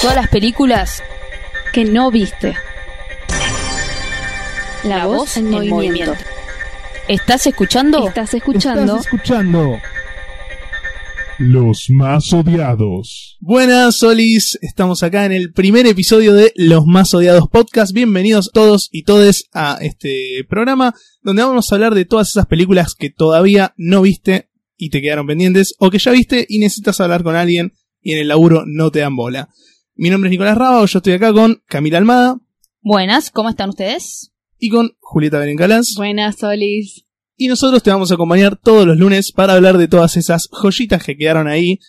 Todas 0.00 0.14
las 0.14 0.28
películas 0.28 1.02
que 1.72 1.84
no 1.84 2.12
viste. 2.12 2.54
La, 4.84 5.06
voz 5.06 5.36
en, 5.36 5.50
movimiento. 5.50 6.14
¿Estás 7.08 7.48
escuchando? 7.48 8.06
Estás 8.06 8.32
escuchando. 8.32 8.98
Estás 8.98 9.06
escuchando. 9.06 9.80
Los 11.38 11.90
más 11.90 12.32
odiados. 12.32 13.38
Buenas, 13.40 13.96
Solis. 13.96 14.56
Estamos 14.62 15.02
acá 15.02 15.26
en 15.26 15.32
el 15.32 15.52
primer 15.52 15.84
episodio 15.88 16.32
de 16.32 16.52
Los 16.54 16.86
más 16.86 17.12
odiados 17.12 17.48
podcast. 17.48 17.92
Bienvenidos 17.92 18.50
todos 18.54 18.88
y 18.92 19.02
todes 19.02 19.48
a 19.52 19.78
este 19.80 20.46
programa 20.48 20.94
donde 21.22 21.42
vamos 21.42 21.72
a 21.72 21.74
hablar 21.74 21.96
de 21.96 22.04
todas 22.04 22.28
esas 22.28 22.46
películas 22.46 22.94
que 22.94 23.10
todavía 23.10 23.74
no 23.76 24.02
viste 24.02 24.48
y 24.76 24.90
te 24.90 25.02
quedaron 25.02 25.26
pendientes 25.26 25.74
o 25.80 25.90
que 25.90 25.98
ya 25.98 26.12
viste 26.12 26.46
y 26.48 26.60
necesitas 26.60 27.00
hablar 27.00 27.24
con 27.24 27.34
alguien 27.34 27.72
y 28.00 28.12
en 28.12 28.20
el 28.20 28.28
laburo 28.28 28.62
no 28.64 28.92
te 28.92 29.00
dan 29.00 29.16
bola. 29.16 29.48
Mi 30.00 30.10
nombre 30.10 30.28
es 30.28 30.30
Nicolás 30.30 30.56
Raba, 30.56 30.86
yo 30.86 30.98
estoy 30.98 31.14
acá 31.14 31.32
con 31.32 31.60
Camila 31.66 31.98
Almada 31.98 32.38
Buenas, 32.82 33.32
¿cómo 33.32 33.48
están 33.48 33.70
ustedes? 33.70 34.32
y 34.56 34.68
con 34.70 34.92
Julieta 35.00 35.40
Berencalás. 35.40 35.94
Buenas, 35.96 36.36
Solis. 36.36 37.04
Y 37.36 37.48
nosotros 37.48 37.82
te 37.82 37.90
vamos 37.90 38.12
a 38.12 38.14
acompañar 38.14 38.56
todos 38.56 38.86
los 38.86 38.96
lunes 38.96 39.32
para 39.32 39.54
hablar 39.54 39.76
de 39.76 39.88
todas 39.88 40.16
esas 40.16 40.48
joyitas 40.52 41.04
que 41.04 41.16
quedaron 41.16 41.48
ahí 41.48 41.80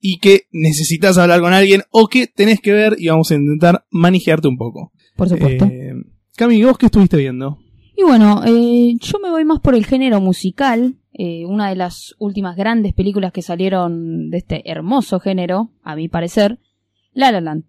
y 0.00 0.18
que 0.18 0.42
necesitas 0.52 1.18
hablar 1.18 1.40
con 1.40 1.52
alguien 1.52 1.82
o 1.90 2.06
que 2.06 2.28
tenés 2.28 2.60
que 2.60 2.72
ver 2.72 2.94
y 2.98 3.08
vamos 3.08 3.32
a 3.32 3.34
intentar 3.34 3.84
manejearte 3.90 4.46
un 4.46 4.58
poco. 4.58 4.92
Por 5.16 5.28
supuesto. 5.28 5.64
Eh, 5.64 5.92
Cami, 6.36 6.62
¿vos 6.62 6.78
qué 6.78 6.86
estuviste 6.86 7.16
viendo? 7.16 7.58
Y 7.96 8.04
bueno, 8.04 8.42
eh, 8.46 8.94
yo 9.00 9.18
me 9.18 9.30
voy 9.30 9.44
más 9.44 9.58
por 9.58 9.74
el 9.74 9.86
género 9.86 10.20
musical. 10.20 10.94
Eh, 11.12 11.46
una 11.46 11.68
de 11.68 11.74
las 11.74 12.14
últimas 12.20 12.56
grandes 12.56 12.94
películas 12.94 13.32
que 13.32 13.42
salieron 13.42 14.30
de 14.30 14.38
este 14.38 14.70
hermoso 14.70 15.18
género, 15.18 15.72
a 15.82 15.96
mi 15.96 16.08
parecer, 16.08 16.60
La 17.16 17.32
La 17.32 17.40
Land. 17.40 17.64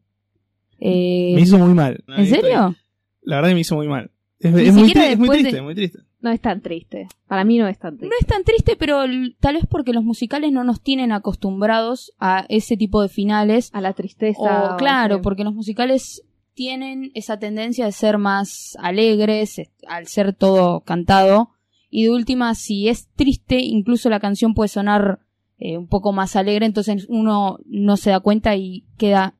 Eh, 0.79 1.31
Me 1.35 1.41
hizo 1.41 1.57
muy 1.57 1.73
mal. 1.73 2.03
¿En 2.07 2.27
serio? 2.27 2.75
La 3.21 3.37
verdad 3.37 3.49
que 3.49 3.55
me 3.55 3.61
hizo 3.61 3.75
muy 3.75 3.87
mal. 3.87 4.11
Es, 4.39 4.51
muy, 4.51 4.61
tri- 4.61 4.67
es 5.11 5.17
muy 5.17 5.29
de- 5.29 5.33
triste, 5.43 5.61
muy 5.61 5.73
triste. 5.75 5.99
No 6.19 6.31
es 6.31 6.39
tan 6.41 6.61
triste. 6.61 7.07
Para 7.27 7.43
mí 7.43 7.57
no 7.57 7.67
es 7.67 7.79
tan 7.79 7.93
No 7.93 7.99
triste. 7.99 8.15
es 8.19 8.27
tan 8.27 8.43
triste, 8.43 8.75
pero 8.75 9.03
tal 9.39 9.55
vez 9.55 9.65
porque 9.69 9.93
los 9.93 10.03
musicales 10.03 10.51
no 10.51 10.63
nos 10.63 10.81
tienen 10.81 11.11
acostumbrados 11.11 12.11
a 12.19 12.45
ese 12.49 12.75
tipo 12.77 13.01
de 13.01 13.09
finales. 13.09 13.69
A 13.73 13.81
la 13.81 13.93
tristeza. 13.93 14.39
O, 14.71 14.73
o 14.73 14.77
claro, 14.77 15.21
porque 15.21 15.43
los 15.43 15.53
musicales 15.55 16.23
tienen 16.53 17.11
esa 17.15 17.39
tendencia 17.39 17.85
de 17.85 17.91
ser 17.91 18.17
más 18.17 18.75
alegres, 18.79 19.57
es- 19.59 19.71
al 19.87 20.07
ser 20.07 20.33
todo 20.33 20.81
cantado. 20.81 21.49
Y 21.89 22.03
de 22.03 22.11
última, 22.11 22.53
si 22.55 22.89
es 22.89 23.07
triste, 23.15 23.59
incluso 23.59 24.09
la 24.09 24.19
canción 24.19 24.53
puede 24.53 24.67
sonar 24.67 25.19
eh, 25.59 25.77
un 25.77 25.87
poco 25.87 26.13
más 26.13 26.35
alegre, 26.35 26.65
entonces 26.65 27.05
uno 27.09 27.57
no 27.65 27.97
se 27.97 28.11
da 28.11 28.19
cuenta 28.19 28.55
y 28.55 28.85
queda, 28.97 29.35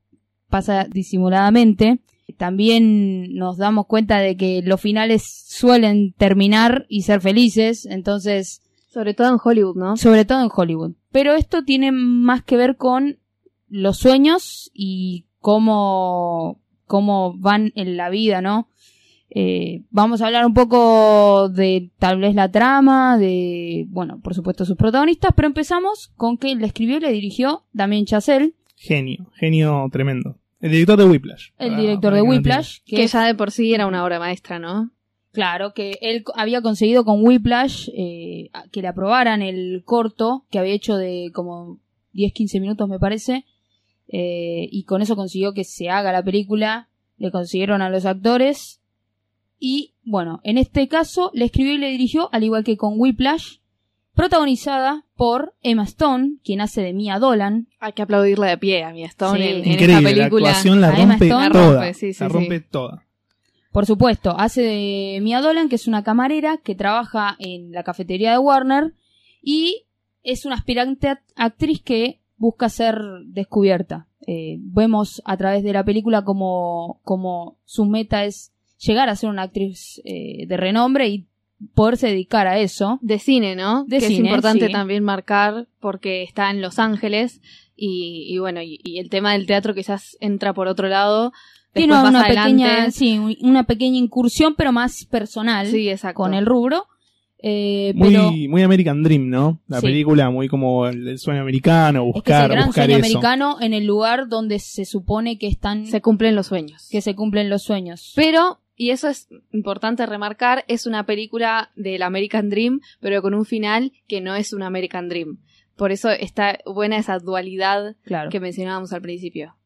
pasa 0.48 0.84
disimuladamente. 0.84 2.00
También 2.36 3.34
nos 3.34 3.56
damos 3.56 3.86
cuenta 3.86 4.18
de 4.18 4.36
que 4.36 4.62
los 4.62 4.80
finales 4.80 5.24
suelen 5.48 6.12
terminar 6.12 6.86
y 6.88 7.02
ser 7.02 7.20
felices, 7.20 7.86
entonces 7.86 8.62
Sobre 8.90 9.14
todo 9.14 9.28
en 9.28 9.38
Hollywood, 9.42 9.76
¿no? 9.76 9.96
sobre 9.96 10.24
todo 10.24 10.42
en 10.42 10.50
Hollywood. 10.54 10.92
Pero 11.10 11.34
esto 11.34 11.64
tiene 11.64 11.90
más 11.92 12.44
que 12.44 12.56
ver 12.56 12.76
con 12.76 13.18
los 13.68 13.98
sueños 13.98 14.70
y 14.74 15.26
cómo, 15.40 16.60
cómo 16.86 17.34
van 17.38 17.72
en 17.74 17.96
la 17.96 18.10
vida, 18.10 18.40
¿no? 18.40 18.68
Eh, 19.30 19.82
vamos 19.90 20.22
a 20.22 20.26
hablar 20.26 20.46
un 20.46 20.54
poco 20.54 21.48
de 21.50 21.90
tal 21.98 22.18
vez 22.18 22.34
la 22.34 22.50
trama, 22.50 23.18
de, 23.18 23.84
bueno, 23.90 24.20
por 24.22 24.34
supuesto 24.34 24.64
sus 24.64 24.76
protagonistas, 24.76 25.32
pero 25.36 25.48
empezamos 25.48 26.12
con 26.16 26.38
que 26.38 26.54
le 26.54 26.66
escribió 26.66 26.96
y 26.96 27.00
le 27.00 27.12
dirigió 27.12 27.64
Damien 27.72 28.06
Chazelle, 28.06 28.54
Genio, 28.76 29.30
genio 29.34 29.86
tremendo. 29.92 30.36
El 30.60 30.70
director 30.70 30.98
de 30.98 31.04
Whiplash. 31.04 31.48
el 31.58 31.68
Para- 31.70 31.80
director 31.80 32.10
para 32.12 32.16
de 32.16 32.22
Whiplash, 32.22 32.78
que, 32.86 32.96
Que 32.96 33.06
ya 33.06 33.24
de 33.26 33.34
por 33.34 33.50
sí 33.50 33.74
era 33.74 33.86
una 33.86 34.04
obra 34.04 34.18
maestra, 34.18 34.58
¿no? 34.58 34.90
Claro, 35.32 35.72
que 35.74 35.98
él 36.00 36.24
había 36.34 36.62
conseguido 36.62 37.04
con 37.04 37.22
Whiplash 37.24 37.88
eh, 37.96 38.50
que 38.72 38.80
le 38.82 38.88
aprobaran 38.88 39.42
el 39.42 39.82
corto 39.84 40.46
que 40.50 40.58
había 40.58 40.72
hecho 40.74 40.96
de 40.96 41.30
como 41.34 41.78
10-15 42.14 42.60
minutos, 42.60 42.88
me 42.88 42.98
parece, 42.98 43.44
eh, 44.08 44.68
y 44.70 44.84
con 44.84 45.02
eso 45.02 45.16
consiguió 45.16 45.52
que 45.52 45.64
se 45.64 45.90
haga 45.90 46.12
la 46.12 46.22
película, 46.22 46.88
le 47.18 47.30
consiguieron 47.30 47.82
a 47.82 47.90
los 47.90 48.06
actores, 48.06 48.80
y 49.58 49.94
bueno, 50.04 50.40
en 50.44 50.58
este 50.58 50.88
caso 50.88 51.30
le 51.34 51.46
escribió 51.46 51.72
y 51.74 51.78
le 51.78 51.88
dirigió, 51.90 52.28
al 52.32 52.44
igual 52.44 52.64
que 52.64 52.76
con 52.76 52.94
Whiplash, 52.96 53.56
protagonizada 54.14 55.04
por 55.16 55.54
Emma 55.62 55.84
Stone, 55.84 56.36
quien 56.42 56.60
hace 56.60 56.82
de 56.82 56.92
Mia 56.92 57.18
Dolan, 57.18 57.68
Hay 57.80 57.92
que 57.92 58.02
aplaudirle 58.02 58.48
de 58.48 58.58
pie 58.58 58.82
a 58.84 58.92
mi 58.92 59.04
Stone 59.04 59.38
Sí. 59.38 59.44
en, 59.48 59.56
en 59.64 59.72
Increíble, 59.72 59.84
esta 59.94 60.00
la 60.00 60.08
película. 60.08 60.48
actuación 60.48 60.80
la 60.80 60.88
A 60.88 61.00
Emma 61.00 61.12
rompe 61.14 61.26
Stone. 61.26 61.50
toda. 61.50 61.62
La 61.64 61.72
rompe, 61.74 61.94
sí, 61.94 62.12
sí, 62.12 62.24
la 62.24 62.28
sí. 62.30 62.34
rompe 62.34 62.60
toda. 62.60 63.04
Por 63.70 63.86
supuesto, 63.86 64.34
hace 64.36 64.62
de 64.62 65.20
Mia 65.22 65.40
Dolan, 65.40 65.68
que 65.68 65.76
es 65.76 65.86
una 65.86 66.02
camarera 66.02 66.56
que 66.56 66.74
trabaja 66.74 67.36
en 67.38 67.70
la 67.70 67.84
cafetería 67.84 68.32
de 68.32 68.38
Warner 68.38 68.94
y 69.42 69.84
es 70.24 70.46
una 70.46 70.56
aspirante 70.56 71.08
act- 71.08 71.32
actriz 71.36 71.80
que 71.82 72.20
busca 72.36 72.68
ser 72.70 72.98
descubierta. 73.26 74.08
Eh, 74.26 74.56
vemos 74.58 75.22
a 75.24 75.36
través 75.36 75.62
de 75.62 75.72
la 75.72 75.84
película 75.84 76.24
como, 76.24 77.00
como 77.04 77.58
su 77.64 77.84
meta 77.84 78.24
es 78.24 78.52
llegar 78.78 79.08
a 79.08 79.16
ser 79.16 79.30
una 79.30 79.42
actriz 79.42 80.00
eh, 80.04 80.46
de 80.46 80.56
renombre 80.56 81.08
y 81.08 81.26
poderse 81.74 82.06
dedicar 82.08 82.46
a 82.46 82.58
eso. 82.60 82.98
De 83.02 83.18
cine, 83.18 83.56
¿no? 83.56 83.84
De 83.84 83.98
que 83.98 84.06
cine, 84.08 84.14
es 84.14 84.24
importante 84.26 84.66
sí. 84.66 84.72
también 84.72 85.02
marcar 85.04 85.66
porque 85.80 86.22
está 86.22 86.50
en 86.50 86.60
Los 86.62 86.78
Ángeles 86.78 87.40
y, 87.76 88.26
y 88.28 88.38
bueno, 88.38 88.62
y, 88.62 88.80
y 88.84 88.98
el 88.98 89.10
tema 89.10 89.32
del 89.32 89.46
teatro 89.46 89.74
quizás 89.74 90.16
entra 90.20 90.52
por 90.54 90.68
otro 90.68 90.88
lado. 90.88 91.32
Tiene 91.74 91.92
Después, 91.94 92.10
una 92.10 92.18
más 92.20 92.28
pequeña, 92.28 92.66
adelante- 92.72 92.90
sí, 92.92 93.18
un- 93.18 93.36
una 93.42 93.64
pequeña 93.64 93.98
incursión, 93.98 94.54
pero 94.56 94.72
más 94.72 95.04
personal 95.06 95.66
Sí, 95.66 95.88
exacto. 95.88 96.16
con 96.22 96.34
el 96.34 96.46
rubro. 96.46 96.86
Eh, 97.40 97.92
Muy, 97.94 98.08
pero 98.08 98.32
muy 98.32 98.62
American 98.62 99.02
Dream, 99.04 99.28
¿no? 99.28 99.60
La 99.68 99.78
Sí. 99.80 99.86
película 99.86 100.28
muy 100.30 100.48
como 100.48 100.88
el, 100.88 101.06
el 101.06 101.18
sueño 101.20 101.40
americano, 101.42 102.00
es 102.00 102.04
que 102.04 102.08
es 102.08 102.14
buscar, 102.14 102.44
el 102.44 102.50
gran 102.56 102.66
buscar 102.66 102.84
sueño 102.86 102.98
eso. 102.98 103.06
americano 103.06 103.56
en 103.60 103.74
el 103.74 103.84
lugar 103.86 104.28
donde 104.28 104.58
se 104.58 104.84
supone 104.84 105.38
que 105.38 105.46
están 105.46 105.86
Se 105.86 106.00
cumplen 106.00 106.34
los 106.34 106.48
sueños. 106.48 106.88
que 106.90 107.00
se 107.00 107.14
cumplen 107.14 107.48
los 107.48 107.62
sueños. 107.62 108.12
Pero, 108.16 108.58
y 108.78 108.90
eso 108.90 109.08
es 109.08 109.28
importante 109.52 110.06
remarcar, 110.06 110.64
es 110.68 110.86
una 110.86 111.04
película 111.04 111.70
del 111.76 112.02
American 112.02 112.48
Dream, 112.48 112.80
pero 113.00 113.20
con 113.20 113.34
un 113.34 113.44
final 113.44 113.92
que 114.06 114.22
no 114.22 114.34
es 114.34 114.54
un 114.54 114.62
American 114.62 115.08
Dream. 115.10 115.38
Por 115.76 115.92
eso 115.92 116.08
está 116.10 116.58
buena 116.64 116.96
esa 116.96 117.18
dualidad 117.18 117.96
Claro. 118.04 118.30
que 118.30 118.40
mencionábamos 118.40 118.92
al 118.92 119.02
principio. 119.02 119.56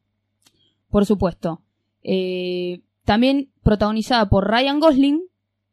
Por 0.91 1.07
supuesto. 1.07 1.63
Eh, 2.03 2.81
también 3.05 3.51
protagonizada 3.63 4.29
por 4.29 4.51
Ryan 4.51 4.81
Gosling, 4.81 5.23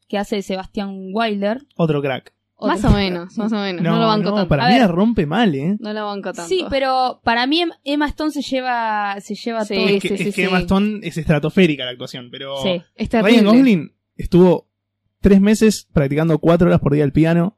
que 0.08 0.18
hace 0.18 0.38
de 0.38 0.42
Sebastian 0.42 1.10
Wilder. 1.14 1.66
Otro 1.76 2.02
crack. 2.02 2.34
Más 2.62 2.84
o 2.84 2.90
menos, 2.92 3.38
más 3.38 3.52
o 3.52 3.56
menos. 3.56 3.82
No, 3.84 3.98
lo 3.98 4.08
banco 4.08 4.34
tanto. 4.34 4.48
para 4.50 4.66
A 4.66 4.68
mí 4.68 4.74
ver. 4.74 4.82
la 4.82 4.88
rompe 4.88 5.26
mal, 5.26 5.54
¿eh? 5.56 5.78
No 5.80 5.94
lo 5.94 6.06
banco 6.06 6.34
tanto. 6.34 6.48
Sí, 6.50 6.66
pero 6.70 7.22
para 7.24 7.48
mí 7.48 7.62
Em- 7.62 7.70
Emma 7.84 8.08
Stone 8.08 8.32
se 8.32 8.42
lleva, 8.42 9.16
se 9.22 9.36
lleva 9.36 9.64
Sí, 9.66 9.76
todo. 9.76 9.88
es 9.88 10.02
que, 10.02 10.08
sí, 10.10 10.14
es 10.16 10.20
sí, 10.20 10.26
que 10.26 10.32
sí. 10.34 10.42
Emma 10.44 10.60
Stone 10.60 11.00
es 11.04 11.18
estratosférica 11.18 11.86
la 11.86 11.92
actuación, 11.92 12.30
pero 12.32 12.58
Sí. 12.62 12.82
Es 12.96 13.10
Ryan. 13.12 13.46
Gosling 13.46 13.96
estuvo 14.16 14.70
tres 15.22 15.40
meses 15.42 15.88
practicando 15.94 16.38
cuatro 16.40 16.68
horas 16.68 16.80
por 16.82 16.94
día 16.94 17.04
el 17.04 17.12
piano, 17.14 17.58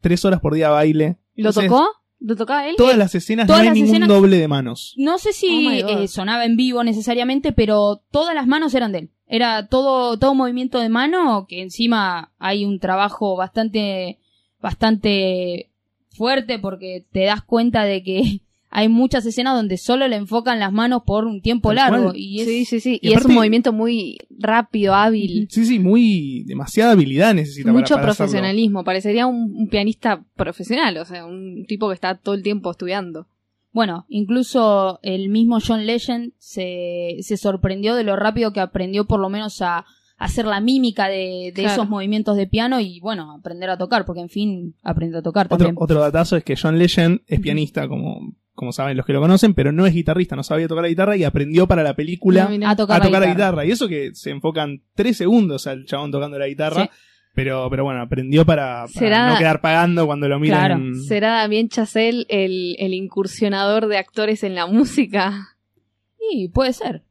tres 0.00 0.24
horas 0.24 0.40
por 0.40 0.54
día 0.54 0.70
baile. 0.70 1.18
¿Lo 1.34 1.48
Entonces, 1.50 1.68
tocó? 1.70 1.86
¿Lo 2.18 2.34
tocaba 2.34 2.66
él? 2.66 2.74
Todas 2.76 2.96
las 2.96 3.14
escenas 3.14 3.46
todas 3.46 3.58
no 3.58 3.62
hay 3.62 3.68
las 3.68 3.74
ningún 3.74 3.94
escenas- 3.94 4.08
doble 4.08 4.38
de 4.38 4.48
manos. 4.48 4.94
No 4.96 5.18
sé 5.18 5.30
Oh 5.30 5.32
si 5.32 5.82
God. 5.82 5.90
eh, 6.02 6.08
sonaba 6.08 6.44
en 6.46 6.56
vivo 6.56 6.82
necesariamente, 6.82 7.52
pero 7.52 8.02
todas 8.10 8.34
las 8.34 8.46
manos 8.46 8.74
eran 8.74 8.90
de 8.92 8.98
él. 8.98 9.10
Era 9.26 9.66
todo, 9.66 10.18
todo 10.18 10.34
movimiento 10.34 10.80
de 10.80 10.88
mano, 10.88 11.46
que 11.48 11.62
encima 11.62 12.32
hay 12.38 12.64
un 12.64 12.78
trabajo 12.78 13.36
bastante, 13.36 14.18
bastante 14.60 15.70
fuerte 16.10 16.58
porque 16.58 17.04
te 17.12 17.24
das 17.24 17.42
cuenta 17.42 17.84
de 17.84 18.02
que 18.02 18.40
hay 18.70 18.88
muchas 18.88 19.26
escenas 19.26 19.54
donde 19.54 19.78
solo 19.78 20.06
le 20.06 20.16
enfocan 20.16 20.58
las 20.58 20.72
manos 20.72 21.02
por 21.04 21.24
un 21.24 21.40
tiempo 21.40 21.70
Tal 21.70 21.76
largo. 21.76 22.04
cual. 22.04 22.16
Y 22.16 22.40
es, 22.40 22.46
Sí, 22.46 22.64
sí, 22.64 22.80
sí. 22.80 22.98
Y 23.02 23.10
Y, 23.10 23.14
es 23.14 23.24
un 23.24 23.34
movimiento 23.34 23.72
muy 23.72 24.18
rápido, 24.30 24.94
hábil. 24.94 25.48
Sí, 25.50 25.64
sí, 25.64 25.78
muy 25.78 26.44
demasiada 26.44 26.92
habilidad 26.92 27.34
necesita 27.34 27.72
Mucho 27.72 27.94
para 27.94 28.06
profesionalismo. 28.06 28.84
Parecería 28.84 29.26
un, 29.26 29.54
un 29.56 29.68
pianista 29.68 30.24
profesional, 30.36 30.96
o 30.98 31.04
sea, 31.04 31.26
un 31.26 31.64
tipo 31.66 31.88
que 31.88 31.94
está 31.94 32.16
todo 32.16 32.34
el 32.34 32.42
tiempo 32.42 32.70
estudiando. 32.70 33.26
Bueno, 33.76 34.06
incluso 34.08 35.00
el 35.02 35.28
mismo 35.28 35.58
John 35.60 35.84
Legend 35.84 36.32
se, 36.38 37.16
se 37.20 37.36
sorprendió 37.36 37.94
de 37.94 38.04
lo 38.04 38.16
rápido 38.16 38.50
que 38.54 38.60
aprendió 38.60 39.04
por 39.06 39.20
lo 39.20 39.28
menos 39.28 39.60
a, 39.60 39.80
a 39.80 39.84
hacer 40.16 40.46
la 40.46 40.60
mímica 40.62 41.08
de, 41.08 41.52
de 41.54 41.62
Claro. 41.62 41.72
esos 41.72 41.88
movimientos 41.90 42.38
de 42.38 42.46
piano 42.46 42.80
y 42.80 43.00
bueno, 43.00 43.32
aprender 43.38 43.68
a 43.68 43.76
tocar, 43.76 44.06
porque 44.06 44.22
en 44.22 44.30
fin, 44.30 44.74
aprendió 44.82 45.18
a 45.18 45.22
tocar 45.22 45.44
Otro, 45.44 45.58
también. 45.58 45.76
otro 45.78 46.00
datazo 46.00 46.38
es 46.38 46.42
que 46.44 46.56
John 46.56 46.78
Legend 46.78 47.20
es 47.26 47.38
pianista, 47.40 47.86
como, 47.86 48.34
como 48.54 48.72
saben 48.72 48.96
los 48.96 49.04
que 49.04 49.12
lo 49.12 49.20
conocen, 49.20 49.52
pero 49.52 49.72
no 49.72 49.84
es 49.84 49.92
guitarrista, 49.92 50.36
no 50.36 50.42
sabía 50.42 50.68
tocar 50.68 50.84
la 50.84 50.88
guitarra 50.88 51.14
y 51.18 51.24
aprendió 51.24 51.66
para 51.66 51.82
la 51.82 51.94
película 51.94 52.48
No, 52.58 52.66
a 52.70 52.76
tocar, 52.76 53.02
a 53.02 53.04
tocar 53.04 53.20
la 53.20 53.26
la 53.26 53.34
guitarra. 53.34 53.34
guitarra. 53.34 53.64
Y 53.66 53.70
eso 53.72 53.88
que 53.88 54.14
se 54.14 54.30
enfocan 54.30 54.80
tres 54.94 55.18
segundos 55.18 55.66
al 55.66 55.84
chabón 55.84 56.10
tocando 56.10 56.38
la 56.38 56.46
guitarra. 56.48 56.84
Sí. 56.84 56.90
Pero, 57.36 57.68
pero 57.70 57.84
bueno, 57.84 58.00
aprendió 58.02 58.44
para, 58.44 58.86
para 58.86 58.88
Será- 58.88 59.32
no 59.32 59.38
quedar 59.38 59.60
pagando 59.60 60.06
cuando 60.06 60.26
lo 60.28 60.40
miran. 60.40 60.80
Claro. 60.90 60.94
¿Será 61.06 61.30
Damien 61.42 61.68
Chazelle 61.68 62.24
el, 62.28 62.74
el 62.80 62.94
incursionador 62.94 63.86
de 63.86 63.98
actores 63.98 64.42
en 64.42 64.54
la 64.56 64.66
música? 64.66 65.50
Y 66.32 66.48
puede 66.48 66.72
ser. 66.72 67.02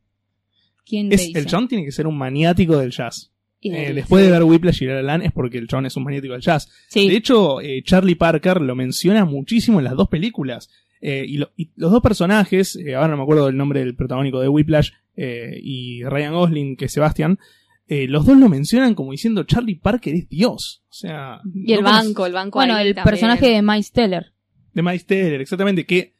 ¿Quién 0.85 1.11
Es, 1.13 1.27
dice? 1.27 1.39
el 1.39 1.47
John 1.49 1.67
tiene 1.67 1.85
que 1.85 1.91
ser 1.91 2.07
un 2.07 2.17
maniático 2.17 2.77
del 2.77 2.91
jazz. 2.91 3.31
Eh, 3.61 3.69
de- 3.71 3.93
después 3.93 4.23
de 4.25 4.31
ver 4.31 4.43
Whiplash 4.43 4.83
y 4.83 4.85
La 4.87 4.95
La 4.95 5.01
Land 5.03 5.23
es 5.23 5.31
porque 5.31 5.57
el 5.57 5.67
John 5.69 5.85
es 5.85 5.95
un 5.95 6.03
maniático 6.03 6.33
del 6.33 6.41
jazz. 6.41 6.69
Sí. 6.89 7.07
De 7.07 7.15
hecho, 7.15 7.61
eh, 7.61 7.81
Charlie 7.83 8.15
Parker 8.15 8.59
lo 8.61 8.75
menciona 8.75 9.25
muchísimo 9.25 9.79
en 9.79 9.85
las 9.85 9.95
dos 9.95 10.09
películas. 10.09 10.69
Eh, 11.01 11.23
y, 11.27 11.37
lo- 11.37 11.51
y 11.55 11.69
los 11.75 11.91
dos 11.91 12.01
personajes, 12.01 12.75
eh, 12.77 12.95
ahora 12.95 13.09
no 13.09 13.17
me 13.17 13.23
acuerdo 13.23 13.45
del 13.45 13.57
nombre 13.57 13.79
del 13.79 13.95
protagónico 13.95 14.39
de 14.41 14.47
Whiplash 14.49 14.89
eh, 15.15 15.59
y 15.61 16.03
Ryan 16.03 16.33
Gosling, 16.33 16.75
que 16.77 16.85
es 16.85 16.91
Sebastian, 16.93 17.37
eh, 17.87 18.07
los 18.07 18.25
dos 18.25 18.37
lo 18.37 18.49
mencionan 18.49 18.95
como 18.95 19.11
diciendo 19.11 19.43
Charlie 19.43 19.75
Parker 19.79 20.13
es 20.15 20.27
Dios. 20.29 20.83
O 20.89 20.93
sea, 20.93 21.41
Y 21.53 21.73
el 21.73 21.81
no 21.83 21.89
banco, 21.91 22.25
el 22.25 22.33
banco. 22.33 22.59
bueno, 22.59 22.73
ahí 22.75 22.87
el 22.87 22.95
también. 22.95 23.11
personaje 23.11 23.49
de 23.49 23.61
Miles 23.61 23.91
Teller 23.91 24.31
de 24.73 24.81
Miles 24.81 25.05
Teller, 25.05 25.39
exactamente, 25.39 25.85
que 25.85 26.15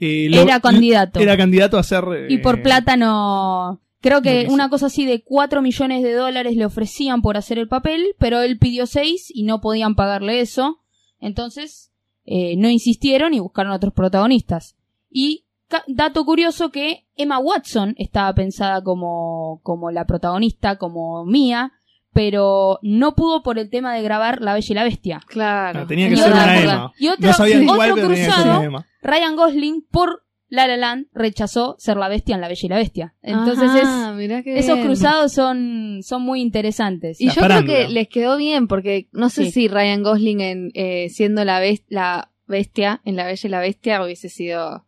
eh, 0.00 0.28
lo- 0.30 0.40
era 0.42 0.58
candidato. 0.60 1.20
era 1.20 1.36
candidato 1.36 1.78
a 1.78 1.82
ser. 1.82 2.04
y 2.28 2.38
por 2.38 2.58
eh, 2.58 2.62
plata 2.62 2.96
no. 2.96 3.80
Creo 4.00 4.22
que 4.22 4.46
una 4.48 4.70
cosa 4.70 4.86
así 4.86 5.04
de 5.04 5.22
4 5.22 5.60
millones 5.60 6.02
de 6.02 6.14
dólares 6.14 6.56
le 6.56 6.64
ofrecían 6.64 7.20
por 7.20 7.36
hacer 7.36 7.58
el 7.58 7.68
papel, 7.68 8.14
pero 8.18 8.40
él 8.40 8.58
pidió 8.58 8.86
6 8.86 9.30
y 9.34 9.42
no 9.44 9.60
podían 9.60 9.94
pagarle 9.94 10.40
eso. 10.40 10.80
Entonces, 11.20 11.92
eh, 12.24 12.56
no 12.56 12.70
insistieron 12.70 13.34
y 13.34 13.40
buscaron 13.40 13.72
otros 13.72 13.92
protagonistas. 13.92 14.74
Y 15.10 15.44
dato 15.86 16.24
curioso 16.24 16.70
que 16.70 17.06
Emma 17.16 17.38
Watson 17.38 17.94
estaba 17.98 18.32
pensada 18.34 18.82
como, 18.82 19.60
como 19.62 19.90
la 19.90 20.04
protagonista, 20.06 20.76
como 20.76 21.24
Mía, 21.24 21.72
pero 22.12 22.78
no 22.82 23.14
pudo 23.14 23.42
por 23.42 23.58
el 23.58 23.70
tema 23.70 23.94
de 23.94 24.02
grabar 24.02 24.40
La 24.42 24.54
Bella 24.54 24.66
y 24.68 24.74
la 24.74 24.84
Bestia. 24.84 25.20
Claro. 25.28 25.80
no, 25.80 25.86
tenía 25.86 26.08
que 26.08 26.14
Y 26.14 26.16
ser 26.16 26.32
otra 26.32 26.42
una 26.44 26.60
Emma. 26.60 26.92
y 26.98 27.08
otro- 27.08 27.26
no 27.28 27.32
sabía 27.32 27.56
sí. 27.58 27.62
igual, 27.62 27.92
otro 27.92 27.94
pero 27.94 28.08
tenía 28.08 28.24
que 28.26 28.32
ser 28.32 28.42
cruzado. 28.42 28.84
Ryan 29.02 29.36
Gosling 29.36 29.86
por 29.90 30.24
La 30.48 30.66
La 30.66 30.76
Land 30.76 31.06
rechazó 31.14 31.76
ser 31.78 31.96
la 31.96 32.08
bestia 32.08 32.34
en 32.34 32.40
La 32.40 32.48
Bella 32.48 32.60
y 32.64 32.68
la 32.68 32.76
Bestia. 32.76 33.14
Entonces 33.22 33.70
Ajá, 33.84 34.12
mirá 34.14 34.42
qué 34.42 34.54
es, 34.58 34.64
esos 34.64 34.74
bien. 34.78 34.88
cruzados 34.88 35.32
son, 35.32 36.00
son 36.02 36.22
muy 36.22 36.40
interesantes. 36.40 37.20
Y 37.20 37.26
La 37.26 37.34
yo 37.34 37.42
creo 37.42 37.64
que 37.64 37.88
les 37.88 38.08
quedó 38.08 38.36
bien, 38.36 38.66
porque 38.66 39.08
no 39.12 39.28
sé 39.28 39.44
Sí. 39.44 39.50
si 39.52 39.68
Ryan 39.68 40.02
Gosling 40.02 40.40
en, 40.40 40.70
eh, 40.74 41.08
siendo 41.10 41.44
la, 41.44 41.62
bes- 41.62 41.84
la 41.88 42.32
bestia, 42.48 43.00
en 43.04 43.14
La 43.14 43.26
Bella 43.26 43.40
y 43.46 43.48
la 43.48 43.60
Bestia, 43.60 44.02
hubiese 44.04 44.28
sido 44.28 44.84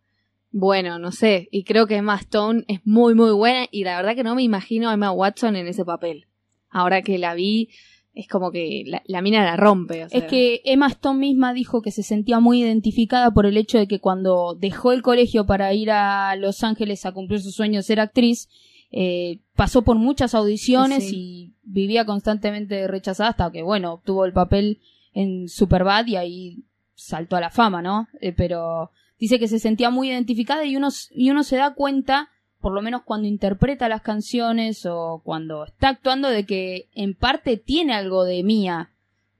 bueno, 0.53 0.99
no 0.99 1.11
sé. 1.11 1.49
Y 1.51 1.63
creo 1.63 1.87
que 1.87 1.95
Emma 1.97 2.15
Stone 2.15 2.63
es 2.67 2.79
muy, 2.85 3.15
muy 3.15 3.31
buena, 3.31 3.65
y 3.71 3.83
la 3.83 3.97
verdad 3.97 4.15
que 4.15 4.23
no 4.23 4.35
me 4.35 4.43
imagino 4.43 4.89
a 4.89 4.93
Emma 4.93 5.11
Watson 5.11 5.55
en 5.57 5.67
ese 5.67 5.83
papel. 5.83 6.27
Ahora 6.69 7.01
que 7.01 7.17
la 7.17 7.33
vi, 7.33 7.69
es 8.13 8.27
como 8.27 8.51
que 8.51 8.83
la, 8.85 9.01
la 9.07 9.21
mina 9.23 9.43
la 9.43 9.57
rompe. 9.57 10.05
o 10.05 10.09
sea. 10.09 10.19
Es 10.19 10.25
que 10.25 10.61
Emma 10.63 10.87
Stone 10.87 11.19
misma 11.19 11.53
dijo 11.53 11.81
que 11.81 11.89
se 11.89 12.03
sentía 12.03 12.39
muy 12.39 12.61
identificada 12.61 13.31
por 13.31 13.47
el 13.47 13.57
hecho 13.57 13.79
de 13.79 13.87
que 13.87 13.99
cuando 13.99 14.55
dejó 14.59 14.91
el 14.91 15.01
colegio 15.01 15.45
para 15.47 15.73
ir 15.73 15.89
a 15.89 16.35
Los 16.35 16.63
Ángeles 16.63 17.05
a 17.07 17.11
cumplir 17.11 17.41
su 17.41 17.51
sueño 17.51 17.79
de 17.79 17.83
ser 17.83 17.99
actriz, 17.99 18.47
eh, 18.91 19.39
pasó 19.55 19.81
por 19.81 19.97
muchas 19.97 20.35
audiciones 20.35 21.09
Sí. 21.09 21.15
y 21.17 21.53
vivía 21.63 22.05
constantemente 22.05 22.87
rechazada 22.87 23.31
hasta 23.31 23.51
que, 23.51 23.63
bueno, 23.63 23.93
obtuvo 23.93 24.25
el 24.25 24.33
papel 24.33 24.79
en 25.15 25.49
Superbad 25.49 26.05
y 26.05 26.15
ahí 26.15 26.63
saltó 26.93 27.35
a 27.37 27.41
la 27.41 27.49
fama, 27.49 27.81
¿no? 27.81 28.07
Eh, 28.21 28.33
pero 28.33 28.91
dice 29.23 29.39
que 29.39 29.47
se 29.47 29.59
sentía 29.59 29.89
muy 29.89 30.09
identificada 30.09 30.65
y 30.65 30.75
uno, 30.75 30.89
y 31.11 31.29
uno 31.29 31.43
se 31.43 31.55
da 31.55 31.73
cuenta, 31.73 32.29
por 32.59 32.73
lo 32.73 32.81
menos 32.81 33.03
cuando 33.03 33.27
interpreta 33.27 33.87
las 33.87 34.01
canciones 34.01 34.85
o 34.85 35.21
cuando 35.23 35.63
está 35.65 35.89
actuando, 35.89 36.27
de 36.29 36.45
que 36.45 36.89
en 36.93 37.13
parte 37.13 37.55
tiene 37.57 37.93
algo 37.93 38.25
de 38.25 38.43
mía 38.43 38.91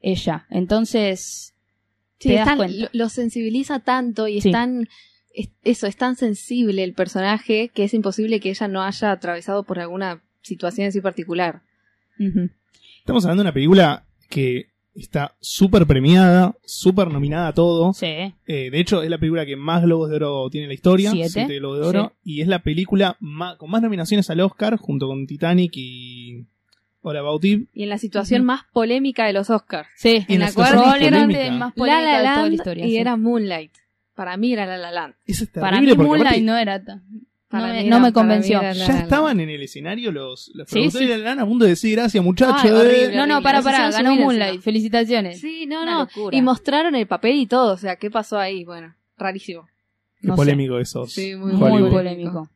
ella. 0.02 0.46
Entonces, 0.50 1.54
Sí, 2.20 2.30
te 2.30 2.36
das 2.36 2.46
tan- 2.46 2.58
cuenta. 2.58 2.78
lo, 2.78 2.90
lo 2.94 3.10
sensibiliza 3.10 3.80
tanto 3.80 4.28
y 4.30 4.40
Sí. 4.40 4.50
es 4.50 4.54
tan 4.54 4.88
es- 5.36 5.50
eso, 5.64 5.88
es 5.88 5.98
tan 5.98 6.16
sensible 6.16 6.84
el 6.84 6.94
personaje 6.94 7.70
que 7.74 7.84
es 7.86 7.94
imposible 7.96 8.40
que 8.40 8.52
ella 8.52 8.68
no 8.68 8.84
haya 8.84 9.12
atravesado 9.12 9.64
por 9.64 9.80
alguna 9.80 10.22
situación 10.44 10.88
así 10.88 11.02
particular. 11.02 11.62
Estamos 13.00 13.26
hablando 13.26 13.42
de 13.42 13.48
una 13.48 13.54
película 13.54 14.06
que 14.30 14.68
está 14.96 15.36
súper 15.40 15.86
premiada, 15.88 16.56
súper 16.66 17.08
nominada 17.10 17.48
a 17.50 17.54
todo. 17.54 17.94
sí. 17.94 18.06
Eh, 18.06 18.70
de 18.72 18.80
hecho, 18.80 19.02
es 19.04 19.10
la 19.10 19.18
película 19.18 19.46
que 19.46 19.56
más 19.56 19.84
Globos 19.84 20.10
de 20.10 20.16
Oro 20.18 20.50
tiene 20.50 20.66
en 20.66 20.70
la 20.70 20.74
historia. 20.76 21.12
Siete. 21.12 21.58
Globos 21.60 21.80
de 21.80 21.86
Oro. 21.88 22.14
Y 22.24 22.42
es 22.42 22.48
la 22.48 22.60
película 22.60 23.18
ma- 23.20 23.58
con 23.58 23.70
más 23.72 23.82
nominaciones 23.82 24.30
al 24.30 24.40
Oscar, 24.42 24.78
junto 24.78 25.08
con 25.08 25.26
Titanic 25.28 25.72
y 25.76 26.46
About 27.04 27.44
Eve. 27.44 27.66
Y 27.74 27.84
en 27.84 27.90
la 27.90 27.98
situación 27.98 28.46
más 28.46 28.62
polémica 28.72 29.26
de 29.26 29.34
los 29.34 29.50
Oscars. 29.50 29.90
Sí, 29.98 30.24
en 30.28 30.40
la 30.40 30.54
cual 30.54 30.74
más 30.76 30.82
probablemente 30.84 31.26
polémica. 31.36 31.52
más 31.58 31.70
La 31.70 31.76
polémica 31.76 32.02
La 32.02 32.18
de 32.18 32.24
toda 32.24 32.36
Land 32.36 32.48
la 32.50 32.56
historia. 32.56 32.86
y 32.86 32.90
sí. 32.92 32.98
era 32.98 33.18
Moonlight. 33.18 33.72
Para 34.16 34.38
mí 34.38 34.54
era 34.54 34.66
La 34.68 34.78
La 34.78 34.92
Land. 34.92 35.16
Eso 35.26 35.44
es 35.46 35.50
Para 35.50 35.82
mí 35.82 35.88
Moonlight 35.88 36.22
aparte 36.22 36.42
no 36.42 36.56
era 36.58 36.82
no 37.60 38.00
me, 38.00 38.10
no 38.10 38.14
convenció. 38.14 38.62
La 38.62 38.74
ya 38.74 38.88
La 38.88 39.00
estaban 39.00 39.40
en 39.40 39.50
el 39.50 39.62
escenario 39.62 40.12
los, 40.12 40.52
los 40.54 40.68
Sí, 40.68 40.74
productores 40.76 41.08
sí. 41.08 41.12
de 41.14 41.18
la 41.20 41.30
lana 41.30 41.44
a 41.44 41.46
punto 41.46 41.66
de 41.66 41.72
decir 41.72 41.96
gracias 41.96 42.24
muchachos. 42.24 42.72
Ay, 42.86 42.96
eh". 42.96 43.12
No, 43.16 43.26
no, 43.28 43.42
para, 43.42 43.60
Se 43.60 43.66
para, 43.66 43.92
ganó 43.92 44.16
Moonlight, 44.16 44.62
felicitaciones. 44.62 45.40
Sí, 45.40 45.66
no, 45.66 45.84
Una 45.84 45.92
no. 45.94 46.00
locura. 46.02 46.36
Y 46.36 46.42
mostraron 46.42 46.96
el 46.96 47.08
papel 47.08 47.36
y 47.38 47.46
todo. 47.46 47.74
O 47.74 47.78
sea, 47.78 47.96
¿qué 47.96 48.10
pasó 48.12 48.38
ahí? 48.40 48.64
Bueno, 48.66 48.96
rarísimo. 49.18 49.68
Qué 50.22 50.28
no 50.28 50.34
sé. 50.36 50.38
polémico 50.38 50.80
esos. 50.80 51.12
Sí, 51.12 51.36
muy, 51.36 51.54
muy 51.54 51.90
polémico. 51.90 52.50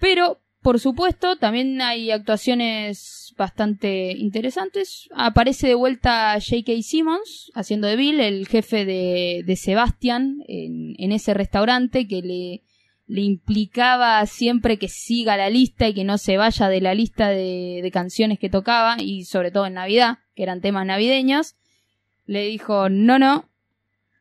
Pero, 0.00 0.38
por 0.62 0.78
supuesto, 0.80 1.36
también 1.36 1.80
hay 1.80 2.10
actuaciones 2.10 3.34
bastante 3.36 4.12
interesantes. 4.12 5.08
Aparece 5.14 5.66
de 5.68 5.74
vuelta 5.74 6.34
J.K. 6.40 6.82
Simmons 6.82 7.50
haciendo 7.54 7.86
de 7.86 7.96
Bill, 7.96 8.20
el 8.20 8.46
jefe 8.48 8.84
de, 8.84 9.42
de 9.46 9.56
Sebastian 9.56 10.42
en, 10.46 10.94
en 10.98 11.12
ese 11.12 11.34
restaurante 11.34 12.06
que 12.06 12.20
le, 12.22 12.62
le 13.08 13.22
implicaba 13.22 14.24
siempre 14.26 14.78
que 14.78 14.88
siga 14.88 15.36
la 15.36 15.48
lista 15.50 15.88
y 15.88 15.94
que 15.94 16.04
no 16.04 16.18
se 16.18 16.36
vaya 16.36 16.68
de 16.68 16.80
la 16.80 16.94
lista 16.94 17.30
de, 17.30 17.80
de 17.82 17.90
canciones 17.90 18.38
que 18.38 18.50
tocaba 18.50 18.96
y 19.00 19.24
sobre 19.24 19.50
todo 19.50 19.66
en 19.66 19.74
Navidad, 19.74 20.18
que 20.36 20.42
eran 20.44 20.60
temas 20.60 20.86
navideños. 20.86 21.56
Le 22.26 22.44
dijo, 22.46 22.90
no, 22.90 23.18
no, 23.18 23.48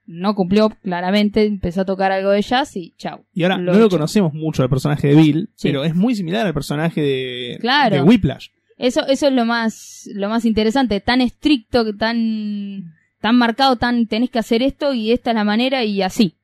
no 0.05 0.35
cumplió 0.35 0.69
claramente, 0.81 1.43
empezó 1.45 1.81
a 1.81 1.85
tocar 1.85 2.13
algo 2.13 2.29
de 2.31 2.41
jazz 2.41 2.77
y 2.77 2.93
chau. 2.97 3.25
Y 3.33 3.43
ahora 3.43 3.57
Lo 3.57 3.73
no 3.73 3.79
lo 3.79 3.89
conocemos 3.89 4.33
mucho 4.33 4.63
al 4.63 4.69
personaje 4.69 5.09
de 5.09 5.15
Bill, 5.15 5.49
Sí. 5.55 5.67
pero 5.67 5.83
es 5.83 5.93
muy 5.93 6.15
similar 6.15 6.47
al 6.47 6.53
personaje 6.53 7.01
de, 7.01 7.57
Claro. 7.59 7.97
de 7.97 8.01
Whiplash. 8.03 8.47
Eso, 8.77 9.05
eso 9.07 9.27
es 9.27 9.33
lo 9.33 9.43
más, 9.43 10.07
lo 10.13 10.29
más 10.29 10.45
interesante, 10.45 11.01
tan 11.01 11.19
estricto, 11.19 11.83
que 11.83 11.91
tan, 11.93 12.93
tan 13.19 13.35
marcado, 13.35 13.75
tan 13.75 14.07
tenés 14.07 14.29
que 14.29 14.39
hacer 14.39 14.61
esto 14.63 14.93
y 14.93 15.11
esta 15.11 15.31
es 15.31 15.35
la 15.35 15.43
manera 15.43 15.83
y 15.83 16.01
así. 16.01 16.35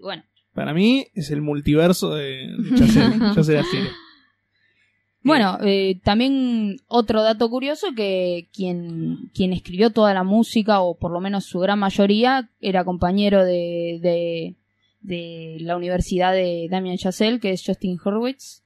Bueno, 0.00 0.22
Para 0.54 0.72
mí 0.72 1.08
es 1.14 1.30
el 1.30 1.42
multiverso 1.42 2.14
de, 2.14 2.46
de 2.56 3.92
bueno, 5.22 5.58
eh, 5.62 5.98
también 6.04 6.76
otro 6.86 7.22
dato 7.22 7.50
curioso 7.50 7.88
que 7.96 8.48
quien, 8.52 9.30
quien 9.34 9.52
escribió 9.52 9.90
toda 9.90 10.14
la 10.14 10.22
música, 10.22 10.80
o 10.80 10.96
por 10.96 11.10
lo 11.10 11.20
menos 11.20 11.44
su 11.44 11.58
gran 11.58 11.78
mayoría, 11.78 12.50
era 12.60 12.84
compañero 12.84 13.44
de, 13.44 13.98
de, 14.00 14.54
de 15.00 15.56
la 15.60 15.76
universidad 15.76 16.32
de 16.32 16.68
Damien 16.70 16.98
Chazelle, 16.98 17.40
que 17.40 17.50
es 17.50 17.64
Justin 17.66 17.98
Hurwitz. 18.02 18.62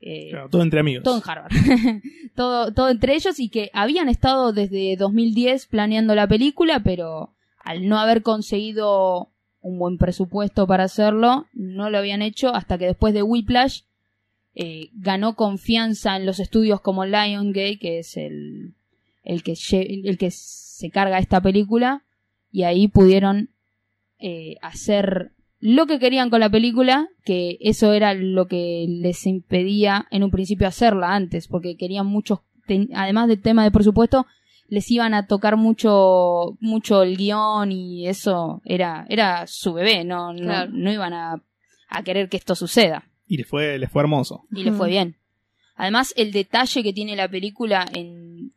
Eh, 0.00 0.30
Claro, 0.30 0.48
todo 0.48 0.62
entre 0.62 0.80
amigos. 0.80 1.04
todo 1.04 1.16
en 1.18 1.22
Harvard. 1.24 1.52
todo, 2.34 2.72
todo 2.72 2.88
entre 2.88 3.14
ellos 3.14 3.38
y 3.38 3.48
que 3.48 3.70
habían 3.72 4.08
estado 4.08 4.52
desde 4.52 4.96
2010 4.96 5.66
planeando 5.66 6.14
la 6.14 6.26
película, 6.26 6.80
pero 6.82 7.34
al 7.58 7.86
no 7.86 7.98
haber 7.98 8.22
conseguido 8.22 9.30
un 9.60 9.78
buen 9.78 9.98
presupuesto 9.98 10.66
para 10.66 10.84
hacerlo, 10.84 11.46
no 11.52 11.90
lo 11.90 11.98
habían 11.98 12.22
hecho 12.22 12.54
hasta 12.54 12.78
que 12.78 12.86
después 12.86 13.14
de 13.14 13.22
Whiplash 13.22 13.82
eh, 14.54 14.90
ganó 14.94 15.34
confianza 15.36 16.16
en 16.16 16.26
los 16.26 16.40
estudios 16.40 16.80
como 16.80 17.04
Lionsgate, 17.04 17.78
que 17.78 17.98
es 18.00 18.16
el, 18.16 18.74
el, 19.24 19.42
que, 19.42 19.54
el 19.72 20.18
que 20.18 20.30
se 20.30 20.90
carga 20.90 21.18
esta 21.18 21.40
película, 21.40 22.04
y 22.50 22.62
ahí 22.62 22.88
pudieron 22.88 23.50
eh, 24.18 24.56
hacer 24.62 25.32
lo 25.60 25.86
que 25.86 25.98
querían 25.98 26.30
con 26.30 26.40
la 26.40 26.50
película, 26.50 27.08
que 27.24 27.58
eso 27.60 27.92
era 27.92 28.14
lo 28.14 28.46
que 28.46 28.86
les 28.88 29.26
impedía 29.26 30.06
en 30.10 30.22
un 30.22 30.30
principio 30.30 30.68
hacerla 30.68 31.14
antes, 31.14 31.48
porque 31.48 31.76
querían 31.76 32.06
muchos, 32.06 32.40
además 32.94 33.28
del 33.28 33.40
tema 33.40 33.64
de 33.64 33.70
presupuesto, 33.70 34.26
les 34.68 34.90
iban 34.90 35.14
a 35.14 35.26
tocar 35.26 35.56
mucho, 35.56 36.56
mucho 36.60 37.02
el 37.02 37.16
guion 37.16 37.72
y 37.72 38.06
eso 38.06 38.60
era, 38.64 39.06
era 39.08 39.46
su 39.46 39.72
bebé, 39.72 40.04
no, 40.04 40.32
no, 40.32 40.38
Claro. 40.42 40.70
no 40.72 40.92
iban 40.92 41.12
a, 41.14 41.42
a 41.88 42.02
querer 42.02 42.28
que 42.28 42.36
esto 42.36 42.54
suceda. 42.54 43.04
Y 43.26 43.36
le 43.38 43.44
fue, 43.44 43.78
le 43.78 43.88
fue 43.88 44.02
hermoso. 44.02 44.44
Y 44.52 44.62
le 44.64 44.72
fue 44.72 44.88
bien. 44.88 45.16
Además, 45.74 46.12
el 46.16 46.32
detalle 46.32 46.82
que 46.82 46.92
tiene 46.92 47.14
la 47.16 47.28
película 47.28 47.86
en, 47.94 48.52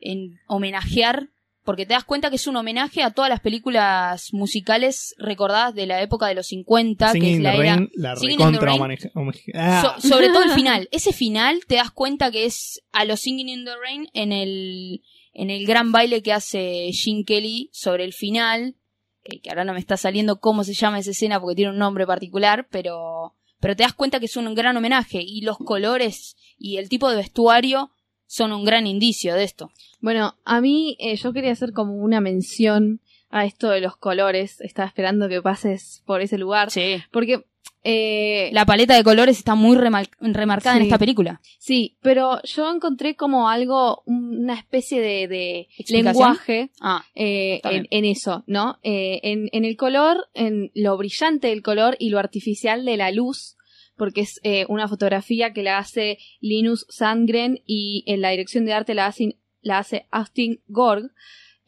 en 0.00 0.38
homenajear, 0.48 1.28
porque 1.64 1.86
te 1.86 1.94
das 1.94 2.04
cuenta 2.04 2.28
que 2.28 2.36
es 2.36 2.46
un 2.48 2.56
homenaje 2.56 3.02
a 3.02 3.10
todas 3.12 3.28
las 3.28 3.38
películas 3.40 4.32
musicales 4.32 5.14
recordadas 5.18 5.74
de 5.74 5.86
la 5.86 6.02
época 6.02 6.26
de 6.26 6.34
los 6.34 6.48
50, 6.48 7.06
que 7.06 7.12
Singing 7.20 7.30
es 7.30 7.36
in 7.36 7.42
la 7.44 7.52
the 7.52 7.58
era... 7.58 7.76
Rain, 7.76 7.90
la 7.94 8.16
Singing 8.16 8.32
in 8.32 8.38
the 8.52 8.58
recontra 8.60 8.86
Rain. 9.14 9.32
Ah, 9.54 9.96
So- 10.00 10.08
sobre 10.08 10.28
todo 10.28 10.42
el 10.42 10.50
final. 10.54 10.88
Ese 10.90 11.12
final 11.12 11.60
te 11.66 11.76
das 11.76 11.90
cuenta 11.92 12.30
que 12.32 12.44
es 12.44 12.82
a 12.92 13.04
los 13.04 13.20
Singing 13.20 13.48
in 13.48 13.64
the 13.64 13.72
Rain 13.80 14.08
en 14.12 14.32
el, 14.32 15.02
en 15.32 15.50
el 15.50 15.66
gran 15.66 15.92
baile 15.92 16.22
que 16.22 16.32
hace 16.32 16.90
Gene 16.92 17.24
Kelly 17.24 17.70
sobre 17.72 18.04
el 18.04 18.12
final, 18.12 18.76
eh, 19.24 19.40
que 19.40 19.50
ahora 19.50 19.64
no 19.64 19.72
me 19.72 19.80
está 19.80 19.96
saliendo 19.96 20.40
cómo 20.40 20.64
se 20.64 20.74
llama 20.74 20.98
esa 20.98 21.10
escena 21.10 21.40
porque 21.40 21.56
tiene 21.56 21.72
un 21.72 21.78
nombre 21.78 22.06
particular, 22.06 22.68
pero, 22.70 23.34
pero 23.60 23.76
te 23.76 23.82
das 23.82 23.94
cuenta 23.94 24.20
que 24.20 24.26
es 24.26 24.36
un 24.36 24.54
gran 24.54 24.76
homenaje 24.76 25.22
y 25.22 25.42
los 25.42 25.58
colores 25.58 26.36
y 26.58 26.76
el 26.76 26.88
tipo 26.88 27.08
de 27.08 27.16
vestuario 27.16 27.90
son 28.26 28.52
un 28.52 28.64
gran 28.64 28.86
indicio 28.86 29.34
de 29.34 29.44
esto. 29.44 29.70
Bueno, 30.00 30.36
a 30.44 30.60
mí 30.60 30.96
eh, 30.98 31.16
yo 31.16 31.32
quería 31.32 31.52
hacer 31.52 31.72
como 31.72 31.94
una 31.96 32.20
mención 32.20 33.00
a 33.28 33.44
esto 33.44 33.68
de 33.70 33.80
los 33.80 33.96
colores. 33.96 34.60
Estaba 34.60 34.88
esperando 34.88 35.28
que 35.28 35.42
pases 35.42 36.02
por 36.06 36.20
ese 36.20 36.38
lugar. 36.38 36.70
Sí. 36.70 37.02
Porque 37.10 37.44
eh, 37.84 38.50
La 38.52 38.64
paleta 38.64 38.94
de 38.94 39.02
colores 39.02 39.38
está 39.38 39.54
muy 39.54 39.76
remarcada 39.76 40.76
en 40.76 40.82
esta 40.82 40.98
película. 40.98 41.40
Sí, 41.58 41.96
pero 42.00 42.40
yo 42.44 42.70
encontré 42.70 43.16
como 43.16 43.48
algo, 43.48 44.02
una 44.06 44.54
especie 44.54 45.00
de, 45.00 45.68
lenguaje 45.88 46.70
Ah, 46.80 47.04
eh, 47.14 47.60
en, 47.64 48.04
eso, 48.04 48.44
¿no? 48.46 48.78
Eh, 48.82 49.20
en, 49.22 49.48
en 49.52 49.64
el 49.64 49.76
color, 49.76 50.28
en 50.34 50.70
lo 50.74 50.96
brillante 50.96 51.48
del 51.48 51.62
color 51.62 51.96
y 51.98 52.10
lo 52.10 52.18
artificial 52.18 52.84
de 52.84 52.96
la 52.96 53.10
luz, 53.10 53.56
porque 53.96 54.22
es 54.22 54.40
una 54.68 54.88
fotografía 54.88 55.52
que 55.52 55.62
la 55.62 55.78
hace 55.78 56.18
Linus 56.40 56.86
Sandgren 56.88 57.60
y 57.66 58.04
en 58.06 58.20
la 58.20 58.30
dirección 58.30 58.64
de 58.64 58.72
arte 58.72 58.94
la 58.94 59.06
hace, 59.06 59.38
la 59.60 59.78
hace 59.78 60.06
Austin 60.10 60.60
Gorg. 60.68 61.10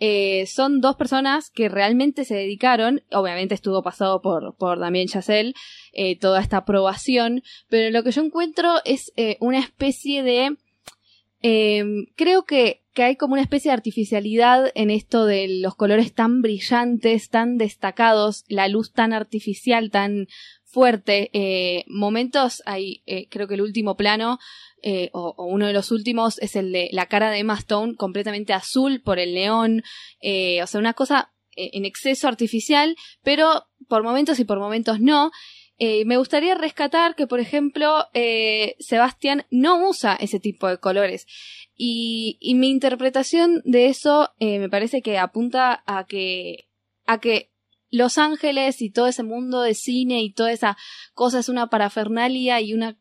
Eh, 0.00 0.46
son 0.46 0.80
dos 0.80 0.96
personas 0.96 1.50
que 1.50 1.68
realmente 1.68 2.24
se 2.24 2.34
dedicaron, 2.34 3.02
obviamente 3.12 3.54
estuvo 3.54 3.82
pasado 3.82 4.20
por, 4.20 4.56
por 4.56 4.80
Damien 4.80 5.06
Chazelle, 5.06 5.54
eh, 5.92 6.18
toda 6.18 6.40
esta 6.40 6.58
aprobación, 6.58 7.42
pero 7.68 7.90
lo 7.90 8.02
que 8.02 8.10
yo 8.10 8.22
encuentro 8.22 8.80
es 8.84 9.12
eh, 9.16 9.36
una 9.40 9.60
especie 9.60 10.24
de... 10.24 10.56
eh, 11.42 11.84
creo 12.16 12.44
que, 12.44 12.82
que 12.92 13.04
hay 13.04 13.16
como 13.16 13.34
una 13.34 13.42
especie 13.42 13.70
de 13.70 13.74
artificialidad 13.74 14.72
en 14.74 14.90
esto 14.90 15.26
de 15.26 15.60
los 15.60 15.76
colores 15.76 16.12
tan 16.12 16.42
brillantes, 16.42 17.28
tan 17.28 17.56
destacados, 17.56 18.44
la 18.48 18.66
luz 18.66 18.92
tan 18.92 19.12
artificial, 19.12 19.90
tan 19.90 20.26
fuerte. 20.64 21.84
momentos, 21.86 22.62
hay, 22.66 23.04
creo 23.30 23.46
que 23.46 23.54
el 23.54 23.60
último 23.60 23.96
plano, 23.96 24.40
eh, 24.84 25.10
o, 25.12 25.34
o 25.36 25.46
uno 25.46 25.66
de 25.66 25.72
los 25.72 25.90
últimos, 25.90 26.38
es 26.40 26.54
el 26.54 26.70
de 26.70 26.88
la 26.92 27.06
cara 27.06 27.30
de 27.30 27.38
Emma 27.38 27.54
Stone 27.54 27.96
completamente 27.96 28.52
azul 28.52 29.00
por 29.02 29.18
el 29.18 29.34
neón. 29.34 29.82
eh, 30.20 30.62
o 30.62 30.66
sea, 30.66 30.78
una 30.78 30.94
cosa 30.94 31.32
eh, 31.56 31.70
en 31.72 31.84
exceso 31.84 32.28
artificial, 32.28 32.94
pero 33.22 33.64
por 33.88 34.02
momentos 34.02 34.38
y 34.38 34.44
por 34.44 34.58
momentos 34.58 35.00
no. 35.00 35.30
Eh, 35.76 36.04
me 36.04 36.18
gustaría 36.18 36.54
rescatar 36.54 37.16
que, 37.16 37.26
por 37.26 37.40
ejemplo, 37.40 38.06
eh, 38.14 38.76
Sebastián 38.78 39.44
no 39.50 39.88
usa 39.88 40.14
ese 40.14 40.38
tipo 40.38 40.68
de 40.68 40.78
colores. 40.78 41.26
Y, 41.76 42.38
y 42.40 42.54
mi 42.54 42.70
interpretación 42.70 43.60
de 43.64 43.86
eso 43.86 44.30
eh, 44.38 44.60
me 44.60 44.68
parece 44.68 45.02
que 45.02 45.18
apunta 45.18 45.82
a 45.86 46.06
que, 46.06 46.68
a 47.06 47.18
que 47.18 47.50
Los 47.90 48.18
Ángeles 48.18 48.80
y 48.82 48.90
todo 48.90 49.08
ese 49.08 49.24
mundo 49.24 49.62
de 49.62 49.74
cine 49.74 50.22
y 50.22 50.32
toda 50.32 50.52
esa 50.52 50.76
cosa 51.14 51.40
es 51.40 51.48
una 51.48 51.66
parafernalia 51.68 52.60
y 52.60 52.72
una 52.74 52.96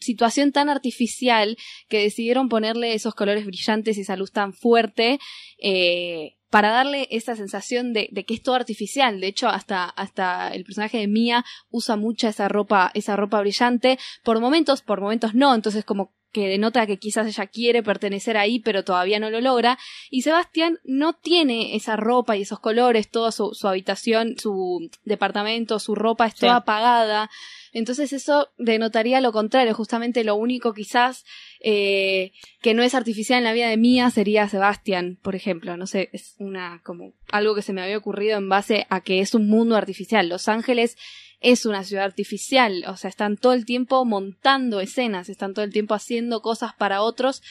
situación 0.00 0.52
tan 0.52 0.68
artificial 0.68 1.56
que 1.88 2.02
decidieron 2.02 2.48
ponerle 2.48 2.94
esos 2.94 3.14
colores 3.14 3.44
brillantes 3.44 3.98
y 3.98 4.02
esa 4.02 4.16
luz 4.16 4.32
tan 4.32 4.52
fuerte 4.52 5.18
eh, 5.58 6.37
para 6.50 6.70
darle 6.70 7.08
esa 7.10 7.36
sensación 7.36 7.92
de, 7.92 8.08
de 8.12 8.24
que 8.24 8.34
es 8.34 8.42
todo 8.42 8.54
artificial. 8.54 9.20
De 9.20 9.26
hecho, 9.28 9.48
hasta, 9.48 9.84
hasta 9.84 10.48
el 10.54 10.64
personaje 10.64 10.98
de 10.98 11.08
Mia 11.08 11.44
usa 11.70 11.96
mucha 11.96 12.28
esa 12.30 12.48
ropa, 12.48 12.90
esa 12.94 13.16
ropa 13.16 13.40
brillante, 13.40 13.98
por 14.24 14.40
momentos, 14.40 14.82
por 14.82 15.00
momentos 15.00 15.34
no, 15.34 15.54
entonces 15.54 15.84
como 15.84 16.12
que 16.30 16.46
denota 16.46 16.86
que 16.86 16.98
quizás 16.98 17.26
ella 17.26 17.46
quiere 17.46 17.82
pertenecer 17.82 18.36
ahí, 18.36 18.60
pero 18.60 18.84
todavía 18.84 19.18
no 19.18 19.30
lo 19.30 19.40
logra. 19.40 19.78
Y 20.10 20.22
Sebastián 20.22 20.78
no 20.84 21.14
tiene 21.14 21.74
esa 21.74 21.96
ropa 21.96 22.36
y 22.36 22.42
esos 22.42 22.60
colores, 22.60 23.10
toda 23.10 23.32
su, 23.32 23.54
su 23.54 23.66
habitación, 23.66 24.34
su 24.38 24.90
departamento, 25.04 25.78
su 25.78 25.94
ropa 25.94 26.26
es 26.26 26.34
toda 26.34 26.52
Sí. 26.52 26.58
apagada. 26.58 27.30
Entonces 27.72 28.12
eso 28.12 28.48
denotaría 28.58 29.20
lo 29.22 29.32
contrario, 29.32 29.74
justamente 29.74 30.22
lo 30.22 30.34
único 30.34 30.74
quizás 30.74 31.24
eh, 31.60 32.32
que 32.60 32.74
no 32.74 32.82
es 32.82 32.94
artificial 32.94 33.38
en 33.38 33.44
la 33.44 33.52
vida 33.52 33.68
de 33.68 33.76
Mía 33.76 34.10
sería 34.10 34.48
Sebastián, 34.48 35.18
por 35.22 35.34
ejemplo. 35.34 35.76
No 35.76 35.86
sé, 35.86 36.08
es 36.12 36.34
una 36.38 36.80
como 36.84 37.14
algo 37.30 37.54
que 37.54 37.62
se 37.62 37.72
me 37.72 37.82
había 37.82 37.98
ocurrido 37.98 38.38
en 38.38 38.48
base 38.48 38.86
a 38.90 39.00
que 39.00 39.20
es 39.20 39.34
un 39.34 39.48
mundo 39.48 39.76
artificial. 39.76 40.28
Los 40.28 40.48
Ángeles 40.48 40.96
es 41.40 41.66
una 41.66 41.84
ciudad 41.84 42.04
artificial, 42.04 42.84
o 42.88 42.96
sea, 42.96 43.10
están 43.10 43.36
todo 43.36 43.52
el 43.52 43.64
tiempo 43.64 44.04
montando 44.04 44.80
escenas, 44.80 45.28
están 45.28 45.54
todo 45.54 45.64
el 45.64 45.72
tiempo 45.72 45.94
haciendo 45.94 46.42
cosas 46.42 46.74
para 46.74 47.02
otros 47.02 47.42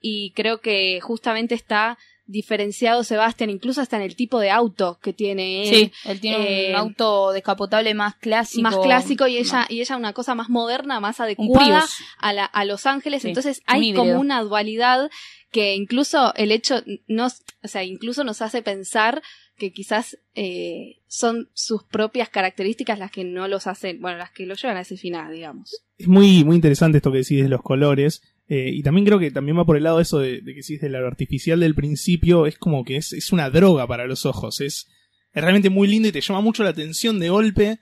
y 0.00 0.32
creo 0.32 0.60
que 0.60 1.00
justamente 1.00 1.54
está 1.54 1.98
diferenciado 2.26 3.04
Sebastián, 3.04 3.50
incluso 3.50 3.80
hasta 3.80 3.96
en 3.96 4.02
el 4.02 4.16
tipo 4.16 4.40
de 4.40 4.50
auto 4.50 4.98
que 5.00 5.12
tiene 5.12 5.62
él. 5.62 5.74
sí, 5.74 5.92
él 6.04 6.20
tiene 6.20 6.66
eh, 6.66 6.70
un 6.70 6.76
auto 6.76 7.32
descapotable 7.32 7.94
más 7.94 8.16
clásico. 8.16 8.62
más 8.62 8.76
clásico 8.76 9.26
y 9.26 9.38
ella, 9.38 9.66
y 9.68 9.80
ella 9.80 9.96
una 9.96 10.12
cosa 10.12 10.34
más 10.34 10.48
moderna, 10.48 11.00
más 11.00 11.20
adecuada 11.20 11.84
a, 12.18 12.32
la, 12.32 12.44
a 12.44 12.64
Los 12.64 12.86
Ángeles. 12.86 13.22
Sí, 13.22 13.28
Entonces 13.28 13.62
un 13.68 13.74
hay 13.74 13.94
como 13.94 14.18
una 14.18 14.42
dualidad 14.42 15.10
que 15.50 15.74
incluso 15.74 16.34
el 16.34 16.52
hecho 16.52 16.82
nos, 17.06 17.42
o 17.62 17.68
sea, 17.68 17.84
incluso 17.84 18.24
nos 18.24 18.42
hace 18.42 18.62
pensar 18.62 19.22
que 19.56 19.72
quizás 19.72 20.18
eh, 20.34 20.98
son 21.06 21.48
sus 21.54 21.82
propias 21.84 22.28
características 22.28 22.98
las 22.98 23.10
que 23.10 23.24
no 23.24 23.48
los 23.48 23.66
hacen, 23.66 24.00
bueno, 24.00 24.18
las 24.18 24.30
que 24.30 24.46
lo 24.46 24.54
llevan 24.54 24.76
a 24.76 24.82
ese 24.82 24.96
final, 24.96 25.32
digamos. 25.32 25.82
Es 25.96 26.08
muy, 26.08 26.44
muy 26.44 26.56
interesante 26.56 26.98
esto 26.98 27.10
que 27.10 27.18
decís 27.18 27.42
de 27.42 27.48
los 27.48 27.62
colores. 27.62 28.22
Eh, 28.48 28.70
y 28.72 28.82
también 28.82 29.04
creo 29.06 29.18
que 29.18 29.30
también 29.30 29.58
va 29.58 29.64
por 29.64 29.76
el 29.76 29.82
lado 29.84 29.96
de 29.96 30.02
eso 30.02 30.18
de, 30.18 30.40
de 30.40 30.52
que 30.54 30.60
decís 30.60 30.80
de 30.80 30.88
lo 30.88 31.06
artificial 31.06 31.60
del 31.60 31.74
principio. 31.74 32.46
Es 32.46 32.58
como 32.58 32.84
que 32.84 32.96
es, 32.96 33.12
es 33.12 33.32
una 33.32 33.50
droga 33.50 33.86
para 33.86 34.06
los 34.06 34.24
ojos. 34.26 34.60
Es, 34.60 34.86
es 35.32 35.42
realmente 35.42 35.70
muy 35.70 35.88
lindo 35.88 36.08
y 36.08 36.12
te 36.12 36.20
llama 36.20 36.40
mucho 36.40 36.62
la 36.62 36.70
atención 36.70 37.18
de 37.18 37.28
golpe. 37.28 37.78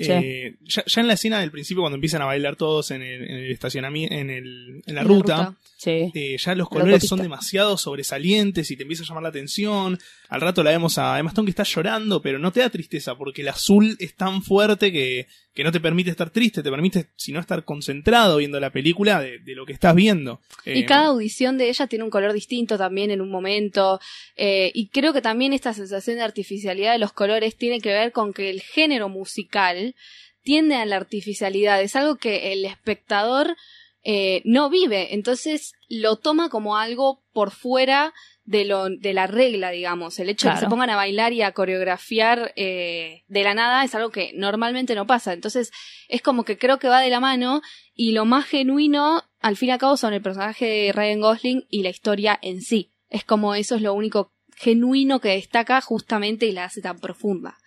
Eh, 0.00 0.54
ya, 0.62 0.84
ya 0.86 1.00
en 1.00 1.08
la 1.08 1.14
escena 1.14 1.40
del 1.40 1.50
principio, 1.50 1.82
cuando 1.82 1.96
empiezan 1.96 2.22
a 2.22 2.26
bailar 2.26 2.54
todos 2.54 2.92
en 2.92 3.02
el, 3.02 3.24
en 3.24 3.36
el 3.38 3.50
estacionamiento, 3.50 4.14
en, 4.14 4.30
el, 4.30 4.82
en 4.86 4.94
la 4.94 5.00
En 5.00 5.08
ruta, 5.08 5.56
Sí. 5.76 6.12
eh, 6.14 6.36
ya 6.38 6.54
los 6.54 6.68
colores 6.68 7.04
son 7.08 7.20
demasiado 7.20 7.76
sobresalientes 7.76 8.70
y 8.70 8.76
te 8.76 8.82
empieza 8.82 9.02
a 9.02 9.06
llamar 9.06 9.24
la 9.24 9.28
atención. 9.30 9.98
Al 10.28 10.40
rato 10.40 10.62
la 10.62 10.70
vemos 10.70 10.98
a 10.98 11.18
Emma 11.18 11.30
Stone 11.30 11.46
que 11.46 11.50
está 11.50 11.64
llorando, 11.64 12.22
pero 12.22 12.38
no 12.38 12.52
te 12.52 12.60
da 12.60 12.70
tristeza 12.70 13.16
porque 13.16 13.42
el 13.42 13.48
azul 13.48 13.96
es 13.98 14.14
tan 14.14 14.42
fuerte 14.42 14.92
que, 14.92 15.26
que 15.58 15.64
no 15.64 15.72
te 15.72 15.80
permite 15.80 16.10
estar 16.10 16.30
triste, 16.30 16.62
te 16.62 16.70
permite, 16.70 17.08
sino 17.16 17.40
estar 17.40 17.64
concentrado 17.64 18.36
viendo 18.36 18.60
la 18.60 18.70
película 18.70 19.20
de, 19.20 19.40
de 19.40 19.56
lo 19.56 19.66
que 19.66 19.72
estás 19.72 19.92
viendo. 19.92 20.40
Y 20.64 20.82
Eh, 20.82 20.84
cada 20.84 21.06
audición 21.06 21.58
de 21.58 21.68
ella 21.68 21.88
tiene 21.88 22.04
un 22.04 22.10
color 22.10 22.32
distinto 22.32 22.78
también 22.78 23.10
en 23.10 23.20
un 23.20 23.28
momento. 23.28 23.98
eh, 24.36 24.70
y 24.72 24.86
creo 24.90 25.12
que 25.12 25.20
también 25.20 25.52
esta 25.52 25.74
sensación 25.74 26.18
de 26.18 26.22
artificialidad 26.22 26.92
de 26.92 27.00
los 27.00 27.12
colores 27.12 27.56
tiene 27.56 27.80
que 27.80 27.88
ver 27.88 28.12
con 28.12 28.32
que 28.32 28.50
el 28.50 28.60
género 28.60 29.08
musical 29.08 29.96
tiende 30.44 30.76
a 30.76 30.86
la 30.86 30.94
artificialidad. 30.94 31.82
Es 31.82 31.96
algo 31.96 32.18
que 32.18 32.52
el 32.52 32.64
espectador 32.64 33.56
eh, 34.04 34.42
no 34.44 34.70
vive. 34.70 35.12
Entonces 35.12 35.72
lo 35.88 36.14
toma 36.18 36.50
como 36.50 36.76
algo 36.76 37.24
por 37.32 37.50
fuera 37.50 38.14
de, 38.48 38.64
lo, 38.64 38.88
de 38.88 39.12
la 39.12 39.26
regla, 39.26 39.70
digamos. 39.70 40.18
El 40.18 40.30
hecho 40.30 40.48
de 40.48 40.54
que 40.54 40.60
se 40.60 40.68
pongan 40.68 40.88
a 40.88 40.96
bailar 40.96 41.34
y 41.34 41.42
a 41.42 41.52
coreografiar 41.52 42.54
eh, 42.56 43.24
de 43.28 43.42
la 43.42 43.52
nada 43.52 43.84
es 43.84 43.94
algo 43.94 44.10
que 44.10 44.32
normalmente 44.34 44.94
no 44.94 45.06
pasa. 45.06 45.34
Entonces 45.34 45.70
es 46.08 46.22
como 46.22 46.44
que 46.44 46.56
creo 46.56 46.78
que 46.78 46.88
va 46.88 47.02
de 47.02 47.10
la 47.10 47.20
mano 47.20 47.60
y 47.94 48.12
lo 48.12 48.24
más 48.24 48.46
genuino, 48.46 49.22
al 49.40 49.56
fin 49.56 49.68
y 49.68 49.72
al 49.72 49.78
cabo, 49.78 49.98
son 49.98 50.14
el 50.14 50.22
personaje 50.22 50.64
de 50.64 50.92
Ryan 50.92 51.20
Gosling 51.20 51.66
y 51.68 51.82
la 51.82 51.90
historia 51.90 52.38
en 52.40 52.62
sí. 52.62 52.90
Es 53.10 53.22
como 53.22 53.54
eso 53.54 53.76
es 53.76 53.82
lo 53.82 53.92
único 53.92 54.32
genuino 54.56 55.20
que 55.20 55.28
destaca 55.28 55.82
justamente 55.82 56.46
y 56.46 56.52
la 56.52 56.64
hace 56.64 56.80
tan 56.80 56.98
profunda. 57.00 57.58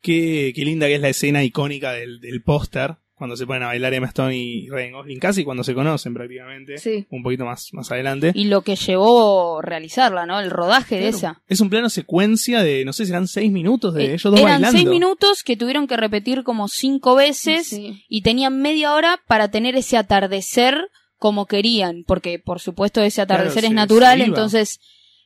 Qué, 0.00 0.52
qué 0.56 0.64
linda 0.64 0.86
que 0.86 0.94
es 0.94 1.00
la 1.02 1.10
escena 1.10 1.44
icónica 1.44 1.92
del, 1.92 2.18
del 2.20 2.42
póster, 2.42 2.96
cuando 3.22 3.36
se 3.36 3.46
ponen 3.46 3.62
a 3.62 3.66
bailar 3.66 3.94
Emma 3.94 4.08
Stone 4.08 4.36
y 4.36 4.68
Ryan 4.68 4.92
Gosling, 4.92 5.18
casi 5.20 5.44
cuando 5.44 5.62
se 5.62 5.74
conocen 5.74 6.12
prácticamente. 6.12 6.76
Sí. 6.78 7.06
Un 7.10 7.22
poquito 7.22 7.44
más, 7.44 7.68
más 7.72 7.90
adelante. 7.92 8.32
Y 8.34 8.44
lo 8.44 8.62
que 8.62 8.74
llevó 8.74 9.58
a 9.60 9.62
realizarla, 9.62 10.26
¿no? 10.26 10.40
El 10.40 10.50
rodaje 10.50 10.96
de 10.98 11.08
esa. 11.08 11.40
Es 11.46 11.60
un 11.60 11.70
plano 11.70 11.88
secuencia 11.88 12.62
de, 12.62 12.84
no 12.84 12.92
sé, 12.92 13.06
serán 13.06 13.28
seis 13.28 13.52
minutos 13.52 13.94
de 13.94 14.06
Eh, 14.06 14.08
ellos 14.14 14.22
dos 14.24 14.40
Eran 14.40 14.52
bailando. 14.62 14.76
seis 14.76 14.88
minutos 14.88 15.42
que 15.44 15.56
tuvieron 15.56 15.86
que 15.86 15.96
repetir 15.96 16.42
como 16.42 16.66
cinco 16.68 17.14
veces 17.14 17.68
Sí. 17.68 18.04
y 18.08 18.22
tenían 18.22 18.60
media 18.60 18.92
hora 18.94 19.20
para 19.28 19.50
tener 19.50 19.76
ese 19.76 19.96
atardecer 19.96 20.88
como 21.16 21.46
querían, 21.46 22.02
porque 22.06 22.40
por 22.40 22.58
supuesto 22.58 23.00
ese 23.00 23.20
atardecer 23.22 23.60
Claro, 23.62 23.66
es 23.66 23.70
se- 23.70 23.74
natural, 23.74 24.18
se 24.18 24.24
entonces 24.24 24.80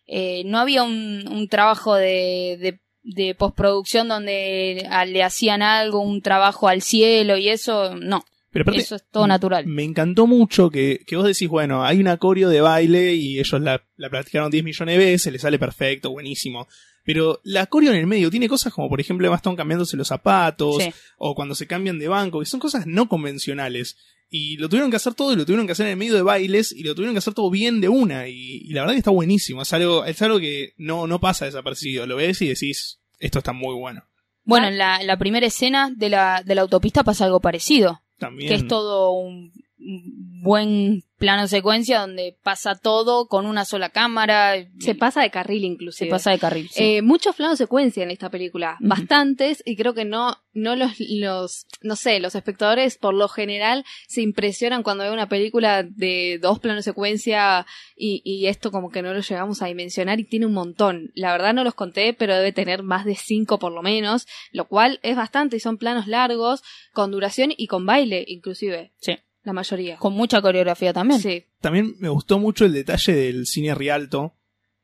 eh, 0.06 0.42
no 0.44 0.58
había 0.58 0.82
un, 0.82 1.24
un 1.30 1.48
trabajo 1.48 1.94
de, 1.94 2.58
de, 2.60 2.78
de 3.06 3.34
postproducción 3.34 4.08
donde 4.08 4.88
le 5.06 5.22
hacían 5.22 5.62
algo, 5.62 6.00
un 6.00 6.20
trabajo 6.22 6.68
al 6.68 6.82
cielo 6.82 7.36
y 7.36 7.48
eso, 7.48 7.94
no, 7.94 8.24
Pero 8.50 8.64
aparte, 8.64 8.80
eso 8.80 8.96
es 8.96 9.04
todo 9.10 9.26
natural. 9.28 9.64
Me 9.66 9.84
encantó 9.84 10.26
mucho 10.26 10.70
que, 10.70 11.00
que 11.06 11.16
vos 11.16 11.24
decís, 11.24 11.48
bueno, 11.48 11.84
hay 11.84 12.00
una 12.00 12.16
coreo 12.16 12.48
de 12.48 12.60
baile 12.60 13.14
y 13.14 13.38
ellos 13.38 13.60
la, 13.60 13.80
la 13.96 14.10
practicaron 14.10 14.50
10 14.50 14.64
millones 14.64 14.98
de 14.98 15.04
veces, 15.04 15.32
le 15.32 15.38
sale 15.38 15.58
perfecto, 15.58 16.10
buenísimo. 16.10 16.66
Pero 17.04 17.40
la 17.44 17.66
coreo 17.66 17.92
en 17.92 17.98
el 17.98 18.08
medio 18.08 18.30
tiene 18.32 18.48
cosas 18.48 18.72
como, 18.72 18.88
por 18.88 19.00
ejemplo, 19.00 19.32
Stone 19.32 19.56
cambiándose 19.56 19.96
los 19.96 20.08
zapatos, 20.08 20.82
Sí. 20.82 20.90
o 21.18 21.36
cuando 21.36 21.54
se 21.54 21.68
cambian 21.68 22.00
de 22.00 22.08
banco, 22.08 22.40
que 22.40 22.46
son 22.46 22.58
cosas 22.58 22.86
no 22.88 23.08
convencionales. 23.08 23.96
Y 24.28 24.56
lo 24.56 24.68
tuvieron 24.68 24.90
que 24.90 24.96
hacer 24.96 25.14
todo 25.14 25.32
y 25.32 25.36
lo 25.36 25.44
tuvieron 25.44 25.66
que 25.66 25.72
hacer 25.72 25.86
en 25.86 25.92
el 25.92 25.98
medio 25.98 26.14
de 26.14 26.22
bailes 26.22 26.72
y 26.72 26.82
lo 26.82 26.94
tuvieron 26.94 27.14
que 27.14 27.18
hacer 27.18 27.34
todo 27.34 27.50
bien 27.50 27.80
de 27.80 27.88
una. 27.88 28.28
Y, 28.28 28.62
y 28.64 28.72
la 28.72 28.82
verdad 28.82 28.94
que 28.94 28.98
está 28.98 29.10
buenísimo. 29.10 29.62
Es 29.62 29.72
algo, 29.72 30.04
es 30.04 30.20
algo 30.22 30.38
que 30.38 30.72
no, 30.76 31.06
no 31.06 31.20
pasa 31.20 31.44
desapercibido. 31.44 32.06
Lo 32.06 32.16
ves 32.16 32.42
y 32.42 32.48
decís, 32.48 33.00
esto 33.18 33.38
está 33.38 33.52
muy 33.52 33.74
bueno. 33.74 34.02
Bueno, 34.44 34.68
en 34.68 34.78
la, 34.78 35.00
en 35.00 35.06
la 35.06 35.16
primera 35.16 35.46
escena 35.46 35.92
de 35.96 36.08
la, 36.08 36.42
de 36.44 36.54
la 36.54 36.62
autopista 36.62 37.04
pasa 37.04 37.24
algo 37.24 37.40
parecido. 37.40 38.02
También. 38.18 38.48
que 38.48 38.54
es 38.54 38.66
todo 38.66 39.12
un 39.12 39.52
un 39.78 40.42
buen 40.42 41.04
plano 41.18 41.48
secuencia 41.48 42.00
donde 42.00 42.36
pasa 42.42 42.74
todo 42.74 43.26
con 43.28 43.46
una 43.46 43.64
sola 43.64 43.88
cámara. 43.90 44.54
Se 44.78 44.94
pasa 44.94 45.22
de 45.22 45.30
carril 45.30 45.62
se 45.62 45.66
inclusive. 45.66 46.10
pasa 46.10 46.30
de 46.30 46.38
carril. 46.38 46.68
sí. 46.70 46.96
Eh, 46.96 47.02
muchos 47.02 47.34
planos 47.36 47.58
secuencia 47.58 48.02
en 48.02 48.10
esta 48.10 48.30
película, 48.30 48.76
bastantes, 48.80 49.62
y 49.64 49.76
creo 49.76 49.94
que 49.94 50.04
no, 50.04 50.36
no 50.52 50.76
los, 50.76 50.92
los, 50.98 51.66
no 51.82 51.96
sé, 51.96 52.20
los 52.20 52.34
espectadores 52.34 52.98
por 52.98 53.14
lo 53.14 53.28
general 53.28 53.84
se 54.08 54.22
impresionan 54.22 54.82
cuando 54.82 55.04
ven 55.04 55.12
una 55.12 55.28
película 55.28 55.82
de 55.82 56.38
dos 56.40 56.58
planos 56.58 56.84
secuencia 56.84 57.66
y, 57.96 58.22
y 58.24 58.46
esto 58.46 58.70
como 58.70 58.90
que 58.90 59.02
no 59.02 59.14
lo 59.14 59.20
llegamos 59.20 59.62
a 59.62 59.66
dimensionar 59.66 60.20
y 60.20 60.24
tiene 60.24 60.46
un 60.46 60.52
montón. 60.52 61.10
La 61.14 61.32
verdad 61.32 61.54
no 61.54 61.64
los 61.64 61.74
conté, 61.74 62.12
pero 62.12 62.36
debe 62.36 62.52
tener 62.52 62.82
más 62.82 63.04
de 63.04 63.14
cinco 63.14 63.58
por 63.58 63.72
lo 63.72 63.82
menos, 63.82 64.26
lo 64.52 64.66
cual 64.68 65.00
es 65.02 65.16
bastante 65.16 65.56
y 65.56 65.60
son 65.60 65.78
planos 65.78 66.06
largos, 66.06 66.62
con 66.92 67.10
duración 67.10 67.52
y 67.56 67.66
con 67.66 67.86
baile 67.86 68.24
inclusive. 68.26 68.92
Sí. 69.00 69.18
La 69.46 69.52
mayoría. 69.52 69.96
Con 69.98 70.12
mucha 70.12 70.42
coreografía 70.42 70.92
también. 70.92 71.20
Sí. 71.20 71.44
También 71.60 71.94
me 72.00 72.08
gustó 72.08 72.40
mucho 72.40 72.64
el 72.64 72.72
detalle 72.72 73.14
del 73.14 73.46
cine 73.46 73.76
Rialto, 73.76 74.34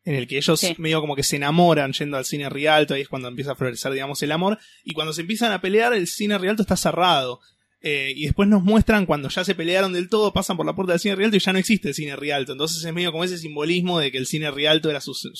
en 0.04 0.14
el 0.14 0.28
que 0.28 0.36
ellos 0.36 0.60
Sí. 0.60 0.74
medio 0.78 1.00
como 1.00 1.16
que 1.16 1.24
se 1.24 1.34
enamoran 1.34 1.92
yendo 1.92 2.16
al 2.16 2.24
cine 2.24 2.48
Rialto, 2.48 2.94
ahí 2.94 3.00
es 3.00 3.08
cuando 3.08 3.26
empieza 3.26 3.52
a 3.52 3.56
florecer, 3.56 3.92
digamos, 3.92 4.22
el 4.22 4.30
amor, 4.30 4.58
y 4.84 4.92
cuando 4.94 5.12
se 5.12 5.22
empiezan 5.22 5.50
a 5.50 5.60
pelear, 5.60 5.92
el 5.94 6.06
cine 6.06 6.38
Rialto 6.38 6.62
está 6.62 6.76
cerrado. 6.76 7.40
Eh, 7.84 8.12
y 8.14 8.26
después 8.26 8.48
nos 8.48 8.62
muestran 8.62 9.04
cuando 9.06 9.28
ya 9.28 9.42
se 9.42 9.56
pelearon 9.56 9.92
del 9.92 10.08
todo, 10.08 10.32
pasan 10.32 10.56
por 10.56 10.64
la 10.64 10.76
puerta 10.76 10.92
del 10.92 11.00
cine 11.00 11.16
Rialto 11.16 11.36
y 11.36 11.40
ya 11.40 11.52
no 11.52 11.58
existe 11.58 11.88
el 11.88 11.94
cine 11.94 12.14
Rialto. 12.14 12.52
Entonces 12.52 12.84
es 12.84 12.94
medio 12.94 13.10
como 13.10 13.24
ese 13.24 13.36
simbolismo 13.38 13.98
de 13.98 14.12
que 14.12 14.18
el 14.18 14.28
cine 14.28 14.52
Rialto 14.52 14.88
era 14.90 15.00
su, 15.00 15.12
su, 15.14 15.34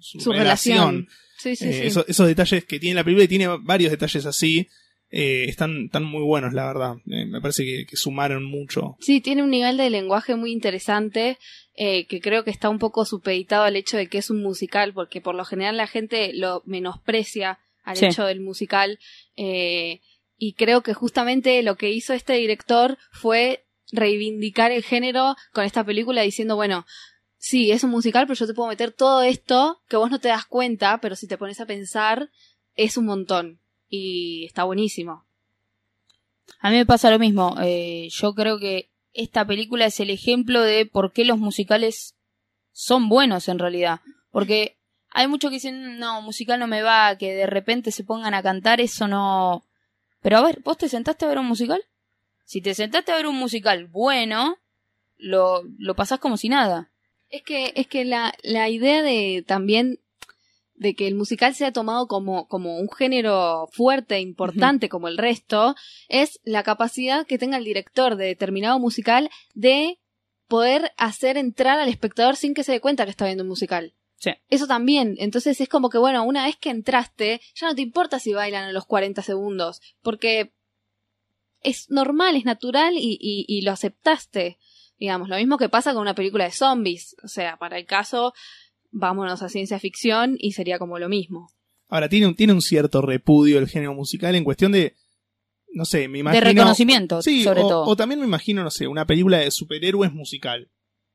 su, 0.00 0.18
Su 0.20 0.32
relación. 0.32 1.06
Sí, 1.38 1.54
sí, 1.54 1.66
Eh, 1.68 1.72
sí. 1.72 1.86
eso- 1.86 2.04
esos 2.08 2.26
detalles 2.26 2.64
que 2.64 2.80
tiene 2.80 2.96
la 2.96 3.04
película 3.04 3.22
y 3.24 3.28
tiene 3.28 3.46
varios 3.62 3.92
detalles 3.92 4.26
así, 4.26 4.66
eh, 5.10 5.44
están, 5.48 5.84
están 5.86 6.04
muy 6.04 6.22
buenos, 6.22 6.52
la 6.52 6.66
verdad. 6.66 6.94
Eh, 7.06 7.26
me 7.26 7.40
parece 7.40 7.64
que, 7.64 7.86
que 7.86 7.96
sumaron 7.96 8.44
mucho. 8.44 8.96
Sí, 9.00 9.20
tiene 9.20 9.42
un 9.42 9.50
nivel 9.50 9.76
de 9.76 9.90
lenguaje 9.90 10.34
muy 10.36 10.52
interesante 10.52 11.38
eh, 11.74 12.06
que 12.06 12.20
creo 12.20 12.42
que 12.44 12.50
está 12.50 12.68
un 12.70 12.78
poco 12.78 13.04
supeditado 13.04 13.64
al 13.64 13.76
hecho 13.76 13.96
de 13.96 14.08
que 14.08 14.18
es 14.18 14.30
un 14.30 14.42
musical, 14.42 14.92
porque 14.94 15.20
por 15.20 15.34
lo 15.34 15.44
general 15.44 15.76
la 15.76 15.86
gente 15.86 16.32
lo 16.34 16.62
menosprecia 16.66 17.58
al 17.84 17.96
Sí. 17.96 18.06
hecho 18.06 18.24
del 18.24 18.40
musical. 18.40 18.98
eh, 19.36 20.00
y 20.38 20.52
creo 20.52 20.82
que 20.82 20.92
justamente 20.92 21.62
lo 21.62 21.76
que 21.76 21.90
hizo 21.90 22.12
este 22.12 22.34
director 22.34 22.98
fue 23.10 23.64
reivindicar 23.90 24.70
el 24.70 24.82
género 24.82 25.34
con 25.52 25.64
esta 25.64 25.82
película 25.84 26.20
diciendo, 26.22 26.56
bueno, 26.56 26.84
sí, 27.38 27.70
es 27.70 27.84
un 27.84 27.90
musical, 27.90 28.26
pero 28.26 28.38
yo 28.38 28.46
te 28.46 28.52
puedo 28.52 28.68
meter 28.68 28.92
todo 28.92 29.22
esto 29.22 29.80
que 29.88 29.96
vos 29.96 30.10
no 30.10 30.18
te 30.18 30.28
das 30.28 30.44
cuenta, 30.44 30.98
pero 31.00 31.16
si 31.16 31.26
te 31.26 31.38
pones 31.38 31.60
a 31.60 31.66
pensar, 31.66 32.28
es 32.74 32.96
un 32.98 33.06
montón. 33.06 33.60
Y 33.88 34.44
está 34.46 34.64
buenísimo. 34.64 35.24
A 36.60 36.70
mí 36.70 36.76
me 36.76 36.86
pasa 36.86 37.10
lo 37.10 37.18
mismo. 37.18 37.56
eh, 37.62 38.08
yo 38.10 38.34
creo 38.34 38.58
que 38.58 38.90
esta 39.12 39.46
película 39.46 39.86
es 39.86 39.98
el 40.00 40.10
ejemplo 40.10 40.62
de 40.62 40.86
por 40.86 41.12
qué 41.12 41.24
los 41.24 41.38
musicales 41.38 42.16
son 42.72 43.08
buenos 43.08 43.48
en 43.48 43.58
realidad. 43.58 44.00
Porque 44.30 44.76
hay 45.10 45.28
muchos 45.28 45.50
que 45.50 45.56
dicen, 45.56 45.98
no, 45.98 46.20
musical 46.20 46.60
no 46.60 46.66
me 46.66 46.82
va, 46.82 47.16
que 47.16 47.34
de 47.34 47.46
repente 47.46 47.90
se 47.90 48.04
pongan 48.04 48.34
a 48.34 48.42
cantar, 48.42 48.80
eso 48.80 49.08
no... 49.08 49.64
Pero 50.20 50.38
a 50.38 50.42
ver, 50.42 50.60
¿vos 50.62 50.76
te 50.76 50.88
sentaste 50.88 51.24
a 51.24 51.28
ver 51.28 51.38
un 51.38 51.46
musical? 51.46 51.82
Si 52.44 52.60
te 52.60 52.74
sentaste 52.74 53.12
a 53.12 53.16
ver 53.16 53.26
un 53.26 53.36
musical 53.36 53.86
bueno, 53.86 54.58
lo, 55.16 55.62
lo 55.78 55.94
pasás 55.94 56.18
como 56.18 56.36
si 56.36 56.48
nada. 56.48 56.90
Es 57.30 57.42
que, 57.42 57.72
es 57.76 57.86
que 57.86 58.04
la, 58.04 58.34
la 58.42 58.68
idea 58.68 59.02
de 59.02 59.44
también 59.46 60.00
de 60.76 60.94
que 60.94 61.06
el 61.06 61.14
musical 61.14 61.54
sea 61.54 61.72
tomado 61.72 62.06
como, 62.06 62.46
como 62.48 62.78
un 62.78 62.90
género 62.90 63.68
fuerte, 63.72 64.16
e 64.16 64.20
importante 64.20 64.88
como 64.88 65.08
el 65.08 65.18
resto, 65.18 65.74
es 66.08 66.40
la 66.44 66.62
capacidad 66.62 67.26
que 67.26 67.38
tenga 67.38 67.56
el 67.56 67.64
director 67.64 68.16
de 68.16 68.26
determinado 68.26 68.78
musical 68.78 69.30
de 69.54 69.98
poder 70.48 70.92
hacer 70.96 71.36
entrar 71.36 71.78
al 71.78 71.88
espectador 71.88 72.36
sin 72.36 72.54
que 72.54 72.64
se 72.64 72.72
dé 72.72 72.80
cuenta 72.80 73.04
que 73.04 73.10
está 73.10 73.26
viendo 73.26 73.42
un 73.42 73.48
musical. 73.48 73.94
Sí. 74.16 74.30
Eso 74.48 74.66
también. 74.66 75.16
Entonces 75.18 75.60
es 75.60 75.68
como 75.68 75.90
que, 75.90 75.98
bueno, 75.98 76.24
una 76.24 76.44
vez 76.44 76.56
que 76.56 76.70
entraste, 76.70 77.40
ya 77.54 77.68
no 77.68 77.74
te 77.74 77.82
importa 77.82 78.18
si 78.18 78.32
bailan 78.32 78.64
a 78.64 78.72
los 78.72 78.86
40 78.86 79.22
segundos, 79.22 79.80
porque 80.02 80.52
es 81.62 81.90
normal, 81.90 82.36
es 82.36 82.44
natural 82.44 82.94
y, 82.96 83.18
y, 83.20 83.44
y 83.48 83.62
lo 83.62 83.72
aceptaste. 83.72 84.58
Digamos, 84.98 85.28
lo 85.28 85.36
mismo 85.36 85.58
que 85.58 85.68
pasa 85.68 85.92
con 85.92 86.02
una 86.02 86.14
película 86.14 86.44
de 86.44 86.52
zombies. 86.52 87.16
O 87.22 87.28
sea, 87.28 87.58
para 87.58 87.76
el 87.76 87.84
caso, 87.84 88.32
vámonos 88.98 89.42
a 89.42 89.48
ciencia 89.48 89.78
ficción 89.78 90.36
y 90.38 90.52
sería 90.52 90.78
como 90.78 90.98
lo 90.98 91.08
mismo. 91.08 91.48
Ahora, 91.88 92.08
tiene 92.08 92.26
un, 92.26 92.34
tiene 92.34 92.52
un 92.52 92.62
cierto 92.62 93.00
repudio 93.02 93.58
el 93.58 93.68
género 93.68 93.94
musical 93.94 94.34
en 94.34 94.44
cuestión 94.44 94.72
de. 94.72 94.94
No 95.72 95.84
sé, 95.84 96.08
me 96.08 96.18
imagino. 96.20 96.40
de 96.44 96.50
reconocimiento, 96.52 97.20
Sí, 97.22 97.44
sobre 97.44 97.60
o, 97.60 97.68
todo. 97.68 97.84
o 97.84 97.96
también 97.96 98.18
me 98.20 98.26
imagino, 98.26 98.62
no 98.64 98.70
sé, 98.70 98.86
una 98.86 99.06
película 99.06 99.38
de 99.38 99.50
superhéroes 99.50 100.12
musical. 100.12 100.70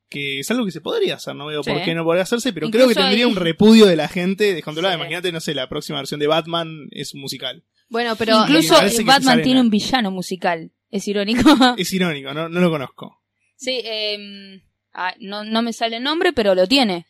Que 0.09 0.39
es 0.41 0.51
algo 0.51 0.65
que 0.65 0.71
se 0.71 0.81
podría 0.81 1.15
hacer, 1.15 1.35
no 1.35 1.45
veo 1.47 1.63
por 1.63 1.81
qué 1.83 1.95
no 1.95 2.03
podría 2.03 2.23
hacerse, 2.23 2.51
pero 2.51 2.67
Incluso 2.67 2.85
creo 2.85 2.95
que 2.95 3.01
tendría 3.01 3.25
hay- 3.25 3.31
un 3.31 3.37
repudio 3.37 3.85
de 3.85 3.95
la 3.95 4.09
gente 4.09 4.53
descontrolada. 4.53 4.95
Sí. 4.95 4.99
Imagínate, 4.99 5.31
no 5.31 5.39
sé, 5.39 5.53
la 5.55 5.69
próxima 5.69 5.99
versión 5.99 6.19
de 6.19 6.27
Batman 6.27 6.87
es 6.91 7.13
un 7.13 7.21
musical. 7.21 7.63
Bueno, 7.89 8.15
pero 8.17 8.37
Incluso 8.41 8.75
Batman 9.05 9.41
tiene 9.41 9.61
un 9.61 9.69
villano 9.69 10.11
musical. 10.11 10.71
Es 10.89 11.07
irónico. 11.07 11.49
Es 11.77 11.91
irónico, 11.93 12.33
no, 12.33 12.49
no 12.49 12.59
lo 12.59 12.69
conozco. 12.69 13.21
sí, 13.55 13.81
eh, 13.85 14.61
ah, 14.93 15.13
no, 15.21 15.45
no 15.45 15.61
me 15.61 15.71
sale 15.71 15.95
el 15.97 16.03
nombre, 16.03 16.33
pero 16.33 16.55
lo 16.55 16.67
tiene. 16.67 17.07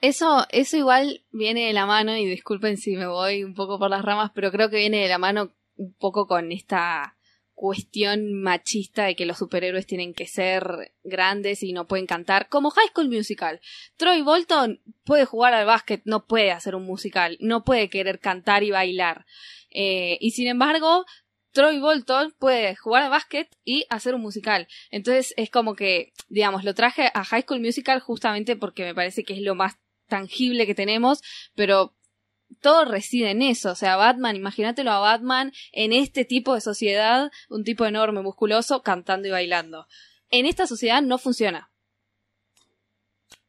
Eso, 0.00 0.46
eso 0.50 0.76
igual 0.76 1.24
viene 1.32 1.66
de 1.66 1.72
la 1.72 1.86
mano, 1.86 2.16
y 2.16 2.24
disculpen 2.24 2.76
si 2.76 2.96
me 2.96 3.06
voy 3.06 3.42
un 3.42 3.54
poco 3.54 3.78
por 3.78 3.90
las 3.90 4.04
ramas, 4.04 4.30
pero 4.34 4.52
creo 4.52 4.70
que 4.70 4.76
viene 4.76 5.02
de 5.02 5.08
la 5.08 5.18
mano 5.18 5.52
un 5.76 5.92
poco 5.94 6.26
con 6.26 6.52
esta 6.52 7.16
cuestión 7.54 8.40
machista 8.40 9.06
de 9.06 9.16
que 9.16 9.26
los 9.26 9.38
superhéroes 9.38 9.84
tienen 9.84 10.14
que 10.14 10.28
ser 10.28 10.92
grandes 11.02 11.64
y 11.64 11.72
no 11.72 11.88
pueden 11.88 12.06
cantar, 12.06 12.48
como 12.48 12.70
High 12.70 12.90
School 12.90 13.08
Musical. 13.08 13.60
Troy 13.96 14.22
Bolton 14.22 14.80
puede 15.04 15.24
jugar 15.24 15.54
al 15.54 15.66
básquet, 15.66 16.00
no 16.04 16.26
puede 16.26 16.52
hacer 16.52 16.76
un 16.76 16.84
musical, 16.84 17.36
no 17.40 17.64
puede 17.64 17.90
querer 17.90 18.20
cantar 18.20 18.62
y 18.62 18.70
bailar. 18.70 19.26
Eh, 19.70 20.18
y 20.20 20.30
sin 20.30 20.46
embargo, 20.46 21.04
Troy 21.50 21.80
Bolton 21.80 22.32
puede 22.38 22.76
jugar 22.76 23.02
al 23.02 23.10
básquet 23.10 23.48
y 23.64 23.86
hacer 23.90 24.14
un 24.14 24.20
musical. 24.20 24.68
Entonces 24.92 25.34
es 25.36 25.50
como 25.50 25.74
que, 25.74 26.12
digamos, 26.28 26.62
lo 26.62 26.74
traje 26.74 27.10
a 27.12 27.24
High 27.24 27.42
School 27.42 27.60
Musical 27.60 27.98
justamente 27.98 28.54
porque 28.54 28.84
me 28.84 28.94
parece 28.94 29.24
que 29.24 29.32
es 29.32 29.40
lo 29.40 29.56
más 29.56 29.76
tangible 30.08 30.66
que 30.66 30.74
tenemos, 30.74 31.22
pero 31.54 31.94
todo 32.60 32.84
reside 32.84 33.30
en 33.30 33.42
eso. 33.42 33.70
O 33.70 33.74
sea, 33.74 33.96
Batman, 33.96 34.36
imagínatelo 34.36 34.90
a 34.90 34.98
Batman 34.98 35.52
en 35.72 35.92
este 35.92 36.24
tipo 36.24 36.54
de 36.54 36.60
sociedad, 36.60 37.30
un 37.48 37.64
tipo 37.64 37.86
enorme, 37.86 38.22
musculoso, 38.22 38.82
cantando 38.82 39.28
y 39.28 39.30
bailando. 39.30 39.86
En 40.30 40.46
esta 40.46 40.66
sociedad 40.66 41.02
no 41.02 41.18
funciona. 41.18 41.70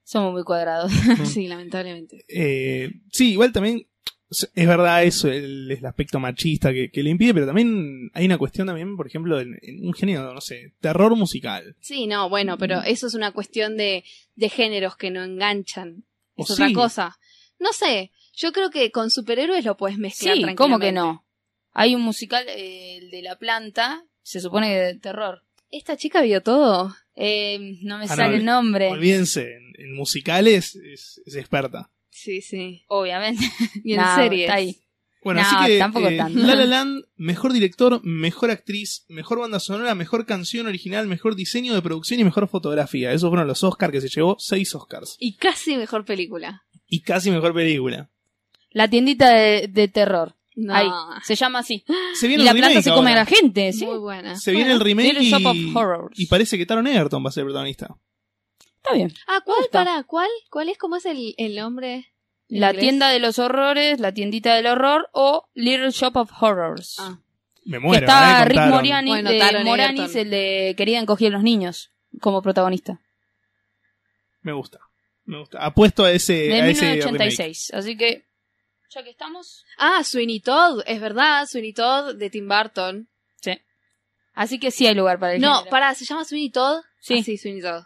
Somos 0.04 0.34
muy 0.34 0.44
cuadrados. 0.44 0.92
sí, 1.26 1.48
lamentablemente. 1.48 2.26
Eh, 2.28 2.90
sí, 3.12 3.34
igual 3.34 3.52
también 3.52 3.88
es 4.30 4.68
verdad 4.68 5.04
eso, 5.04 5.28
el, 5.28 5.72
el 5.72 5.86
aspecto 5.86 6.20
machista 6.20 6.72
que, 6.72 6.92
que 6.92 7.02
le 7.02 7.10
impide, 7.10 7.34
pero 7.34 7.48
también 7.48 8.12
hay 8.14 8.26
una 8.26 8.38
cuestión 8.38 8.68
también, 8.68 8.96
por 8.96 9.08
ejemplo, 9.08 9.40
en, 9.40 9.58
en 9.62 9.88
un 9.88 9.94
género, 9.94 10.34
no 10.34 10.42
sé, 10.42 10.74
terror 10.80 11.16
musical. 11.16 11.76
Sí, 11.80 12.06
no, 12.06 12.30
bueno, 12.30 12.58
pero 12.58 12.82
eso 12.82 13.08
es 13.08 13.16
una 13.16 13.32
cuestión 13.32 13.76
de, 13.76 14.04
de 14.36 14.50
géneros 14.50 14.96
que 14.98 15.10
no 15.10 15.24
enganchan. 15.24 16.06
Es 16.44 16.52
otra 16.52 16.72
cosa. 16.74 17.18
No 17.60 17.74
sé, 17.74 18.12
yo 18.34 18.52
creo 18.52 18.70
que 18.70 18.92
con 18.92 19.10
superhéroes 19.10 19.66
lo 19.66 19.76
puedes 19.78 19.98
mezclar 19.98 20.36
Sí, 20.36 20.56
¿cómo 20.56 20.80
que 20.80 20.92
no? 20.92 21.26
Hay 21.72 21.96
un 21.96 22.02
musical, 22.02 22.46
eh, 22.50 22.98
el 22.98 23.12
de 23.12 23.22
la 23.22 23.38
planta, 23.38 24.06
se 24.22 24.40
supone 24.40 24.68
que 24.70 24.76
de 24.80 24.96
terror. 25.00 25.44
¿Esta 25.72 25.98
chica 25.98 26.22
vio 26.22 26.42
todo? 26.42 26.96
Eh, 27.16 27.78
no 27.84 27.98
me 27.98 28.06
Ah, 28.06 28.08
no, 28.08 28.16
sale 28.16 28.38
el 28.38 28.46
nombre. 28.46 28.88
Olvídense, 28.90 29.54
en, 29.56 29.74
en 29.78 29.96
musicales 29.96 30.76
es, 30.76 31.22
es 31.26 31.36
experta. 31.36 31.92
Sí, 32.10 32.42
sí. 32.42 32.84
Obviamente. 32.88 33.44
Y 33.84 33.94
en 33.94 34.00
No, 34.02 34.16
series. 34.16 34.42
está 34.44 34.56
ahí. 34.56 34.78
Bueno, 35.22 35.42
No, 35.42 35.48
así 35.48 35.66
que 35.66 35.78
tampoco 35.78 36.08
eh, 36.08 36.18
tanto. 36.18 36.40
La 36.40 36.56
La 36.56 36.66
Land, 36.66 37.04
mejor 37.18 37.52
director, 37.52 38.00
mejor 38.06 38.52
actriz, 38.52 39.06
mejor 39.10 39.40
banda 39.40 39.60
sonora, 39.60 39.94
mejor 39.96 40.26
canción 40.26 40.68
original, 40.68 41.08
mejor 41.08 41.36
diseño 41.36 41.74
de 41.74 41.82
producción 41.82 42.20
y 42.20 42.24
mejor 42.24 42.48
fotografía. 42.48 43.12
Esos 43.12 43.30
fueron 43.30 43.48
los 43.48 43.64
Oscars 43.64 43.92
que 43.92 44.00
se 44.02 44.08
llevó, 44.10 44.38
seis 44.40 44.74
Oscars. 44.76 45.18
Y 45.20 45.36
casi 45.36 45.76
mejor 45.76 46.06
película. 46.06 46.64
Y 46.88 47.02
casi 47.02 47.32
mejor 47.32 47.54
película. 47.54 48.10
La 48.72 48.88
tiendita 48.90 49.30
de, 49.32 49.68
de 49.68 49.88
terror. 49.90 50.36
No. 50.56 50.74
Ahí, 50.74 50.88
se 51.24 51.36
llama 51.36 51.60
así. 51.60 51.84
Se 52.16 52.26
Y 52.26 52.30
viene 52.30 52.44
la 52.44 52.52
el 52.52 52.58
planta 52.58 52.82
se 52.82 52.92
come 52.92 53.12
a 53.14 53.16
la 53.16 53.26
gente, 53.26 53.72
¿sí? 53.74 53.86
Muy 53.86 53.98
buena. 53.98 54.36
Se 54.38 54.52
viene 54.52 54.72
el 54.74 54.80
Bueno, 54.80 54.86
remake 55.04 55.20
Little 55.20 55.30
Shop 55.40 55.46
of 55.46 55.56
y, 55.56 55.72
Horrors. 55.74 56.20
y 56.20 56.26
parece 56.28 56.58
que 56.58 56.66
Taron 56.66 56.86
Egerton 56.88 57.24
va 57.24 57.30
a 57.30 57.32
ser 57.32 57.42
el 57.42 57.48
protagonista. 57.48 57.96
Está 58.78 58.94
bien. 58.94 59.14
Ah, 59.28 59.42
¿cuál? 59.46 59.66
Para, 59.72 60.04
¿cuál? 60.04 60.30
¿Cuál 60.50 60.70
es? 60.70 60.78
¿Cómo 60.78 60.96
es 60.98 61.06
el, 61.06 61.34
el 61.38 61.56
nombre? 61.56 62.14
La 62.50 62.68
inglés? 62.70 62.82
tienda 62.84 63.10
de 63.10 63.20
los 63.20 63.40
horrores, 63.40 64.00
la 64.00 64.14
tiendita 64.14 64.56
del 64.56 64.66
horror 64.68 65.10
o 65.14 65.48
Little 65.54 65.92
Shop 65.92 66.16
of 66.18 66.32
Horrors. 66.42 66.98
Ah. 67.00 67.20
Me 67.66 67.78
que 67.78 67.80
muero. 67.80 68.06
está 68.08 68.32
eh, 68.32 68.40
con 68.40 68.48
Rick 68.50 68.56
Taron. 68.58 68.74
Moranis, 68.76 69.12
Bueno, 69.14 69.30
de 69.30 69.40
Taron 69.40 69.64
Moranis, 69.64 70.02
Egerton. 70.02 70.22
el 70.22 70.30
de 70.32 70.74
Querida 70.76 71.00
encogí 71.00 71.28
a 71.28 71.30
los 71.30 71.44
niños, 71.44 71.92
como 72.22 72.42
protagonista. 72.42 73.00
Me 74.42 74.54
gusta. 74.54 74.80
Me 75.26 75.38
gusta. 75.38 75.60
Apuesto 75.64 76.04
a 76.06 76.12
ese, 76.12 76.34
De 76.34 76.54
a 76.62 76.68
ese 76.68 76.82
remake. 76.82 77.06
1986. 77.06 77.72
Así 77.74 77.96
que, 77.98 78.26
ya 78.90 79.04
que 79.04 79.12
estamos, 79.12 79.66
Ah, 79.78 80.04
Sweeney 80.04 80.40
Todd, 80.40 80.82
es 80.88 81.00
verdad, 81.00 81.46
Sweeney 81.46 81.74
Todd 81.74 82.16
de 82.16 82.30
Tim 82.30 82.48
Burton. 82.48 83.08
sí. 83.42 83.52
Así 84.34 84.58
que 84.58 84.72
sí 84.72 84.88
hay 84.88 84.96
lugar 84.96 85.20
para 85.20 85.34
el 85.36 85.42
No, 85.42 85.54
género. 85.56 85.70
pará, 85.70 85.94
¿se 85.94 86.06
llama 86.06 86.24
Sweeney 86.24 86.50
Todd? 86.50 86.82
Sí. 87.02 87.20
Ah, 87.20 87.24
sí, 87.24 87.38
Sweeney 87.38 87.62
Todd. 87.62 87.84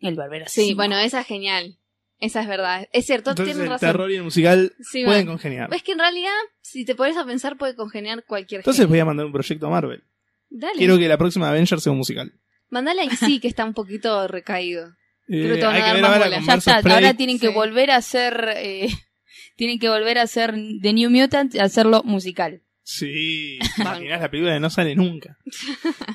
El 0.00 0.14
barbero. 0.14 0.44
Sí, 0.48 0.74
bueno, 0.74 0.96
esa 0.96 1.20
es 1.20 1.26
genial. 1.26 1.76
Esa 2.22 2.40
es 2.42 2.46
verdad. 2.48 2.88
Es 2.92 3.04
cierto, 3.06 3.30
Entonces 3.30 3.54
tienes 3.54 3.64
el 3.64 3.70
razón. 3.72 3.88
terror 3.88 4.10
y 4.10 4.14
el 4.16 4.22
musical 4.22 4.72
Sí, 4.80 5.04
pueden 5.04 5.26
man. 5.26 5.34
congeniar. 5.34 5.68
Ves 5.68 5.82
que 5.82 5.92
en 5.92 5.98
realidad, 5.98 6.30
si 6.60 6.84
te 6.84 6.94
pones 6.94 7.16
a 7.16 7.24
pensar, 7.26 7.56
puede 7.58 7.74
congeniar 7.74 8.24
cualquier 8.24 8.60
Entonces 8.60 8.86
voy 8.86 8.92
género. 8.94 9.02
a 9.02 9.06
mandar 9.06 9.26
un 9.26 9.32
proyecto 9.32 9.66
a 9.66 9.70
Marvel. 9.70 10.04
Dale. 10.48 10.74
Quiero 10.78 10.98
que 10.98 11.08
la 11.08 11.18
próxima 11.18 11.48
Avengers 11.48 11.82
sea 11.82 11.90
un 11.92 11.98
musical. 11.98 12.32
Mandale 12.70 13.00
ahí 13.02 13.10
sí, 13.10 13.40
que 13.40 13.48
está 13.48 13.64
un 13.64 13.74
poquito 13.74 14.28
recaído. 14.28 14.86
Eh, 15.28 15.42
Creo 15.42 15.54
que 15.54 15.60
te 15.60 15.66
van 15.66 15.74
a 15.74 15.76
hay 15.76 15.82
que 15.82 15.86
dar 15.86 15.94
ver 15.94 16.02
más 16.02 16.10
ahora 16.12 16.24
bola. 16.26 16.36
con 16.36 16.46
Ya 16.46 16.52
Versus 16.54 16.68
está, 16.68 16.82
Prey. 16.82 16.94
ahora 16.94 17.14
tienen 17.14 17.38
que 17.38 17.48
Sí. 17.48 17.52
volver 17.54 17.90
a 17.90 17.96
hacer. 17.96 18.50
eh, 18.56 18.88
tienen 19.56 19.78
que 19.78 19.88
volver 19.88 20.18
a 20.18 20.22
hacer 20.22 20.54
The 20.80 20.92
New 20.92 21.10
Mutant 21.10 21.54
y 21.54 21.58
hacerlo 21.58 22.02
musical. 22.04 22.62
Sí, 22.84 23.58
imaginás 23.78 24.20
la 24.20 24.30
película 24.30 24.54
que 24.54 24.60
no 24.60 24.70
sale 24.70 24.94
nunca. 24.94 25.36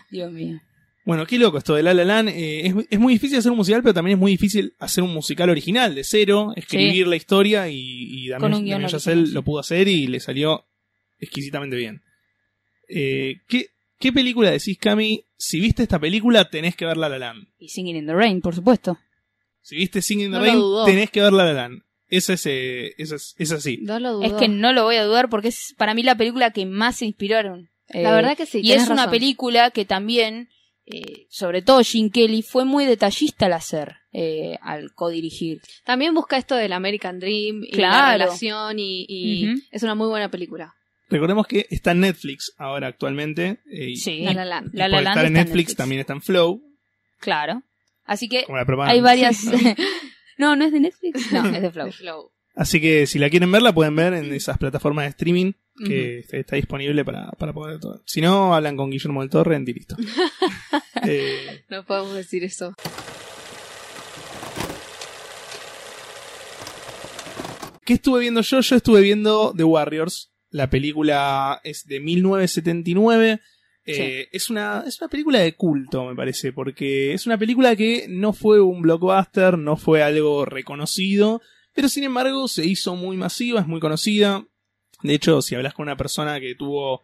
Dios 0.09 0.31
mío. 0.31 0.59
Bueno, 1.07 1.25
qué 1.25 1.39
loco 1.39 1.57
esto 1.57 1.73
de 1.73 1.83
La 1.83 1.93
La 1.93 2.03
Land. 2.03 2.29
Eh, 2.29 2.67
es, 2.67 2.73
es 2.89 2.99
muy 2.99 3.13
difícil 3.13 3.37
hacer 3.37 3.49
un 3.51 3.57
musical, 3.57 3.81
pero 3.81 3.93
también 3.93 4.17
es 4.17 4.19
muy 4.19 4.31
difícil 4.31 4.73
hacer 4.77 5.03
un 5.05 5.13
musical 5.13 5.49
original, 5.49 5.95
de 5.95 6.03
cero, 6.03 6.51
escribir 6.57 7.07
la 7.07 7.15
historia 7.15 7.69
y, 7.69 7.77
y 7.79 8.27
Damien, 8.27 8.51
Damien 8.67 8.87
Chazelle 8.89 9.27
lo 9.31 9.41
pudo 9.41 9.59
hacer 9.61 9.87
y 9.87 10.07
le 10.07 10.19
salió 10.19 10.65
exquisitamente 11.17 11.77
bien. 11.77 12.01
Eh, 12.89 13.37
¿qué, 13.47 13.67
¿Qué 13.97 14.11
película 14.11 14.51
decís, 14.51 14.77
Cami? 14.77 15.23
Si 15.37 15.61
viste 15.61 15.83
esta 15.83 15.97
película, 15.97 16.49
tenés 16.49 16.75
que 16.75 16.85
ver 16.85 16.97
La 16.97 17.07
La 17.07 17.17
Land. 17.19 17.47
Y 17.57 17.69
Singing 17.69 17.95
in 17.95 18.05
the 18.05 18.13
Rain, 18.13 18.41
por 18.41 18.53
supuesto. 18.53 18.97
Si 19.61 19.77
viste 19.77 20.01
Singing 20.01 20.25
in 20.25 20.31
the 20.33 20.37
No 20.39 20.43
Rain, 20.43 20.55
dudó. 20.59 20.83
tenés 20.85 21.09
que 21.09 21.21
ver 21.21 21.31
La 21.31 21.45
La 21.45 21.53
Land. 21.53 21.83
Eso 22.09 22.33
es, 22.33 22.45
eso 22.45 23.15
es, 23.15 23.33
es 23.37 23.51
así. 23.53 23.79
No 23.81 23.99
lo 23.99 24.13
dudo. 24.13 24.23
Es 24.23 24.33
que 24.33 24.47
no 24.49 24.73
lo 24.73 24.83
voy 24.83 24.97
a 24.97 25.05
dudar 25.05 25.29
porque 25.29 25.47
es 25.49 25.73
para 25.77 25.93
mí 25.93 26.03
la 26.03 26.15
película 26.15 26.51
que 26.51 26.65
más 26.65 26.97
se 26.97 27.05
inspiraron. 27.05 27.69
Eh, 27.89 28.03
La 28.03 28.11
verdad 28.11 28.35
que 28.35 28.45
sí. 28.45 28.59
y 28.61 28.73
es 28.73 28.89
una 28.89 29.09
película 29.09 29.71
que 29.71 29.85
también, 29.85 30.49
eh, 30.89 31.27
sobre 31.29 31.61
todo 31.61 31.81
Gene 31.83 32.09
Kelly, 32.09 32.41
fue 32.41 32.63
muy 32.65 32.85
detallista 32.85 33.45
al 33.47 33.53
hacer, 33.53 33.95
eh, 34.13 34.57
al 34.61 34.93
codirigir. 34.93 35.61
También 35.85 36.13
busca 36.13 36.37
esto 36.37 36.55
del 36.55 36.73
American 36.73 37.19
Dream 37.19 37.61
y 37.63 37.75
la 37.75 38.13
relación 38.13 38.77
y, 38.79 39.47
es 39.71 39.83
una 39.83 39.95
muy 39.95 40.07
buena 40.07 40.29
película. 40.31 40.73
Recordemos 41.09 41.47
que 41.47 41.65
está 41.69 41.91
en 41.91 42.01
Netflix 42.01 42.53
ahora 42.57 42.87
actualmente. 42.87 43.59
eh, 43.71 43.89
y- 43.91 43.95
Sí. 43.97 44.21
La 44.23 44.33
La 44.33 44.45
Land. 44.45 44.71
y 44.73 44.77
La 44.77 44.87
La 44.87 44.97
por 44.97 45.03
Land 45.03 45.17
estar 45.17 45.25
en 45.25 45.27
está 45.27 45.27
en 45.27 45.33
Netflix, 45.33 45.55
Netflix. 45.55 45.75
también 45.77 46.01
está 46.01 46.13
en 46.13 46.21
Flow, 46.21 46.61
Claro. 47.19 47.63
Así 48.05 48.29
que 48.29 48.45
la 48.47 48.85
hay 48.85 49.01
varias... 49.01 49.43
no, 50.37 50.55
no 50.55 50.65
es 50.65 50.71
de 50.71 50.79
Netflix. 50.79 51.31
No, 51.31 51.45
es 51.55 51.61
de 51.61 51.71
Flow. 51.71 52.31
Así 52.57 52.81
que 52.81 53.05
si 53.05 53.19
la 53.19 53.29
quieren 53.29 53.51
ver, 53.51 53.61
la 53.61 53.71
pueden 53.73 53.95
ver 53.95 54.13
en 54.13 54.33
esas 54.33 54.57
plataformas 54.57 55.05
de 55.05 55.09
streaming 55.09 55.51
que 55.77 55.83
Ujú. 55.83 56.19
está- 56.21 56.37
está 56.37 56.55
disponible 56.55 57.05
para, 57.05 57.29
para 57.33 57.53
poder 57.53 57.79
todo. 57.79 58.01
Si 58.05 58.19
no, 58.19 58.55
hablan 58.55 58.75
con 58.75 58.89
Guillermo 58.89 59.21
del 59.21 59.29
Torre 59.29 59.61
y 59.65 59.73
listo. 59.73 59.95
Eh, 61.03 61.63
No 61.69 61.85
podemos 61.85 62.15
decir 62.15 62.43
eso. 62.43 62.73
¿Qué 67.85 67.93
estuve 67.93 68.21
viendo 68.21 68.41
yo? 68.41 68.59
Yo 68.59 68.75
estuve 68.75 69.01
viendo 69.01 69.53
The 69.55 69.63
Warriors. 69.63 70.33
La 70.49 70.69
película 70.69 71.61
es 71.63 71.85
de 71.85 71.99
1979. 71.99 73.39
Eh, 73.85 74.27
es, 74.33 74.49
una, 74.49 74.83
es 74.85 74.99
una 74.99 75.07
película 75.09 75.39
de 75.39 75.53
culto, 75.55 76.05
me 76.05 76.15
parece, 76.15 76.51
porque 76.51 77.13
es 77.13 77.25
una 77.25 77.37
película 77.37 77.73
que 77.77 78.07
no 78.09 78.33
fue 78.33 78.59
un 78.59 78.81
blockbuster, 78.81 79.57
no 79.57 79.77
fue 79.77 80.03
algo 80.03 80.43
reconocido, 80.43 81.41
pero 81.77 81.89
sin 81.89 82.03
embargo 82.05 82.47
se 82.47 82.65
hizo 82.65 82.95
muy 82.95 83.17
masiva, 83.17 83.61
es 83.61 83.67
muy 83.67 83.79
conocida. 83.79 84.43
De 85.03 85.13
hecho, 85.13 85.43
si 85.43 85.53
hablas 85.53 85.75
con 85.75 85.83
una 85.83 85.95
persona 85.95 86.39
que 86.39 86.55
tuvo 86.55 87.03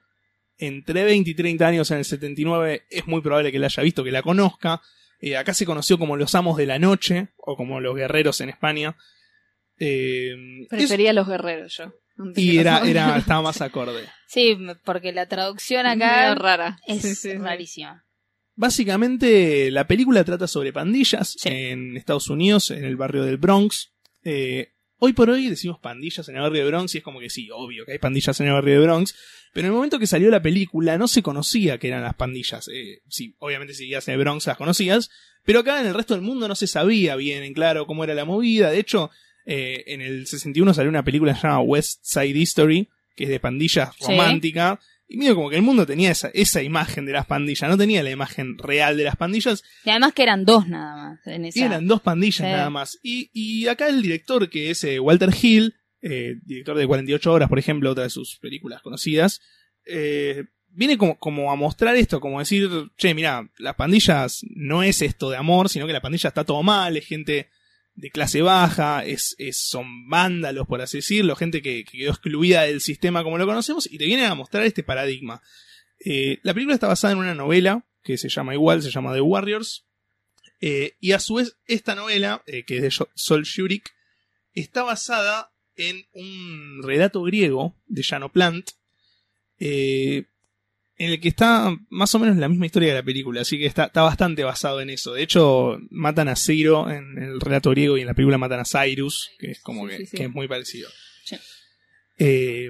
entre 0.57 1.03
20 1.03 1.29
y 1.29 1.36
30 1.36 1.67
años 1.67 1.91
en 1.91 1.99
el 1.99 2.05
79, 2.05 2.88
es 2.89 3.05
muy 3.05 3.21
probable 3.21 3.51
que 3.51 3.59
la 3.59 3.67
haya 3.67 3.83
visto, 3.83 4.03
que 4.03 4.12
la 4.12 4.23
conozca. 4.23 4.81
Eh, 5.19 5.38
acá 5.38 5.53
se 5.53 5.67
conoció 5.67 5.99
como 5.99 6.17
los 6.17 6.33
Amos 6.33 6.57
de 6.57 6.65
la 6.65 6.79
Noche, 6.79 7.27
o 7.38 7.55
como 7.55 7.79
los 7.79 7.95
Guerreros 7.95 8.41
en 8.41 8.49
España. 8.49 8.97
Eh, 9.77 10.33
es- 10.63 10.67
Prefería 10.69 11.13
los 11.13 11.27
guerreros 11.27 11.77
yo. 11.77 11.93
y 12.36 12.57
era, 12.57 12.79
era, 12.88 13.15
estaba 13.17 13.43
más 13.43 13.62
acorde. 13.62 14.07
Sí, 14.27 14.57
porque 14.83 15.12
la 15.12 15.27
traducción 15.27 15.86
acá 15.86 16.33
rara. 16.33 16.79
es 16.88 17.01
Sí, 17.03 17.09
sí, 17.15 17.31
sí. 17.31 17.38
rarísima. 17.38 18.05
Básicamente, 18.55 19.69
la 19.71 19.88
película 19.88 20.23
trata 20.23 20.47
sobre 20.47 20.73
pandillas 20.73 21.36
Sí. 21.39 21.49
en 21.49 21.95
Estados 21.95 22.29
Unidos, 22.29 22.71
en 22.71 22.83
el 22.86 22.95
barrio 22.97 23.23
del 23.23 23.38
Bronx. 23.38 23.92
Eh, 24.23 24.69
hoy 24.97 25.13
por 25.13 25.29
hoy 25.29 25.49
decimos 25.49 25.79
pandillas 25.79 26.27
en 26.29 26.36
el 26.36 26.41
barrio 26.41 26.63
de 26.63 26.69
Bronx 26.69 26.95
y 26.95 26.99
es 26.99 27.03
como 27.03 27.19
que 27.19 27.29
sí, 27.29 27.49
obvio 27.51 27.86
que 27.86 27.93
hay 27.93 27.99
pandillas 27.99 28.39
en 28.39 28.47
el 28.47 28.53
barrio 28.53 28.79
de 28.79 28.86
Bronx. 28.86 29.15
Pero 29.53 29.67
en 29.67 29.71
el 29.71 29.75
momento 29.75 29.99
que 29.99 30.07
salió 30.07 30.29
la 30.29 30.41
película 30.41 30.97
no 30.97 31.07
se 31.07 31.21
conocía 31.21 31.77
que 31.77 31.88
eran 31.88 32.01
las 32.03 32.15
pandillas. 32.15 32.67
Eh, 32.73 33.01
sí, 33.07 33.36
obviamente 33.39 33.73
si 33.73 33.83
vivías 33.83 34.07
en 34.07 34.15
el 34.15 34.19
Bronx 34.19 34.47
las 34.47 34.57
conocías. 34.57 35.09
Pero 35.43 35.59
acá 35.59 35.81
en 35.81 35.88
el 35.88 35.93
resto 35.93 36.13
del 36.13 36.23
mundo 36.23 36.47
no 36.47 36.55
se 36.55 36.67
sabía 36.67 37.15
bien 37.15 37.43
en 37.43 37.53
claro 37.53 37.86
cómo 37.86 38.03
era 38.03 38.13
la 38.13 38.25
movida. 38.25 38.71
De 38.71 38.79
hecho, 38.79 39.12
eh, 39.45 39.83
en 39.88 40.01
el 40.01 40.25
61 40.25 40.73
salió 40.73 40.89
una 40.89 41.03
película 41.03 41.33
llamada 41.33 41.59
West 41.59 41.99
Side 42.03 42.29
History, 42.29 42.89
que 43.15 43.25
es 43.25 43.29
de 43.29 43.39
pandillas 43.39 43.89
Sí. 43.99 44.13
Y 45.13 45.17
medio 45.17 45.36
como 45.36 45.52
que 45.52 45.56
el 45.58 45.62
mundo 45.62 45.86
tenía 45.86 46.10
esa, 46.10 46.30
esa 46.34 46.63
imagen 46.63 47.06
de 47.06 47.12
las 47.12 47.28
pandillas, 47.28 47.69
no 47.69 47.78
tenía 47.78 48.02
la 48.02 48.10
imagen 48.10 48.58
real 48.58 48.97
de 48.97 49.04
las 49.04 49.15
pandillas, 49.15 49.63
Y 49.86 49.91
además 49.91 50.13
que 50.13 50.23
eran 50.23 50.43
dos 50.43 50.67
nada 50.67 50.95
más 50.95 51.28
en 51.28 51.45
esa. 51.45 51.63
eran 51.65 51.88
dos 51.88 52.02
pandillas 52.02 52.38
Sí. 52.38 52.43
nada 52.43 52.71
más. 52.71 52.97
Y, 53.04 53.30
y 53.32 53.67
acá 53.67 53.89
el 53.89 54.02
director, 54.02 54.49
que 54.49 54.71
es 54.71 54.84
eh, 54.84 54.99
Walter 54.99 55.30
Hill, 55.39 55.76
eh, 56.02 56.38
director 56.43 56.76
de 56.76 56.88
48 56.88 57.32
horas, 57.32 57.47
por 57.47 57.60
ejemplo, 57.60 57.91
otra 57.91 58.06
de 58.06 58.10
sus 58.10 58.38
películas 58.39 58.82
conocidas, 58.82 59.39
eh, 59.86 60.45
viene 60.69 60.97
como, 60.97 61.19
como 61.19 61.52
a 61.52 61.56
mostrar 61.56 61.95
esto, 61.95 62.19
como 62.19 62.39
decir, 62.39 62.67
che, 62.97 63.13
mira, 63.13 63.47
las 63.60 63.76
pandillas 63.76 64.41
no 64.56 64.82
es 64.82 65.04
esto 65.04 65.30
de 65.30 65.38
amor, 65.38 65.69
sino 65.69 65.86
que 65.86 65.93
la 65.93 66.02
pandilla 66.02 66.30
está 66.30 66.43
todo 66.43 66.63
mal, 66.63 66.97
es 66.97 67.06
gente 67.06 67.49
de 67.95 68.10
clase 68.10 68.41
baja, 68.41 69.06
es, 69.06 69.36
es, 69.38 69.58
son 69.58 70.10
vándalos, 70.10 70.67
por 70.67 70.82
así 70.82 70.97
decirlo, 70.97 71.36
gente 71.36 71.62
que, 71.62 71.84
que 71.86 71.99
quedó 71.99 72.12
excluida 72.12 72.63
del 72.63 72.82
sistema 72.82 73.23
como 73.23 73.38
lo 73.38 73.45
conocemos, 73.45 73.91
y 73.91 73.97
te 73.97 74.06
vienen 74.06 74.25
a 74.25 74.36
mostrar 74.36 74.65
este 74.65 74.84
paradigma. 74.84 75.41
Eh, 75.99 76.39
la 76.43 76.53
película 76.53 76.73
está 76.73 76.88
basada 76.88 77.13
en 77.13 77.19
una 77.19 77.36
novela 77.36 77.86
que 78.03 78.17
se 78.17 78.29
llama 78.29 78.53
igual, 78.53 78.82
se 78.82 78.91
llama 78.91 79.13
The 79.13 79.21
Warriors, 79.21 79.86
eh, 80.65 80.95
y 81.01 81.12
a 81.12 81.19
su 81.19 81.36
vez, 81.36 81.58
esta 81.65 81.93
novela, 81.93 82.41
eh, 82.47 82.63
que 82.63 82.77
es 82.77 82.82
de 82.82 83.06
Sol 83.15 83.43
Shurik, 83.43 83.93
está 84.53 84.84
basada 84.84 85.51
en 85.75 86.06
un 86.13 86.82
relato 86.84 87.21
griego 87.23 87.75
de 87.88 88.01
Llano 88.01 88.32
Plant, 88.32 88.71
eh, 89.60 90.25
en 90.97 91.12
el 91.12 91.19
que 91.19 91.27
está 91.29 91.75
más 91.89 92.13
o 92.13 92.19
menos 92.19 92.38
la 92.38 92.47
misma 92.49 92.65
historia 92.67 92.89
de 92.89 92.95
la 92.95 93.03
película, 93.03 93.41
así 93.41 93.58
que 93.58 93.65
está, 93.65 93.86
está 93.86 94.03
bastante 94.03 94.43
basado 94.43 94.79
en 94.82 94.89
eso. 94.89 95.13
De 95.13 95.23
hecho, 95.23 95.79
matan 95.89 96.27
a 96.27 96.36
Ciro 96.36 96.89
en 96.89 97.17
el 97.17 97.39
relato 97.41 97.71
griego 97.71 97.97
y 97.97 98.01
en 98.01 98.08
la 98.08 98.13
película 98.13 98.38
matan 98.38 98.60
a 98.60 98.65
Cyrus, 98.65 99.32
que 99.39 99.51
es 99.51 99.60
como 99.62 99.86
Sí, 99.88 99.89
que, 99.89 99.97
sí, 99.97 100.06
sí. 100.06 100.17
que 100.17 100.23
es 100.25 100.32
muy 100.32 100.47
parecido. 100.47 100.89
Eh, 102.19 102.69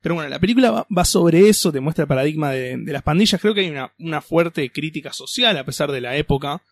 pero 0.00 0.14
bueno, 0.14 0.30
la 0.30 0.38
película 0.38 0.70
va, 0.70 0.86
va 0.96 1.04
sobre 1.04 1.48
eso, 1.48 1.72
te 1.72 1.80
muestra 1.80 2.02
el 2.04 2.08
paradigma 2.08 2.52
de, 2.52 2.76
de 2.78 2.92
las 2.92 3.02
pandillas. 3.02 3.40
Creo 3.40 3.52
que 3.52 3.60
hay 3.62 3.70
una, 3.70 3.92
una 3.98 4.22
fuerte 4.22 4.70
crítica 4.70 5.12
social 5.12 5.56
a 5.58 5.64
pesar 5.64 5.92
de 5.92 6.00
la 6.00 6.16
época. 6.16 6.62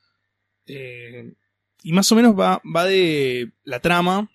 Eh, 0.66 1.34
y 1.82 1.92
más 1.92 2.10
o 2.12 2.16
menos 2.16 2.38
va, 2.38 2.62
va 2.64 2.84
de 2.84 3.50
la 3.64 3.80
trama, 3.80 4.30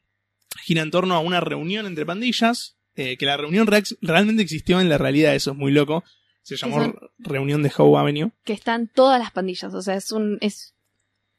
gira 0.61 0.81
en 0.81 0.91
torno 0.91 1.15
a 1.15 1.19
una 1.19 1.39
reunión 1.39 1.85
entre 1.85 2.05
pandillas, 2.05 2.77
eh, 2.95 3.17
que 3.17 3.25
la 3.25 3.37
reunión 3.37 3.67
realmente 4.01 4.43
existió 4.43 4.79
en 4.79 4.89
la 4.89 4.97
realidad, 4.97 5.33
eso 5.35 5.51
es 5.51 5.57
muy 5.57 5.71
loco. 5.71 6.03
Se 6.43 6.55
llamó 6.57 6.81
son? 6.83 6.95
Reunión 7.19 7.63
de 7.63 7.71
Howe 7.75 7.97
Avenue. 7.97 8.31
Que 8.43 8.53
están 8.53 8.87
todas 8.87 9.19
las 9.19 9.31
pandillas. 9.31 9.73
O 9.73 9.81
sea, 9.81 9.95
es 9.95 10.11
un 10.11 10.37
es 10.41 10.73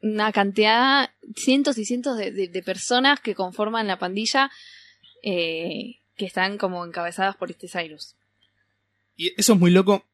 una 0.02 0.32
cantidad, 0.32 1.10
cientos 1.36 1.78
y 1.78 1.84
cientos 1.86 2.18
de, 2.18 2.30
de- 2.32 2.48
de 2.48 2.62
personas 2.62 3.20
que 3.20 3.34
conforman 3.34 3.86
la 3.86 3.98
pandilla 3.98 4.50
eh, 5.22 6.00
que 6.16 6.26
están 6.26 6.58
como 6.58 6.84
encabezadas 6.84 7.36
por 7.36 7.50
este 7.50 7.68
Cyrus. 7.68 8.14
Y 9.16 9.32
eso 9.40 9.54
es 9.54 9.58
muy 9.58 9.70
loco. 9.70 10.04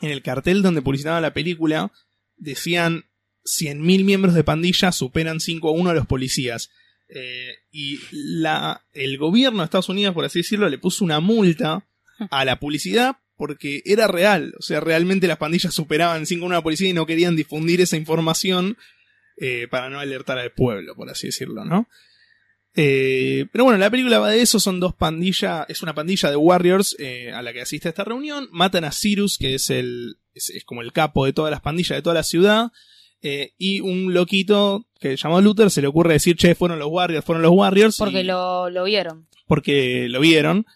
En 0.00 0.10
el 0.10 0.22
cartel 0.22 0.62
donde 0.62 0.82
publicitaban 0.82 1.22
la 1.22 1.34
película, 1.34 1.92
decían 2.36 3.04
100.000 3.44 4.04
miembros 4.04 4.34
de 4.34 4.44
pandilla 4.44 4.92
superan 4.92 5.40
5 5.40 5.68
a 5.68 5.72
1 5.72 5.90
a 5.90 5.94
los 5.94 6.06
policías. 6.06 6.70
Eh, 7.08 7.54
y 7.72 7.98
la, 8.12 8.82
el 8.92 9.18
gobierno 9.18 9.58
de 9.60 9.64
Estados 9.64 9.88
Unidos, 9.88 10.14
por 10.14 10.24
así 10.24 10.40
decirlo, 10.40 10.68
le 10.68 10.78
puso 10.78 11.04
una 11.04 11.20
multa 11.20 11.86
a 12.30 12.44
la 12.44 12.58
publicidad 12.60 13.16
porque 13.38 13.80
era 13.86 14.06
real. 14.08 14.52
O 14.58 14.62
sea, 14.62 14.80
realmente 14.80 15.26
las 15.26 15.38
pandillas 15.38 15.72
superaban 15.72 16.26
5 16.26 16.44
a 16.44 16.46
1 16.46 16.54
a 16.54 16.58
la 16.58 16.62
policía 16.62 16.90
y 16.90 16.92
no 16.92 17.06
querían 17.06 17.36
difundir 17.36 17.80
esa 17.80 17.96
información 17.96 18.76
eh, 19.38 19.68
para 19.70 19.88
no 19.88 19.98
alertar 20.00 20.38
al 20.38 20.52
pueblo, 20.52 20.94
por 20.94 21.08
así 21.08 21.28
decirlo, 21.28 21.64
¿no? 21.64 21.88
Eh, 22.74 23.46
pero 23.50 23.64
bueno, 23.64 23.78
la 23.78 23.90
película 23.90 24.18
va 24.20 24.30
de 24.30 24.40
eso, 24.40 24.60
son 24.60 24.78
dos 24.78 24.94
pandillas, 24.94 25.64
es 25.68 25.82
una 25.82 25.94
pandilla 25.94 26.30
de 26.30 26.36
Warriors 26.36 26.94
eh, 26.98 27.32
a 27.32 27.42
la 27.42 27.52
que 27.52 27.60
asiste 27.62 27.88
a 27.88 27.90
esta 27.90 28.04
reunión, 28.04 28.48
matan 28.52 28.84
a 28.84 28.92
Cyrus, 28.92 29.36
que 29.38 29.54
es 29.54 29.70
el, 29.70 30.18
es, 30.34 30.50
es 30.50 30.64
como 30.64 30.82
el 30.82 30.92
capo 30.92 31.24
de 31.24 31.32
todas 31.32 31.50
las 31.50 31.60
pandillas 31.60 31.96
de 31.96 32.02
toda 32.02 32.14
la 32.14 32.22
ciudad, 32.22 32.68
y 33.20 33.80
un 33.80 34.14
loquito 34.14 34.86
que 35.00 35.16
se 35.16 35.24
llamó 35.24 35.40
Luther 35.40 35.70
se 35.72 35.82
le 35.82 35.88
ocurre 35.88 36.12
decir, 36.12 36.36
che, 36.36 36.54
fueron 36.54 36.78
los 36.78 36.88
Warriors, 36.88 37.24
fueron 37.24 37.42
los 37.42 37.50
Warriors, 37.52 37.96
Porque 37.96 38.20
y- 38.20 38.24
lo, 38.24 38.70
lo 38.70 38.84
vieron. 38.84 39.26
porque 39.48 40.06
lo 40.08 40.20
vieron, 40.20 40.66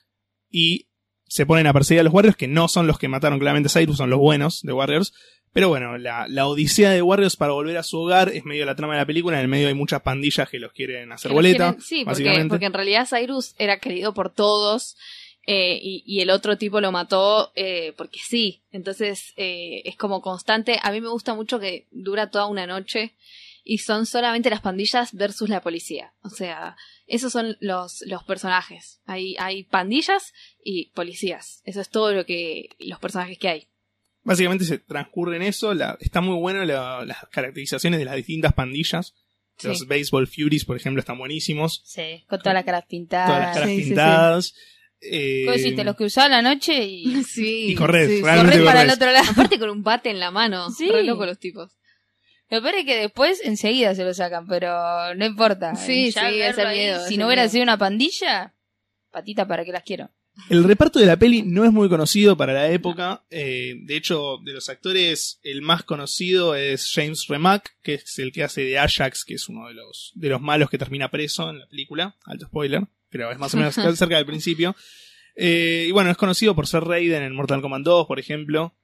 y 0.50 0.86
se 1.32 1.46
ponen 1.46 1.66
a 1.66 1.72
perseguir 1.72 2.00
a 2.00 2.04
los 2.04 2.12
Warriors, 2.12 2.36
que 2.36 2.48
no 2.48 2.68
son 2.68 2.86
los 2.86 2.98
que 2.98 3.08
mataron 3.08 3.38
claramente 3.38 3.68
a 3.68 3.72
Cyrus, 3.72 3.96
son 3.96 4.10
los 4.10 4.18
buenos 4.18 4.60
de 4.62 4.72
Warriors. 4.72 5.12
Pero 5.54 5.68
bueno, 5.68 5.98
la, 5.98 6.26
la 6.28 6.46
odisea 6.46 6.90
de 6.90 7.02
Warriors 7.02 7.36
para 7.36 7.52
volver 7.52 7.76
a 7.76 7.82
su 7.82 7.98
hogar 8.00 8.30
es 8.30 8.44
medio 8.44 8.64
la 8.64 8.74
trama 8.74 8.94
de 8.94 9.00
la 9.00 9.06
película. 9.06 9.36
En 9.36 9.42
el 9.42 9.48
medio 9.48 9.68
hay 9.68 9.74
muchas 9.74 10.00
pandillas 10.02 10.48
que 10.48 10.58
los 10.58 10.72
quieren 10.72 11.12
hacer 11.12 11.30
los 11.30 11.36
boleta. 11.36 11.72
quieren- 11.74 11.80
sí, 11.82 11.96
porque, 12.04 12.10
básicamente. 12.10 12.48
porque 12.48 12.66
en 12.66 12.72
realidad 12.72 13.06
Cyrus 13.08 13.54
era 13.58 13.78
querido 13.78 14.14
por 14.14 14.30
todos 14.30 14.96
eh, 15.46 15.78
y, 15.82 16.02
y 16.06 16.20
el 16.20 16.30
otro 16.30 16.56
tipo 16.56 16.80
lo 16.80 16.90
mató 16.92 17.52
eh, 17.54 17.92
porque 17.98 18.18
sí. 18.24 18.62
Entonces 18.72 19.34
eh, 19.36 19.82
es 19.84 19.96
como 19.96 20.22
constante. 20.22 20.78
A 20.82 20.90
mí 20.90 21.00
me 21.02 21.08
gusta 21.08 21.34
mucho 21.34 21.58
que 21.60 21.86
dura 21.90 22.30
toda 22.30 22.46
una 22.46 22.66
noche 22.66 23.12
y 23.64 23.78
son 23.78 24.06
solamente 24.06 24.50
las 24.50 24.60
pandillas 24.60 25.12
versus 25.12 25.48
la 25.48 25.60
policía. 25.60 26.12
O 26.22 26.30
sea, 26.30 26.76
esos 27.06 27.32
son 27.32 27.56
los, 27.60 28.02
los 28.06 28.24
personajes. 28.24 29.00
Hay, 29.06 29.36
hay 29.38 29.64
pandillas 29.64 30.32
y 30.64 30.90
policías. 30.94 31.62
Eso 31.64 31.80
es 31.80 31.88
todo 31.90 32.12
lo 32.12 32.26
que 32.26 32.70
los 32.78 32.98
personajes 32.98 33.38
que 33.38 33.48
hay. 33.48 33.68
Básicamente 34.24 34.64
se 34.64 34.78
transcurre 34.78 35.36
en 35.36 35.42
eso. 35.42 35.74
La, 35.74 35.96
está 36.00 36.20
muy 36.20 36.36
bueno 36.38 36.64
la- 36.64 37.04
las 37.04 37.18
caracterizaciones 37.30 37.98
de 37.98 38.04
las 38.04 38.16
distintas 38.16 38.52
pandillas. 38.52 39.14
Sí. 39.58 39.68
Los 39.68 39.86
Baseball 39.86 40.26
Furies, 40.26 40.64
por 40.64 40.76
ejemplo, 40.76 41.00
están 41.00 41.18
buenísimos. 41.18 41.82
Sí, 41.84 42.24
con 42.28 42.38
todas 42.40 42.54
las 42.54 42.64
caras 42.64 42.84
pintadas. 42.88 43.28
Todas 43.28 43.40
las 43.42 43.54
caras 43.54 43.68
sí, 43.68 43.76
sí, 43.76 43.82
sí. 43.82 43.88
pintadas. 43.88 44.54
Eh, 45.04 45.42
Vos 45.46 45.56
decís, 45.56 45.74
te 45.76 45.84
los 45.84 45.96
cruzás 45.96 46.26
a 46.26 46.28
la 46.28 46.42
noche 46.42 46.84
y 46.84 47.22
Sí, 47.24 47.72
Y 47.72 47.74
corres, 47.74 48.08
sí, 48.08 48.20
corres 48.22 48.62
para 48.62 48.82
el 48.82 48.90
otro 48.90 49.10
lado. 49.10 49.30
Aparte 49.30 49.58
con 49.58 49.70
un 49.70 49.82
bate 49.82 50.10
en 50.10 50.20
la 50.20 50.30
mano. 50.30 50.70
Sí. 50.70 50.88
Re 50.88 51.02
loco 51.04 51.26
los 51.26 51.38
tipos. 51.38 51.76
Lo 52.52 52.60
peor 52.60 52.74
es 52.74 52.84
que 52.84 52.96
después 52.98 53.40
enseguida 53.42 53.94
se 53.94 54.04
lo 54.04 54.12
sacan, 54.12 54.46
pero 54.46 55.14
no 55.14 55.24
importa. 55.24 55.74
Sí, 55.74 56.10
Ya 56.10 56.28
sí, 56.28 56.40
es 56.40 56.54
verlo 56.56 56.62
el 56.62 56.68
ahí, 56.68 56.78
miedo, 56.80 57.06
Si 57.08 57.16
no 57.16 57.26
hubiera 57.26 57.42
miedo. 57.44 57.50
sido 57.52 57.62
una 57.62 57.78
pandilla, 57.78 58.52
patita 59.10 59.48
para 59.48 59.64
que 59.64 59.72
las 59.72 59.82
quiero. 59.82 60.10
El 60.50 60.62
reparto 60.64 60.98
de 60.98 61.06
la 61.06 61.16
peli 61.18 61.42
no 61.42 61.64
es 61.64 61.72
muy 61.72 61.88
conocido 61.88 62.36
para 62.36 62.52
la 62.52 62.70
época. 62.70 63.22
eh, 63.30 63.74
de 63.84 63.96
hecho, 63.96 64.36
de 64.44 64.52
los 64.52 64.68
actores, 64.68 65.40
el 65.42 65.62
más 65.62 65.82
conocido 65.82 66.54
es 66.54 66.92
James 66.94 67.26
Remack, 67.26 67.74
que 67.82 67.94
es 67.94 68.18
el 68.18 68.32
que 68.32 68.44
hace 68.44 68.62
de 68.62 68.78
Ajax, 68.78 69.24
que 69.24 69.34
es 69.34 69.48
uno 69.48 69.68
de 69.68 69.74
los, 69.74 70.12
de 70.14 70.28
los 70.28 70.40
malos 70.42 70.68
que 70.68 70.76
termina 70.78 71.10
preso 71.10 71.48
en 71.48 71.58
la 71.58 71.66
película. 71.66 72.16
Alto 72.26 72.46
spoiler, 72.46 72.82
pero 73.08 73.32
es 73.32 73.38
más 73.38 73.54
o 73.54 73.56
menos 73.56 73.74
cerca 73.98 74.16
del 74.16 74.26
principio. 74.26 74.76
Eh, 75.36 75.86
y 75.88 75.90
bueno, 75.92 76.10
es 76.10 76.18
conocido 76.18 76.54
por 76.54 76.66
ser 76.66 76.84
Raiden 76.84 77.22
en 77.22 77.34
Mortal 77.34 77.62
Kombat 77.62 77.82
2, 77.82 78.06
por 78.06 78.18
ejemplo. 78.18 78.74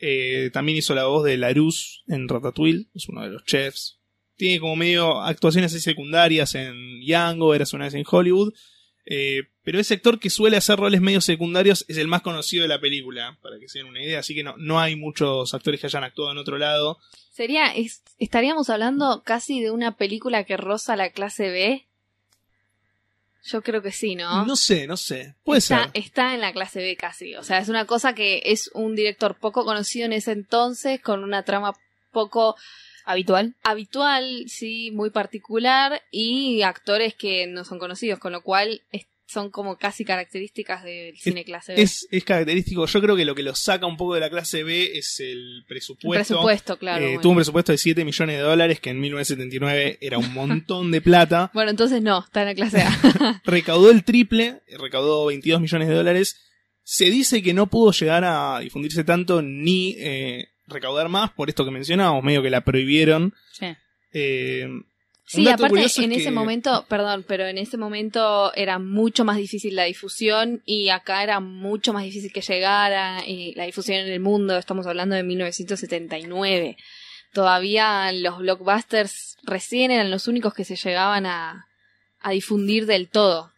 Eh, 0.00 0.50
también 0.52 0.78
hizo 0.78 0.94
la 0.94 1.06
voz 1.06 1.24
de 1.24 1.36
Larus 1.36 2.04
en 2.08 2.28
Ratatouille, 2.28 2.86
es 2.94 3.08
uno 3.08 3.22
de 3.22 3.30
los 3.30 3.44
chefs. 3.44 3.98
Tiene 4.36 4.60
como 4.60 4.76
medio 4.76 5.20
actuaciones 5.20 5.72
secundarias 5.82 6.54
en 6.54 7.00
Django, 7.00 7.54
Eras 7.54 7.72
una 7.72 7.86
vez 7.86 7.94
en 7.94 8.04
Hollywood. 8.08 8.52
Eh, 9.10 9.44
pero 9.62 9.80
ese 9.80 9.94
actor 9.94 10.20
que 10.20 10.28
suele 10.30 10.58
hacer 10.58 10.78
roles 10.78 11.00
medio 11.00 11.20
secundarios 11.22 11.84
es 11.88 11.96
el 11.96 12.08
más 12.08 12.20
conocido 12.22 12.62
de 12.62 12.68
la 12.68 12.78
película, 12.80 13.38
para 13.42 13.58
que 13.58 13.66
se 13.68 13.78
den 13.78 13.88
una 13.88 14.02
idea. 14.02 14.20
Así 14.20 14.34
que 14.34 14.44
no, 14.44 14.54
no 14.58 14.78
hay 14.80 14.96
muchos 14.96 15.54
actores 15.54 15.80
que 15.80 15.86
hayan 15.86 16.04
actuado 16.04 16.30
en 16.30 16.38
otro 16.38 16.58
lado. 16.58 16.98
Sería, 17.32 17.74
es- 17.74 18.02
estaríamos 18.18 18.68
hablando 18.70 19.22
casi 19.24 19.60
de 19.60 19.70
una 19.70 19.96
película 19.96 20.44
que 20.44 20.56
roza 20.58 20.94
la 20.94 21.10
clase 21.10 21.48
B. 21.50 21.87
Yo 23.44 23.62
creo 23.62 23.80
que 23.82 23.92
sí, 23.92 24.14
¿no? 24.16 24.44
No 24.44 24.56
sé, 24.56 24.86
no 24.86 24.96
sé. 24.96 25.34
Puede 25.44 25.58
está, 25.60 25.84
ser. 25.84 25.90
está 25.94 26.34
en 26.34 26.40
la 26.40 26.52
clase 26.52 26.80
B 26.80 26.96
casi. 26.96 27.34
O 27.36 27.42
sea, 27.42 27.58
es 27.58 27.68
una 27.68 27.84
cosa 27.86 28.14
que 28.14 28.42
es 28.44 28.70
un 28.74 28.94
director 28.94 29.36
poco 29.36 29.64
conocido 29.64 30.06
en 30.06 30.12
ese 30.12 30.32
entonces, 30.32 31.00
con 31.00 31.22
una 31.24 31.44
trama 31.44 31.74
poco 32.12 32.56
Habitual. 33.04 33.54
habitual, 33.62 34.44
sí, 34.48 34.90
muy 34.90 35.10
particular, 35.10 36.02
y 36.10 36.62
actores 36.62 37.14
que 37.14 37.46
no 37.46 37.64
son 37.64 37.78
conocidos, 37.78 38.18
con 38.18 38.32
lo 38.32 38.42
cual 38.42 38.82
es- 38.92 39.06
son 39.28 39.50
como 39.50 39.76
casi 39.76 40.06
características 40.06 40.82
del 40.82 41.16
cine 41.18 41.44
clase 41.44 41.74
B. 41.74 41.82
Es, 41.82 42.08
es 42.10 42.24
característico. 42.24 42.86
Yo 42.86 43.00
creo 43.02 43.14
que 43.14 43.26
lo 43.26 43.34
que 43.34 43.42
lo 43.42 43.54
saca 43.54 43.84
un 43.84 43.98
poco 43.98 44.14
de 44.14 44.20
la 44.20 44.30
clase 44.30 44.64
B 44.64 44.96
es 44.96 45.20
el 45.20 45.64
presupuesto. 45.68 46.34
presupuesto, 46.34 46.78
claro. 46.78 47.04
Eh, 47.04 47.08
bueno. 47.08 47.20
Tuvo 47.20 47.32
un 47.32 47.36
presupuesto 47.36 47.72
de 47.72 47.78
7 47.78 48.06
millones 48.06 48.36
de 48.36 48.42
dólares, 48.42 48.80
que 48.80 48.88
en 48.88 49.00
1979 49.00 49.98
era 50.00 50.16
un 50.16 50.32
montón 50.32 50.90
de 50.90 51.02
plata. 51.02 51.50
Bueno, 51.58 51.70
entonces 51.70 52.00
no, 52.00 52.20
está 52.20 52.42
en 52.42 52.46
la 52.46 52.54
clase 52.54 52.82
A. 52.82 53.42
recaudó 53.44 53.90
el 53.90 54.04
triple, 54.04 54.62
recaudó 54.78 55.26
22 55.26 55.60
millones 55.60 55.88
de 55.88 55.94
dólares. 55.94 56.40
Se 56.84 57.06
dice 57.06 57.42
que 57.42 57.52
no 57.52 57.66
pudo 57.66 57.90
llegar 57.90 58.24
a 58.24 58.60
difundirse 58.60 59.02
tanto 59.02 59.42
ni 59.42 59.94
eh, 59.98 60.48
recaudar 60.66 61.08
más 61.08 61.32
por 61.32 61.48
esto 61.48 61.64
que 61.64 61.70
mencionábamos, 61.70 62.22
medio 62.22 62.42
que 62.42 62.50
la 62.50 62.62
prohibieron. 62.62 63.34
Sí. 63.52 63.66
Eh, 64.12 64.68
Sí, 65.30 65.46
aparte 65.48 65.78
en 65.78 65.84
es 65.84 65.98
ese 65.98 66.24
que- 66.24 66.30
momento, 66.30 66.86
perdón, 66.88 67.24
pero 67.28 67.46
en 67.46 67.58
ese 67.58 67.76
momento 67.76 68.52
era 68.54 68.78
mucho 68.78 69.24
más 69.24 69.36
difícil 69.36 69.76
la 69.76 69.84
difusión 69.84 70.62
y 70.64 70.88
acá 70.88 71.22
era 71.22 71.38
mucho 71.40 71.92
más 71.92 72.04
difícil 72.04 72.32
que 72.32 72.40
llegara 72.40 73.22
y 73.26 73.54
la 73.54 73.64
difusión 73.64 73.98
en 73.98 74.08
el 74.08 74.20
mundo, 74.20 74.56
estamos 74.56 74.86
hablando 74.86 75.14
de 75.16 75.22
1979. 75.24 76.76
Todavía 77.32 78.10
los 78.12 78.38
blockbusters 78.38 79.36
recién 79.42 79.90
eran 79.90 80.10
los 80.10 80.28
únicos 80.28 80.54
que 80.54 80.64
se 80.64 80.76
llegaban 80.76 81.26
a, 81.26 81.66
a 82.20 82.30
difundir 82.30 82.86
del 82.86 83.08
todo. 83.08 83.52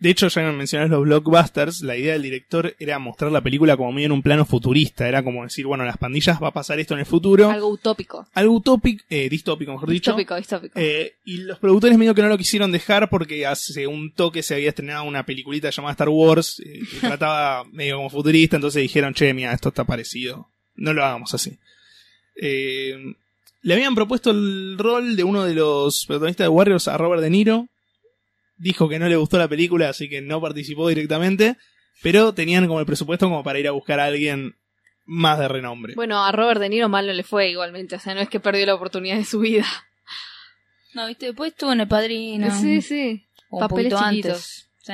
De 0.00 0.08
hecho, 0.08 0.28
ya 0.28 0.50
mencionás 0.50 0.88
los 0.88 1.02
blockbusters, 1.02 1.82
la 1.82 1.94
idea 1.94 2.14
del 2.14 2.22
director 2.22 2.74
era 2.78 2.98
mostrar 2.98 3.30
la 3.30 3.42
película 3.42 3.76
como 3.76 3.92
medio 3.92 4.06
en 4.06 4.12
un 4.12 4.22
plano 4.22 4.46
futurista. 4.46 5.06
Era 5.06 5.22
como 5.22 5.42
decir, 5.42 5.66
bueno, 5.66 5.84
las 5.84 5.98
pandillas 5.98 6.42
va 6.42 6.48
a 6.48 6.52
pasar 6.52 6.80
esto 6.80 6.94
en 6.94 7.00
el 7.00 7.06
futuro. 7.06 7.50
Algo 7.50 7.68
utópico. 7.68 8.26
Algo 8.32 8.54
utópico, 8.54 9.04
eh, 9.10 9.28
distópico, 9.28 9.72
mejor 9.72 9.90
dicho. 9.90 10.12
Distópico, 10.12 10.36
distópico. 10.36 10.80
Eh, 10.80 11.16
y 11.26 11.38
los 11.42 11.58
productores 11.58 11.98
medio 11.98 12.14
que 12.14 12.22
no 12.22 12.28
lo 12.28 12.38
quisieron 12.38 12.72
dejar 12.72 13.10
porque 13.10 13.46
hace 13.46 13.86
un 13.86 14.12
toque 14.12 14.42
se 14.42 14.54
había 14.54 14.70
estrenado 14.70 15.04
una 15.04 15.26
peliculita 15.26 15.68
llamada 15.68 15.92
Star 15.92 16.08
Wars 16.08 16.62
eh, 16.64 16.80
que 16.90 16.96
trataba 17.06 17.64
medio 17.64 17.96
como 17.96 18.08
futurista, 18.08 18.56
entonces 18.56 18.80
dijeron, 18.80 19.12
che, 19.12 19.34
mira, 19.34 19.52
esto 19.52 19.68
está 19.68 19.84
parecido. 19.84 20.48
No 20.76 20.94
lo 20.94 21.04
hagamos 21.04 21.34
así. 21.34 21.58
Eh, 22.36 22.96
le 23.60 23.74
habían 23.74 23.94
propuesto 23.94 24.30
el 24.30 24.78
rol 24.78 25.14
de 25.14 25.24
uno 25.24 25.44
de 25.44 25.54
los 25.54 26.06
protagonistas 26.06 26.46
de 26.46 26.48
Warriors 26.48 26.88
a 26.88 26.96
Robert 26.96 27.20
De 27.20 27.28
Niro. 27.28 27.68
Dijo 28.60 28.90
que 28.90 28.98
no 28.98 29.08
le 29.08 29.16
gustó 29.16 29.38
la 29.38 29.48
película, 29.48 29.88
así 29.88 30.08
que 30.10 30.20
no 30.20 30.38
participó 30.38 30.88
directamente. 30.88 31.56
Pero 32.02 32.34
tenían 32.34 32.66
como 32.66 32.80
el 32.80 32.86
presupuesto 32.86 33.26
como 33.26 33.42
para 33.42 33.58
ir 33.58 33.66
a 33.66 33.72
buscar 33.72 34.00
a 34.00 34.04
alguien 34.04 34.56
más 35.06 35.38
de 35.38 35.48
renombre. 35.48 35.94
Bueno, 35.96 36.22
a 36.22 36.30
Robert 36.30 36.60
De 36.60 36.68
Niro 36.68 36.88
mal 36.90 37.06
no 37.06 37.12
le 37.12 37.22
fue 37.22 37.50
igualmente, 37.50 37.96
o 37.96 37.98
sea, 37.98 38.14
no 38.14 38.20
es 38.20 38.28
que 38.28 38.38
perdió 38.38 38.66
la 38.66 38.74
oportunidad 38.74 39.16
de 39.16 39.24
su 39.24 39.40
vida. 39.40 39.66
No, 40.92 41.06
viste, 41.06 41.26
después 41.26 41.52
estuvo 41.52 41.72
en 41.72 41.82
El 41.82 41.86
Padrino. 41.86 42.50
Sí, 42.50 42.82
sí. 42.82 43.24
un 43.48 43.60
papeles 43.60 43.94
chiquitos. 43.94 44.32
antes. 44.32 44.68
Sí. 44.82 44.92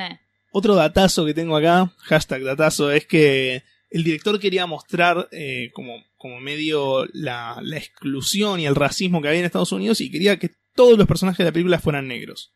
Otro 0.51 0.75
datazo 0.75 1.25
que 1.25 1.33
tengo 1.33 1.57
acá, 1.57 1.91
hashtag 2.03 2.43
datazo, 2.43 2.91
es 2.91 3.07
que 3.07 3.63
el 3.89 4.03
director 4.03 4.39
quería 4.39 4.67
mostrar 4.67 5.27
eh, 5.31 5.71
como, 5.73 6.03
como 6.15 6.39
medio 6.39 7.07
la, 7.13 7.57
la 7.63 7.77
exclusión 7.77 8.59
y 8.59 8.67
el 8.67 8.75
racismo 8.75 9.23
que 9.23 9.29
había 9.29 9.39
en 9.39 9.47
Estados 9.47 9.71
Unidos 9.71 9.99
y 9.99 10.11
quería 10.11 10.37
que 10.37 10.51
todos 10.75 10.99
los 10.99 11.07
personajes 11.07 11.39
de 11.39 11.45
la 11.45 11.51
película 11.51 11.79
fueran 11.79 12.07
negros. 12.07 12.53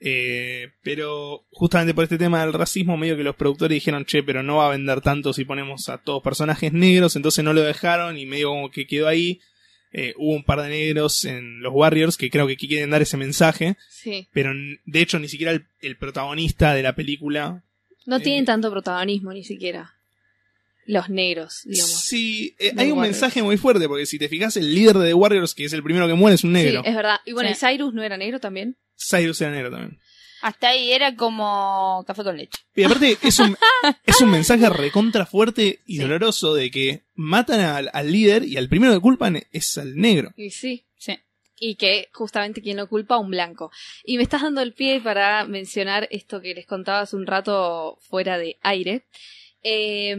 Eh, 0.00 0.68
pero 0.82 1.44
justamente 1.50 1.92
por 1.92 2.04
este 2.04 2.18
tema 2.18 2.40
del 2.42 2.52
racismo, 2.52 2.96
medio 2.96 3.16
que 3.16 3.24
los 3.24 3.34
productores 3.36 3.74
dijeron, 3.74 4.04
che, 4.04 4.22
pero 4.22 4.42
no 4.44 4.56
va 4.58 4.68
a 4.68 4.70
vender 4.70 5.00
tanto 5.00 5.32
si 5.32 5.44
ponemos 5.44 5.88
a 5.88 5.98
todos 5.98 6.22
personajes 6.22 6.72
negros, 6.72 7.16
entonces 7.16 7.44
no 7.44 7.52
lo 7.52 7.62
dejaron 7.62 8.16
y 8.16 8.24
medio 8.26 8.50
como 8.50 8.70
que 8.70 8.86
quedó 8.86 9.08
ahí. 9.08 9.40
Eh, 9.90 10.12
hubo 10.18 10.34
un 10.34 10.44
par 10.44 10.60
de 10.62 10.68
negros 10.68 11.24
en 11.24 11.60
los 11.62 11.72
Warriors 11.74 12.16
que 12.16 12.30
creo 12.30 12.46
que 12.46 12.56
quieren 12.56 12.90
dar 12.90 13.00
ese 13.02 13.16
mensaje, 13.16 13.76
Sí. 13.88 14.28
pero 14.32 14.52
de 14.84 15.00
hecho 15.00 15.18
ni 15.18 15.28
siquiera 15.28 15.50
el, 15.52 15.66
el 15.80 15.96
protagonista 15.96 16.74
de 16.74 16.82
la 16.82 16.94
película. 16.94 17.64
No 18.06 18.16
Eh. 18.16 18.20
tienen 18.20 18.44
tanto 18.44 18.70
protagonismo 18.70 19.32
ni 19.32 19.42
siquiera. 19.44 19.94
Los 20.86 21.10
negros, 21.10 21.62
digamos. 21.64 22.00
Sí, 22.02 22.54
eh, 22.58 22.72
hay 22.76 22.90
un 22.90 22.98
Warriors. 22.98 23.16
mensaje 23.20 23.42
muy 23.42 23.56
fuerte, 23.58 23.88
porque 23.88 24.06
si 24.06 24.18
te 24.18 24.28
fijas, 24.28 24.56
el 24.56 24.74
líder 24.74 24.96
de 24.98 25.08
The 25.08 25.14
Warriors, 25.14 25.54
que 25.54 25.64
es 25.64 25.72
el 25.74 25.82
primero 25.82 26.06
que 26.06 26.14
muere, 26.14 26.34
es 26.36 26.44
un 26.44 26.52
negro. 26.52 26.82
Sí, 26.82 26.88
es 26.88 26.94
verdad. 26.96 27.16
Y 27.26 27.32
bueno, 27.32 27.50
Sí. 27.54 27.56
¿y 27.66 27.68
Cyrus 27.68 27.92
no 27.92 28.02
era 28.02 28.16
negro 28.16 28.40
también? 28.40 28.76
Cyrus 28.98 29.40
era 29.40 29.52
negro 29.52 29.70
también. 29.70 29.98
Hasta 30.40 30.68
ahí 30.68 30.92
era 30.92 31.16
como 31.16 32.04
café 32.06 32.22
con 32.22 32.36
leche. 32.36 32.60
Y 32.74 32.84
aparte 32.84 33.18
es 33.22 33.38
un, 33.40 33.56
es 34.06 34.20
un 34.20 34.30
mensaje 34.30 34.68
recontra 34.68 35.26
fuerte 35.26 35.80
y 35.86 35.98
doloroso 35.98 36.54
de 36.54 36.70
que 36.70 37.02
matan 37.14 37.60
al, 37.60 37.90
al 37.92 38.12
líder 38.12 38.44
y 38.44 38.56
al 38.56 38.68
primero 38.68 38.92
que 38.92 39.00
culpan 39.00 39.42
es 39.50 39.78
al 39.78 39.96
negro. 39.96 40.32
Y 40.36 40.50
sí. 40.50 40.84
Sí. 40.96 41.18
Y 41.60 41.74
que 41.74 42.08
justamente 42.12 42.62
quien 42.62 42.76
lo 42.76 42.88
culpa, 42.88 43.18
un 43.18 43.30
blanco. 43.30 43.72
Y 44.04 44.16
me 44.16 44.22
estás 44.22 44.42
dando 44.42 44.60
el 44.62 44.74
pie 44.74 45.00
para 45.00 45.44
mencionar 45.44 46.06
esto 46.12 46.40
que 46.40 46.54
les 46.54 46.66
contaba 46.66 47.00
hace 47.00 47.16
un 47.16 47.26
rato 47.26 47.98
fuera 48.00 48.38
de 48.38 48.58
aire. 48.62 49.06
Eh, 49.64 50.16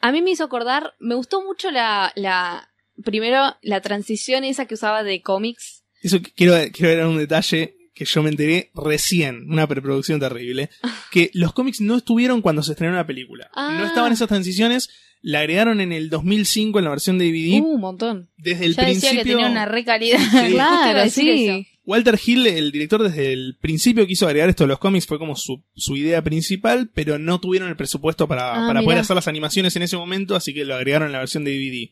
a 0.00 0.12
mí 0.12 0.22
me 0.22 0.30
hizo 0.30 0.44
acordar, 0.44 0.94
me 0.98 1.14
gustó 1.14 1.44
mucho 1.44 1.70
la, 1.70 2.12
la, 2.16 2.70
primero 3.04 3.56
la 3.60 3.82
transición 3.82 4.44
esa 4.44 4.64
que 4.64 4.74
usaba 4.74 5.02
de 5.02 5.20
cómics. 5.20 5.84
Eso 6.00 6.18
quiero, 6.34 6.54
quiero 6.72 6.96
dar 6.96 7.06
un 7.08 7.18
detalle 7.18 7.76
que 8.00 8.06
yo 8.06 8.22
me 8.22 8.30
enteré 8.30 8.70
recién, 8.74 9.44
una 9.50 9.66
preproducción 9.66 10.18
terrible, 10.18 10.70
que 11.10 11.30
los 11.34 11.52
cómics 11.52 11.82
no 11.82 11.96
estuvieron 11.98 12.40
cuando 12.40 12.62
se 12.62 12.72
estrenó 12.72 12.96
la 12.96 13.06
película. 13.06 13.50
Ah. 13.54 13.76
No 13.78 13.84
estaban 13.84 14.10
esas 14.10 14.26
transiciones 14.26 14.88
La 15.20 15.40
agregaron 15.40 15.82
en 15.82 15.92
el 15.92 16.08
2005 16.08 16.78
en 16.78 16.84
la 16.86 16.90
versión 16.92 17.18
de 17.18 17.26
DVD. 17.26 17.60
Uh, 17.60 17.74
un 17.74 17.80
montón. 17.82 18.30
desde 18.38 18.64
el 18.64 18.74
ya 18.74 18.84
decía 18.86 19.10
principio. 19.10 19.18
que 19.22 19.28
tenía 19.32 19.50
una 19.50 19.66
re 19.66 19.84
calidad. 19.84 20.18
Sí. 20.18 20.52
Claro, 20.54 21.00
decir 21.00 21.24
sí. 21.24 21.46
eso. 21.46 21.66
Walter 21.84 22.18
Hill, 22.24 22.46
el 22.46 22.72
director, 22.72 23.02
desde 23.02 23.34
el 23.34 23.58
principio 23.60 24.06
quiso 24.06 24.26
agregar 24.26 24.48
esto 24.48 24.64
a 24.64 24.66
los 24.66 24.78
cómics, 24.78 25.06
fue 25.06 25.18
como 25.18 25.36
su, 25.36 25.62
su 25.74 25.94
idea 25.94 26.22
principal, 26.22 26.90
pero 26.94 27.18
no 27.18 27.38
tuvieron 27.38 27.68
el 27.68 27.76
presupuesto 27.76 28.26
para, 28.26 28.64
Ah, 28.64 28.66
para 28.66 28.80
poder 28.80 29.00
hacer 29.00 29.14
las 29.14 29.28
animaciones 29.28 29.76
en 29.76 29.82
ese 29.82 29.98
momento, 29.98 30.36
así 30.36 30.54
que 30.54 30.64
lo 30.64 30.74
agregaron 30.74 31.08
en 31.08 31.12
la 31.12 31.18
versión 31.18 31.44
de 31.44 31.50
DVD. 31.50 31.90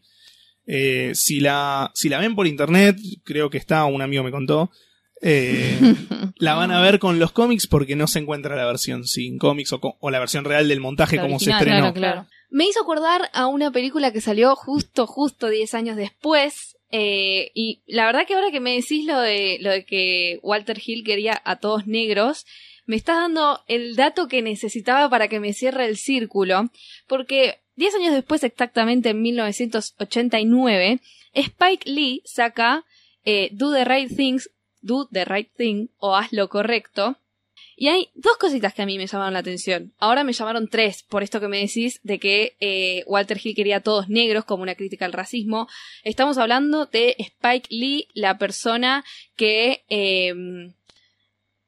Eh, 0.67 1.11
si, 1.15 1.41
la, 1.41 1.91
si 1.95 2.09
la 2.09 2.19
ven 2.19 2.35
por 2.35 2.47
internet, 2.47 2.97
creo 3.25 3.51
que 3.51 3.59
está, 3.59 3.85
un 3.85 4.01
amigo 4.01 4.23
me 4.23 4.31
contó, 4.31 4.71
eh, 5.21 5.79
la 6.37 6.55
van 6.55 6.71
a 6.71 6.81
ver 6.81 6.99
con 6.99 7.19
los 7.19 7.33
cómics 7.33 7.67
porque 7.67 7.97
no 7.97 8.07
se 8.07 8.19
encuentra 8.19 8.57
la 8.57 8.67
versión 8.67 9.05
sin 9.05 9.39
cómics 9.39 9.73
o, 9.73 10.11
la 10.11 10.19
versión 10.19 10.45
real 10.45 10.69
del 10.69 10.81
montaje 10.81 11.17
La 11.17 11.23
como 11.23 11.39
se 11.39 11.51
estrenó. 11.51 11.93
claro, 11.93 11.95
claro. 11.95 12.27
Me 12.51 12.67
hizo 12.67 12.81
acordar 12.81 13.29
a 13.35 13.47
una 13.47 13.71
película 13.71 14.11
que 14.13 14.23
salió 14.23 14.57
justo, 14.57 15.07
justo 15.07 15.49
10 15.49 15.75
años 15.75 15.97
después. 15.97 16.77
eh, 16.91 17.51
y 17.55 17.83
la 17.87 18.07
verdad 18.07 18.27
que 18.27 18.35
ahora 18.35 18.51
que 18.51 18.61
me 18.61 18.75
decís 18.75 19.05
lo 19.05 19.21
de, 19.21 19.59
lo 19.61 19.71
de 19.71 19.85
que 19.85 20.41
Walter 20.43 20.81
Hill 20.85 21.05
quería 21.05 21.43
a 21.45 21.57
todos 21.57 21.87
negros, 21.87 22.47
me 22.87 22.97
estás 22.97 23.17
dando 23.17 23.63
el 23.69 23.97
dato 23.97 24.29
que 24.29 24.41
necesitaba 24.41 25.11
para 25.11 25.29
que 25.29 25.41
me 25.41 25.53
cierre 25.53 25.85
el 25.85 25.99
círculo. 25.99 26.71
Porque 27.07 27.61
10 27.77 27.97
años 27.97 28.15
después, 28.15 28.43
exactamente 28.43 29.11
en 29.11 29.21
1989, 29.21 31.01
Spike 31.35 31.91
Lee 31.91 32.23
saca 32.25 32.87
eh, 33.25 33.51
Do 33.53 33.75
the 33.75 33.85
Right 33.85 34.17
Things, 34.17 34.51
Do 34.81 35.09
the 35.13 35.25
Right 35.25 35.51
Thing 35.57 35.89
o 35.99 36.17
Haz 36.17 36.33
lo 36.33 36.49
Correcto. 36.49 37.19
Y 37.77 37.89
hay 37.89 38.11
dos 38.15 38.37
cositas 38.39 38.75
que 38.75 38.83
a 38.83 38.87
mí 38.87 38.99
me 38.99 39.07
llamaron 39.07 39.35
la 39.35 39.39
atención. 39.39 39.93
Ahora 39.99 40.25
me 40.25 40.33
llamaron 40.33 40.69
tres, 40.69 41.05
por 41.05 41.23
esto 41.23 41.41
que 41.41 41.47
me 41.47 41.61
decís 41.61 42.01
de 42.03 42.19
que 42.19 42.57
eh, 42.59 43.05
Walter 43.07 43.39
Hill 43.43 43.55
quería 43.55 43.77
a 43.77 43.81
todos 43.83 44.09
negros 44.09 44.45
como 44.45 44.65
una 44.65 44.75
crítica 44.75 45.05
al 45.05 45.13
racismo. 45.13 45.69
Estamos 46.03 46.39
hablando 46.39 46.87
de 46.87 47.15
Spike 47.19 47.69
Lee, 47.71 48.09
la 48.15 48.37
persona 48.37 49.05
que 49.37 49.85
eh, 49.89 50.35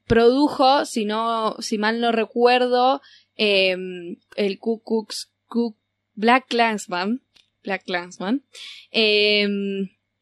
produjo, 0.08 0.84
si 0.84 1.04
no, 1.04 1.54
si 1.60 1.78
mal 1.78 2.00
no 2.00 2.10
recuerdo, 2.10 3.00
eh, 3.36 3.76
el 4.34 4.58
Ku 4.58 4.82
Klux 4.82 5.30
Black 6.14 6.48
Klansman. 6.48 7.20
Black 7.62 7.84
Klansman. 7.84 8.42
Eh, 8.90 9.46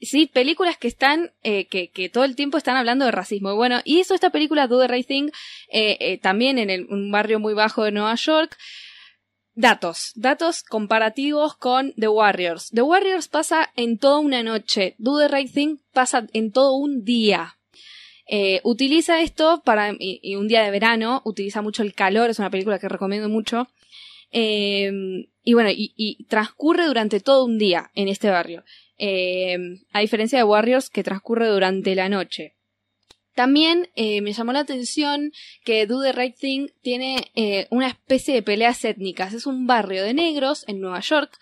sí, 0.00 0.26
películas 0.26 0.76
que 0.76 0.88
están, 0.88 1.32
eh, 1.42 1.66
que, 1.66 1.88
que 1.88 2.08
todo 2.08 2.24
el 2.24 2.36
tiempo 2.36 2.58
están 2.58 2.76
hablando 2.76 3.04
de 3.04 3.10
racismo. 3.10 3.50
Y 3.52 3.56
bueno, 3.56 3.80
y 3.84 4.00
hizo 4.00 4.14
esta 4.14 4.30
película 4.30 4.66
Do 4.66 4.80
the 4.80 4.88
Right 4.88 5.06
Thing 5.06 5.30
eh, 5.70 5.96
eh, 6.00 6.18
también 6.18 6.58
en 6.58 6.70
el- 6.70 6.86
un 6.90 7.10
barrio 7.10 7.40
muy 7.40 7.54
bajo 7.54 7.84
de 7.84 7.92
Nueva 7.92 8.14
York. 8.14 8.56
Datos, 9.54 10.12
datos 10.14 10.62
comparativos 10.62 11.56
con 11.56 11.92
The 11.94 12.06
Warriors. 12.08 12.70
The 12.70 12.82
Warriors 12.82 13.26
pasa 13.26 13.72
en 13.74 13.98
toda 13.98 14.20
una 14.20 14.44
noche. 14.44 14.94
Do 14.98 15.18
the 15.18 15.26
Right 15.26 15.52
Thing 15.52 15.78
pasa 15.92 16.28
en 16.32 16.52
todo 16.52 16.74
un 16.76 17.04
día. 17.04 17.56
Eh, 18.28 18.60
utiliza 18.62 19.20
esto 19.20 19.62
para 19.64 19.92
y, 19.98 20.36
un 20.36 20.46
día 20.46 20.62
de 20.62 20.70
verano, 20.70 21.22
utiliza 21.24 21.60
mucho 21.62 21.82
el 21.82 21.94
calor, 21.94 22.30
es 22.30 22.38
una 22.38 22.50
película 22.50 22.78
que 22.78 22.88
recomiendo 22.88 23.28
mucho. 23.28 23.66
Eh, 24.30 24.92
y 25.42 25.54
bueno, 25.54 25.70
y 25.72 26.24
transcurre 26.28 26.86
durante 26.86 27.18
todo 27.18 27.44
un 27.44 27.58
día 27.58 27.90
en 27.94 28.06
este 28.08 28.30
barrio. 28.30 28.62
Eh, 28.98 29.56
a 29.92 30.00
diferencia 30.00 30.38
de 30.38 30.44
Warriors 30.44 30.90
que 30.90 31.04
transcurre 31.04 31.46
durante 31.46 31.94
la 31.94 32.08
noche. 32.08 32.56
También 33.34 33.88
eh, 33.94 34.20
me 34.20 34.32
llamó 34.32 34.52
la 34.52 34.58
atención 34.58 35.30
que 35.64 35.86
Do 35.86 36.02
the 36.02 36.12
Right 36.12 36.36
Thing 36.36 36.66
tiene 36.82 37.30
eh, 37.36 37.68
una 37.70 37.86
especie 37.86 38.34
de 38.34 38.42
peleas 38.42 38.84
étnicas. 38.84 39.32
Es 39.34 39.46
un 39.46 39.68
barrio 39.68 40.02
de 40.02 40.14
negros 40.14 40.64
en 40.66 40.80
Nueva 40.80 41.00
York 41.00 41.38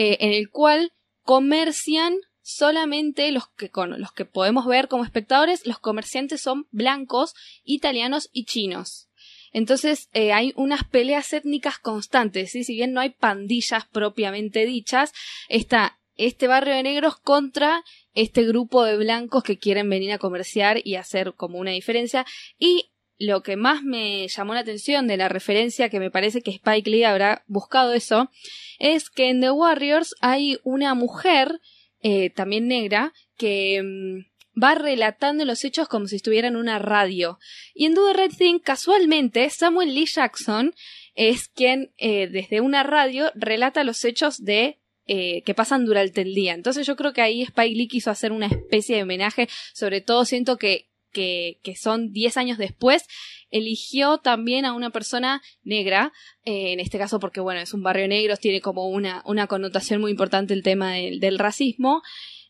en 0.00 0.32
el 0.32 0.48
cual 0.48 0.92
comercian 1.24 2.14
solamente 2.40 3.32
los 3.32 3.48
que, 3.48 3.68
los 3.74 4.12
que 4.12 4.24
podemos 4.24 4.64
ver 4.64 4.86
como 4.86 5.02
espectadores. 5.02 5.66
Los 5.66 5.80
comerciantes 5.80 6.40
son 6.40 6.68
blancos, 6.70 7.34
italianos 7.64 8.28
y 8.32 8.44
chinos. 8.44 9.08
Entonces 9.52 10.08
hay 10.12 10.52
unas 10.54 10.84
peleas 10.84 11.32
étnicas 11.32 11.78
constantes, 11.78 12.52
¿sí? 12.52 12.62
si 12.62 12.74
bien 12.74 12.92
no 12.92 13.00
hay 13.00 13.10
pandillas 13.10 13.86
propiamente 13.86 14.66
dichas, 14.66 15.12
está 15.48 15.97
este 16.18 16.48
barrio 16.48 16.74
de 16.74 16.82
negros 16.82 17.16
contra 17.16 17.82
este 18.12 18.42
grupo 18.42 18.84
de 18.84 18.96
blancos 18.96 19.42
que 19.42 19.58
quieren 19.58 19.88
venir 19.88 20.12
a 20.12 20.18
comerciar 20.18 20.80
y 20.84 20.96
hacer 20.96 21.34
como 21.34 21.58
una 21.58 21.70
diferencia. 21.70 22.26
Y 22.58 22.90
lo 23.18 23.42
que 23.42 23.56
más 23.56 23.82
me 23.82 24.28
llamó 24.28 24.54
la 24.54 24.60
atención 24.60 25.06
de 25.06 25.16
la 25.16 25.28
referencia, 25.28 25.88
que 25.88 26.00
me 26.00 26.10
parece 26.10 26.40
que 26.42 26.50
Spike 26.50 26.90
Lee 26.90 27.04
habrá 27.04 27.44
buscado 27.46 27.92
eso, 27.92 28.30
es 28.78 29.10
que 29.10 29.30
en 29.30 29.40
The 29.40 29.50
Warriors 29.50 30.14
hay 30.20 30.58
una 30.62 30.94
mujer, 30.94 31.60
eh, 32.00 32.30
también 32.30 32.68
negra, 32.68 33.12
que 33.36 33.82
mm, 33.82 34.60
va 34.62 34.74
relatando 34.74 35.44
los 35.44 35.64
hechos 35.64 35.88
como 35.88 36.06
si 36.06 36.16
estuviera 36.16 36.48
en 36.48 36.56
una 36.56 36.78
radio. 36.78 37.38
Y 37.74 37.86
en 37.86 37.94
Do 37.94 38.12
Right 38.12 38.36
Thing, 38.36 38.58
casualmente, 38.58 39.48
Samuel 39.50 39.94
Lee 39.94 40.06
Jackson 40.06 40.74
es 41.14 41.48
quien 41.48 41.92
eh, 41.96 42.28
desde 42.28 42.60
una 42.60 42.84
radio 42.84 43.32
relata 43.34 43.82
los 43.84 44.04
hechos 44.04 44.44
de 44.44 44.77
eh, 45.10 45.42
que 45.42 45.54
pasan 45.54 45.86
durante 45.86 46.20
el 46.20 46.34
día. 46.34 46.52
Entonces 46.52 46.86
yo 46.86 46.94
creo 46.94 47.14
que 47.14 47.22
ahí 47.22 47.42
Spike 47.42 47.74
Lee 47.74 47.88
quiso 47.88 48.10
hacer 48.10 48.30
una 48.30 48.46
especie 48.46 48.96
de 48.96 49.02
homenaje, 49.04 49.48
sobre 49.72 50.02
todo 50.02 50.26
siento 50.26 50.58
que, 50.58 50.90
que, 51.12 51.58
que 51.62 51.76
son 51.76 52.12
10 52.12 52.36
años 52.36 52.58
después, 52.58 53.06
eligió 53.50 54.18
también 54.18 54.66
a 54.66 54.74
una 54.74 54.90
persona 54.90 55.40
negra, 55.62 56.12
eh, 56.44 56.72
en 56.72 56.80
este 56.80 56.98
caso 56.98 57.18
porque 57.20 57.40
bueno, 57.40 57.60
es 57.60 57.72
un 57.72 57.82
barrio 57.82 58.06
negro, 58.06 58.36
tiene 58.36 58.60
como 58.60 58.88
una, 58.88 59.22
una 59.24 59.46
connotación 59.46 60.00
muy 60.00 60.10
importante 60.10 60.52
el 60.52 60.62
tema 60.62 60.92
del, 60.92 61.20
del 61.20 61.38
racismo, 61.38 62.02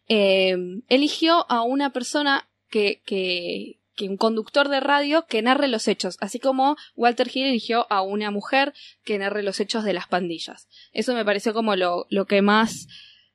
eh, 0.08 0.56
eligió 0.88 1.50
a 1.50 1.62
una 1.62 1.92
persona 1.92 2.48
que, 2.70 3.02
que, 3.04 3.77
que 3.98 4.08
un 4.08 4.16
conductor 4.16 4.68
de 4.68 4.78
radio 4.78 5.26
que 5.26 5.42
narre 5.42 5.66
los 5.66 5.88
hechos, 5.88 6.16
así 6.20 6.38
como 6.38 6.76
Walter 6.94 7.28
Hill 7.32 7.46
eligió 7.46 7.86
a 7.90 8.00
una 8.00 8.30
mujer 8.30 8.72
que 9.04 9.18
narre 9.18 9.42
los 9.42 9.58
hechos 9.58 9.82
de 9.82 9.92
las 9.92 10.06
pandillas. 10.06 10.68
Eso 10.92 11.14
me 11.14 11.24
pareció 11.24 11.52
como 11.52 11.74
lo, 11.74 12.06
lo 12.08 12.26
que 12.26 12.40
más 12.40 12.86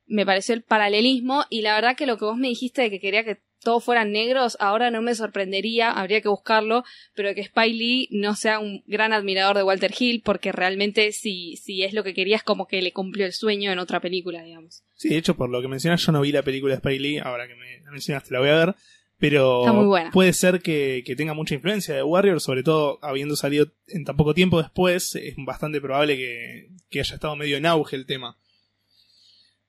me 0.06 0.26
pareció 0.26 0.56
el 0.56 0.64
paralelismo 0.64 1.44
y 1.50 1.62
la 1.62 1.76
verdad 1.76 1.98
que 1.98 2.06
lo 2.06 2.18
que 2.18 2.26
vos 2.26 2.38
me 2.38 2.48
dijiste 2.48 2.82
de 2.82 2.90
que 2.90 3.02
quería 3.02 3.26
que 3.26 3.42
todos 3.64 3.84
fueran 3.84 4.12
negros, 4.12 4.58
ahora 4.60 4.92
no 4.92 5.02
me 5.02 5.16
sorprendería, 5.16 5.92
habría 5.92 6.22
que 6.22 6.28
buscarlo, 6.28 6.84
pero 7.16 7.34
que 7.34 7.42
Spike 7.42 7.76
Lee 7.76 8.10
no 8.12 8.36
sea 8.36 8.60
un 8.60 8.84
gran 8.88 9.14
admirador 9.14 9.56
de 9.56 9.64
Walter 9.64 9.94
Hill, 9.98 10.22
porque 10.24 10.52
realmente 10.52 11.12
si, 11.14 11.56
si 11.58 11.84
es 11.84 11.94
lo 11.94 12.04
que 12.04 12.14
quería 12.14 12.36
es 12.36 12.44
como 12.44 12.68
que 12.68 12.82
le 12.82 12.92
cumplió 12.92 13.26
el 13.26 13.34
sueño 13.34 13.72
en 13.72 13.80
otra 13.80 14.02
película, 14.02 14.44
digamos. 14.44 14.84
Sí, 14.96 15.10
de 15.10 15.18
hecho, 15.18 15.36
por 15.36 15.50
lo 15.50 15.62
que 15.62 15.70
mencionas, 15.70 16.06
yo 16.06 16.12
no 16.12 16.22
vi 16.22 16.32
la 16.32 16.44
película 16.44 16.74
de 16.74 16.78
Spike 16.78 17.00
Lee, 17.00 17.20
ahora 17.20 17.48
que 17.48 17.56
me 17.56 17.80
la 17.84 17.92
mencionaste 17.92 18.34
la 18.34 18.40
voy 18.40 18.50
a 18.50 18.66
ver, 18.66 18.76
pero 19.24 19.64
puede 20.12 20.34
ser 20.34 20.62
que, 20.62 21.02
que 21.06 21.16
tenga 21.16 21.34
mucha 21.34 21.56
influencia 21.56 21.96
de 21.96 22.04
Warrior, 22.04 22.42
sobre 22.42 22.62
todo 22.62 23.00
habiendo 23.02 23.38
salido 23.38 23.72
en 23.88 24.04
tan 24.04 24.18
poco 24.18 24.34
tiempo 24.34 24.62
después, 24.62 25.16
es 25.16 25.36
bastante 25.38 25.80
probable 25.80 26.18
que, 26.18 26.68
que 26.90 27.00
haya 27.00 27.16
estado 27.16 27.38
medio 27.38 27.56
en 27.56 27.66
auge 27.66 27.96
el 27.96 28.06
tema. 28.06 28.38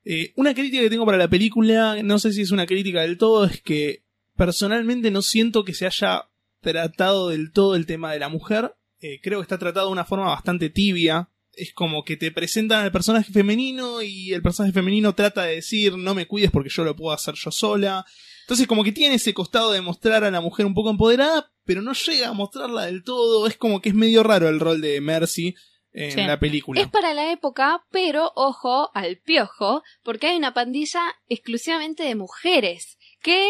Eh, 0.03 0.33
una 0.35 0.53
crítica 0.53 0.83
que 0.83 0.89
tengo 0.89 1.05
para 1.05 1.17
la 1.17 1.29
película, 1.29 2.03
no 2.03 2.19
sé 2.19 2.33
si 2.33 2.41
es 2.41 2.51
una 2.51 2.65
crítica 2.65 3.03
del 3.03 3.17
todo, 3.17 3.45
es 3.45 3.61
que 3.61 4.03
personalmente 4.35 5.09
no 5.09 5.21
siento 5.21 5.63
que 5.63 5.73
se 5.73 5.85
haya 5.85 6.27
tratado 6.59 7.29
del 7.29 7.53
todo 7.53 7.75
el 7.75 7.85
tema 7.85 8.11
de 8.11 8.19
la 8.19 8.27
mujer. 8.27 8.75
Eh, 8.99 9.21
creo 9.23 9.39
que 9.39 9.43
está 9.43 9.57
tratado 9.57 9.87
de 9.87 9.93
una 9.93 10.03
forma 10.03 10.25
bastante 10.25 10.69
tibia. 10.69 11.29
Es 11.53 11.71
como 11.73 12.03
que 12.03 12.17
te 12.17 12.29
presentan 12.29 12.83
al 12.83 12.91
personaje 12.91 13.31
femenino 13.31 14.01
y 14.01 14.33
el 14.33 14.41
personaje 14.41 14.73
femenino 14.73 15.15
trata 15.15 15.43
de 15.43 15.55
decir 15.55 15.97
no 15.97 16.13
me 16.13 16.27
cuides 16.27 16.51
porque 16.51 16.69
yo 16.69 16.83
lo 16.83 16.93
puedo 16.93 17.15
hacer 17.15 17.35
yo 17.35 17.51
sola. 17.51 18.05
Entonces 18.45 18.67
como 18.67 18.83
que 18.83 18.91
tiene 18.91 19.15
ese 19.15 19.33
costado 19.33 19.71
de 19.71 19.81
mostrar 19.81 20.23
a 20.23 20.29
la 20.31 20.39
mujer 20.39 20.65
un 20.67 20.75
poco 20.75 20.91
empoderada, 20.91 21.51
pero 21.63 21.81
no 21.81 21.93
llega 21.93 22.29
a 22.29 22.33
mostrarla 22.33 22.85
del 22.85 23.03
todo. 23.03 23.47
Es 23.47 23.57
como 23.57 23.81
que 23.81 23.89
es 23.89 23.95
medio 23.95 24.21
raro 24.21 24.47
el 24.47 24.59
rol 24.59 24.81
de 24.81 25.01
Mercy 25.01 25.55
en 25.93 26.11
Sí. 26.11 26.21
la 26.23 26.39
película. 26.39 26.79
Es 26.79 26.87
para 26.89 27.13
la 27.15 27.31
época, 27.31 27.85
pero 27.89 28.31
ojo 28.35 28.91
al 28.93 29.17
piojo, 29.17 29.81
porque 30.03 30.27
hay 30.27 30.37
una 30.37 30.53
pandilla 30.53 31.01
exclusivamente 31.27 32.03
de 32.03 32.13
mujeres, 32.15 32.97
que 33.23 33.49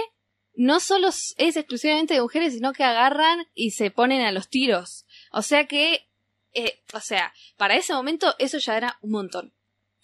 no 0.54 0.80
solo 0.80 1.10
es 1.10 1.34
exclusivamente 1.38 2.14
de 2.14 2.22
mujeres, 2.22 2.54
sino 2.54 2.72
que 2.72 2.84
agarran 2.86 3.46
y 3.54 3.72
se 3.72 3.92
ponen 3.92 4.22
a 4.22 4.32
los 4.32 4.48
tiros. 4.48 5.06
O 5.34 5.42
sea 5.42 5.66
que, 5.68 6.08
eh, 6.54 6.80
o 6.94 7.02
sea, 7.02 7.34
para 7.58 7.76
ese 7.76 7.94
momento 7.94 8.34
eso 8.40 8.58
ya 8.60 8.78
era 8.78 8.98
un 9.02 9.12
montón. 9.12 9.54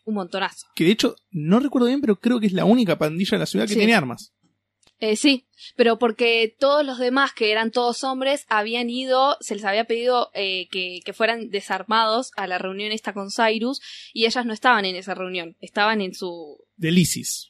Un 0.03 0.15
montonazo. 0.15 0.65
Que 0.75 0.83
de 0.83 0.91
hecho, 0.91 1.15
no 1.29 1.59
recuerdo 1.61 1.87
bien, 1.87 2.01
pero 2.01 2.19
creo 2.19 2.39
que 2.41 2.47
es 2.47 2.53
la 2.53 2.65
única 2.65 2.97
pandilla 2.97 3.37
de 3.37 3.39
la 3.39 3.45
ciudad 3.45 3.65
que 3.67 3.73
Sí. 3.75 3.79
tiene 3.79 3.93
armas. 3.93 4.33
Eh, 5.03 5.15
sí, 5.15 5.47
pero 5.75 5.97
porque 5.97 6.55
todos 6.59 6.85
los 6.85 6.99
demás, 6.99 7.33
que 7.33 7.51
eran 7.51 7.71
todos 7.71 8.03
hombres, 8.03 8.45
habían 8.49 8.89
ido, 8.89 9.35
se 9.41 9.55
les 9.55 9.65
había 9.65 9.85
pedido 9.85 10.29
eh, 10.35 10.67
que, 10.69 10.99
que 11.03 11.11
fueran 11.13 11.49
desarmados 11.49 12.31
a 12.37 12.45
la 12.45 12.59
reunión 12.59 12.91
esta 12.91 13.11
con 13.11 13.29
Cyrus, 13.31 13.81
y 14.13 14.25
ellas 14.27 14.45
no 14.45 14.53
estaban 14.53 14.85
en 14.85 14.95
esa 14.95 15.15
reunión, 15.15 15.57
estaban 15.59 16.01
en 16.01 16.13
su... 16.13 16.63
Del 16.77 16.99
ISIS. 16.99 17.47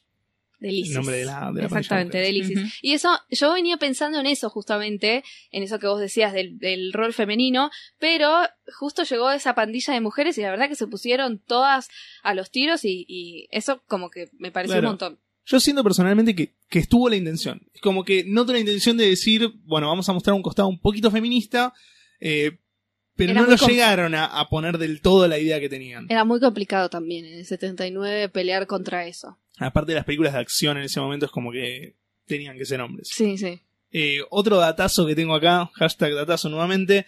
Delicis. 0.60 0.90
el 0.90 0.96
nombre 0.96 1.16
de 1.16 1.24
la, 1.24 1.50
de 1.52 1.60
la 1.60 1.66
Exactamente, 1.66 2.12
pandilla 2.12 2.20
de 2.20 2.26
Delicis. 2.26 2.58
Ujú. 2.58 2.68
Y 2.82 2.92
eso, 2.92 3.18
yo 3.30 3.52
venía 3.52 3.76
pensando 3.78 4.20
en 4.20 4.26
eso 4.26 4.48
justamente, 4.48 5.24
en 5.50 5.62
eso 5.64 5.78
que 5.80 5.88
vos 5.88 5.98
decías 6.00 6.32
del, 6.32 6.58
del 6.58 6.92
rol 6.92 7.12
femenino, 7.12 7.70
pero 7.98 8.30
justo 8.78 9.02
llegó 9.02 9.30
esa 9.32 9.54
pandilla 9.56 9.92
de 9.92 10.00
mujeres 10.00 10.38
y 10.38 10.42
la 10.42 10.50
verdad 10.50 10.68
que 10.68 10.76
se 10.76 10.86
pusieron 10.86 11.38
todas 11.40 11.88
a 12.22 12.32
los 12.34 12.50
tiros 12.52 12.84
y, 12.84 13.04
y 13.08 13.48
eso 13.50 13.82
como 13.88 14.08
que 14.08 14.30
me 14.38 14.52
pareció 14.52 14.74
Claro. 14.76 14.86
un 14.88 14.92
montón. 14.92 15.18
Yo 15.44 15.60
siento 15.60 15.82
personalmente 15.82 16.34
que, 16.34 16.52
que 16.68 16.78
estuvo 16.78 17.08
la 17.08 17.16
intención. 17.16 17.62
Es 17.74 17.80
como 17.80 18.04
que 18.04 18.24
noto 18.24 18.52
la 18.52 18.60
intención 18.60 18.96
de 18.96 19.08
decir, 19.08 19.52
bueno, 19.64 19.88
vamos 19.88 20.08
a 20.08 20.12
mostrar 20.12 20.34
un 20.34 20.42
costado 20.42 20.68
un 20.68 20.78
poquito 20.78 21.10
feminista, 21.10 21.72
eh, 22.20 22.58
pero 23.16 23.32
Era 23.32 23.42
no 23.42 23.48
lo 23.48 23.56
llegaron 23.56 24.14
a, 24.14 24.26
a 24.26 24.48
poner 24.48 24.78
del 24.78 25.00
todo 25.00 25.26
la 25.28 25.38
idea 25.38 25.60
que 25.60 25.68
tenían. 25.68 26.06
Era 26.08 26.24
muy 26.24 26.40
complicado 26.40 26.88
también 26.88 27.24
en 27.24 27.34
el 27.34 27.44
79 27.44 28.28
pelear 28.28 28.66
contra 28.66 29.06
eso. 29.06 29.38
Aparte 29.58 29.92
de 29.92 29.96
las 29.96 30.04
películas 30.04 30.32
de 30.32 30.38
acción 30.38 30.78
en 30.78 30.84
ese 30.84 31.00
momento 31.00 31.26
es 31.26 31.32
como 31.32 31.52
que 31.52 31.96
tenían 32.26 32.56
que 32.56 32.64
ser 32.64 32.80
hombres. 32.80 33.08
Sí, 33.12 33.36
sí. 33.36 33.60
Eh, 33.90 34.20
otro 34.30 34.56
datazo 34.56 35.06
que 35.06 35.14
tengo 35.14 35.34
acá, 35.34 35.70
hashtag 35.74 36.14
datazo 36.14 36.48
nuevamente, 36.48 37.06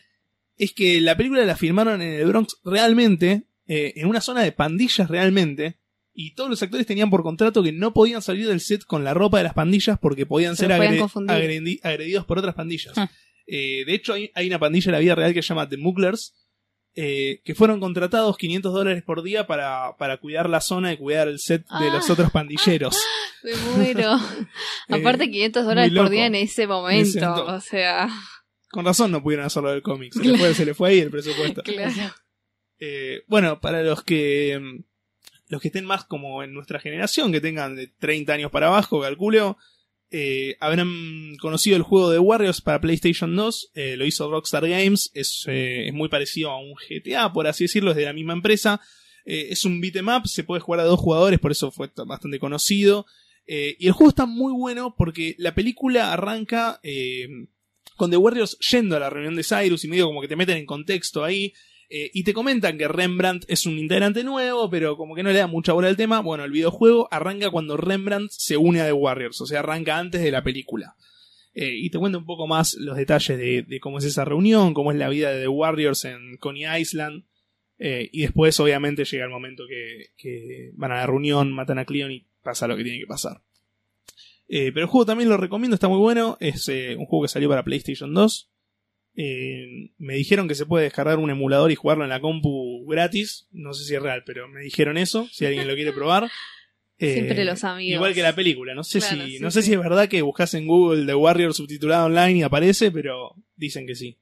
es 0.59 0.73
que 0.73 1.01
la 1.01 1.17
película 1.17 1.45
la 1.45 1.57
filmaron 1.57 2.03
en 2.03 2.13
el 2.13 2.27
Bronx 2.27 2.59
realmente, 2.65 3.45
eh, 3.67 3.95
en 3.97 4.07
una 4.07 4.21
zona 4.21 4.43
de 4.43 4.53
pandillas 4.53 5.09
realmente, 5.09 5.79
y 6.15 6.35
todos 6.35 6.49
los 6.49 6.63
actores 6.63 6.87
tenían 6.87 7.11
por 7.11 7.23
contrato 7.23 7.63
que 7.63 7.73
no 7.73 7.93
podían 7.93 8.23
salir 8.23 8.47
del 8.47 8.61
set 8.61 8.85
con 8.85 9.03
la 9.05 9.13
ropa 9.15 9.39
de 9.39 9.45
las 9.45 9.55
pandillas 9.55 9.99
porque 10.01 10.27
podían 10.27 10.55
Se 10.57 10.67
ser 10.67 10.71
agredi- 10.71 11.81
agredidos 11.83 12.25
por 12.25 12.39
otras 12.39 12.55
pandillas. 12.55 12.93
Ah. 12.97 13.11
Eh, 13.47 13.85
de 13.85 13.95
hecho, 13.95 14.15
hay, 14.15 14.31
hay 14.35 14.47
una 14.47 14.59
pandilla 14.59 14.87
en 14.87 14.93
la 14.93 14.99
vida 15.01 15.15
real 15.15 15.35
que 15.35 15.43
se 15.43 15.49
llama 15.49 15.69
The 15.69 15.77
Mugglers, 15.77 16.35
eh, 16.97 17.41
que 17.45 17.55
fueron 17.57 17.81
contratados 17.81 18.37
500 18.39 18.73
dólares 18.73 19.03
por 19.03 19.23
día 19.25 19.47
para, 19.49 19.97
para 19.99 20.19
cuidar 20.19 20.49
la 20.49 20.61
zona 20.61 20.93
y 20.93 20.97
cuidar 20.97 21.27
el 21.29 21.41
set 21.41 21.63
de 21.63 21.67
Ah. 21.89 21.91
los 21.93 22.09
otros 22.09 22.31
pandilleros. 22.31 22.97
Me 23.43 23.53
muero. 23.77 24.17
Aparte 24.89 25.29
500 25.31 25.65
dólares 25.67 25.93
por 25.95 26.09
día 26.09 26.27
en 26.27 26.37
ese 26.37 26.67
momento. 26.69 27.45
O 27.47 27.61
sea, 27.61 28.09
Con 28.71 28.85
razón 28.85 29.11
no 29.11 29.23
pudieron 29.23 29.45
hacerlo 29.47 29.71
del 29.73 29.83
cómic. 29.83 30.13
Se 30.15 30.23
le 30.25 30.39
fue, 30.39 30.55
se 30.55 30.65
le 30.65 30.75
fue 30.75 30.91
ahí 30.91 31.01
el 31.01 31.11
presupuesto. 31.11 31.63
claro. 31.65 31.93
Eh, 32.79 33.23
bueno, 33.29 33.61
para 33.61 33.83
los 33.83 34.03
que 34.03 34.59
mm, 34.61 34.85
los 35.55 35.63
que 35.63 35.69
estén 35.69 35.85
más 35.85 36.05
como 36.05 36.43
en 36.43 36.53
nuestra 36.53 36.81
generación, 36.81 37.33
que 37.33 37.41
tengan 37.41 37.77
de 37.77 37.87
30 37.87 38.33
años 38.33 38.51
para 38.51 38.67
abajo, 38.67 39.01
calculo, 39.01 39.57
eh, 40.11 40.57
habrán 40.61 41.37
conocido 41.41 41.77
el 41.77 41.83
juego 41.83 42.11
de 42.11 42.19
Warriors 42.19 42.61
para 42.61 42.81
PlayStation 42.81 43.35
2. 43.35 43.71
eh, 43.75 43.97
lo 43.97 44.05
hizo 44.05 44.31
Rockstar 44.31 44.69
Games. 44.69 45.11
Es, 45.15 45.45
eh, 45.49 45.89
es 45.89 45.95
muy 45.95 46.09
parecido 46.09 46.51
a 46.51 46.61
un 46.61 46.75
GTA, 46.75 47.33
por 47.33 47.47
así 47.47 47.65
decirlo, 47.65 47.93
es 47.93 47.97
de 47.97 48.05
la 48.05 48.13
misma 48.13 48.33
empresa. 48.33 48.81
Es 49.25 49.65
un 49.65 49.81
beat'em 49.81 50.09
up, 50.09 50.29
se 50.29 50.45
puede 50.45 50.61
jugar 50.61 50.81
a 50.81 50.85
dos 50.85 51.01
jugadores, 51.01 51.41
por 51.41 51.51
eso 51.51 51.71
fue 51.71 51.91
bastante 52.07 52.39
conocido. 52.39 53.07
Y 53.47 53.87
el 53.87 53.93
juego 53.93 54.11
está 54.11 54.27
muy 54.27 54.53
bueno 54.53 54.95
porque 54.99 55.35
la 55.39 55.55
película 55.55 56.13
arranca 56.13 56.79
con 57.97 58.11
The 58.11 58.19
Warriors 58.19 58.59
yendo 58.71 58.97
a 58.97 59.01
la 59.01 59.09
reunión 59.09 59.35
de 59.35 59.43
Cyrus 59.43 59.85
y 59.85 59.89
medio 59.89 60.07
como 60.07 60.21
que 60.21 60.29
te 60.29 60.37
meten 60.37 60.59
en 60.59 60.67
contexto 60.67 61.25
ahí. 61.25 61.55
Eh, 61.97 62.11
y 62.13 62.25
te 62.25 62.35
comentan 62.35 62.77
que 62.77 62.89
Rembrandt 62.89 63.45
es 63.47 63.67
un 63.67 63.79
integrante 63.79 64.25
nuevo, 64.25 64.69
pero 64.69 64.97
como 64.97 65.15
que 65.15 65.23
no 65.23 65.31
le 65.31 65.39
da 65.39 65.47
mucha 65.47 65.75
bola 65.75 65.87
al 65.87 65.97
tema. 65.97 66.19
Bueno, 66.19 66.43
el 66.43 66.51
videojuego 66.51 67.07
arranca 67.13 67.51
cuando 67.51 67.77
Rembrandt 67.77 68.33
se 68.33 68.57
une 68.57 68.81
a 68.81 68.87
The 68.87 68.93
Warriors, 68.93 69.41
o 69.41 69.47
sea, 69.47 69.61
arranca 69.61 69.97
antes 69.97 70.21
de 70.21 70.33
la 70.33 70.43
película. 70.43 70.97
Eh, 71.55 71.73
y 71.77 71.91
te 71.91 71.99
cuenta 71.99 72.19
un 72.19 72.27
poco 72.27 72.49
más 72.49 72.75
los 72.75 72.97
detalles 72.97 73.39
de, 73.39 73.79
cómo 73.79 73.99
es 73.99 74.07
esa 74.07 74.25
reunión, 74.25 74.75
cómo 74.75 74.91
es 74.91 74.99
la 74.99 75.09
vida 75.09 75.31
de 75.31 75.43
The 75.43 75.47
Warriors 75.47 76.05
en 76.05 76.37
Coney 76.39 76.65
Island. 76.81 77.27
Eh, 77.79 78.09
y 78.11 78.23
después, 78.23 78.59
obviamente, 78.59 79.05
llega 79.05 79.27
el 79.27 79.31
momento 79.31 79.63
que, 79.69 80.73
van 80.75 80.91
a 80.91 80.97
la 80.97 81.07
reunión, 81.07 81.53
matan 81.53 81.79
a 81.79 81.85
Cleon 81.85 82.11
y 82.11 82.27
pasa 82.43 82.67
lo 82.67 82.77
que 82.77 82.83
tiene 82.83 82.99
que 82.99 83.07
pasar. 83.07 83.41
Pero 84.49 84.81
el 84.81 84.87
juego 84.87 85.07
también 85.07 85.31
lo 85.31 85.37
recomiendo, 85.37 85.77
está 85.77 85.87
muy 85.87 85.99
bueno. 85.99 86.39
Es 86.41 86.67
un 86.67 87.07
juego 87.07 87.23
que 87.23 87.29
salió 87.29 87.49
para 87.49 87.63
PlayStation 87.63 88.13
2. 88.13 88.51
Eh, 89.17 89.91
me 89.99 90.15
dijeron 90.15 90.49
que 90.49 90.55
se 90.57 90.67
puede 90.67 90.85
descargar 90.85 91.19
un 91.19 91.31
emulador 91.31 91.71
y 91.71 91.77
jugarlo 91.77 92.03
en 92.05 92.11
la 92.11 92.21
compu 92.21 92.85
gratis. 92.87 93.47
No 93.53 93.73
sé 93.73 93.85
si 93.85 93.95
es 93.95 94.03
real, 94.03 94.23
pero 94.27 94.49
me 94.49 94.61
dijeron 94.61 94.97
eso. 94.99 95.29
Si 95.31 95.47
alguien 95.47 95.69
lo 95.69 95.75
quiere 95.75 95.93
probar. 95.93 96.31
Eh, 96.97 97.15
Siempre 97.15 97.45
los 97.45 97.65
amigos. 97.65 97.97
Igual 97.97 98.15
que 98.15 98.23
la 98.23 98.37
película. 98.37 98.73
No 98.73 98.85
sé, 98.85 99.01
Claro, 99.01 99.25
si, 99.27 99.33
sí, 99.33 99.39
no 99.41 99.51
sé 99.51 99.63
sí. 99.63 99.67
si 99.69 99.75
es 99.75 99.81
verdad 99.81 100.09
que 100.09 100.23
buscas 100.23 100.55
en 100.55 100.69
Google 100.69 101.05
The 101.07 101.15
Warrior 101.17 101.53
subtitulado 101.53 102.07
online 102.07 102.39
y 102.39 102.43
aparece, 102.43 102.93
pero 102.93 103.35
dicen 103.57 103.85
que 103.85 103.97
sí. 103.97 104.17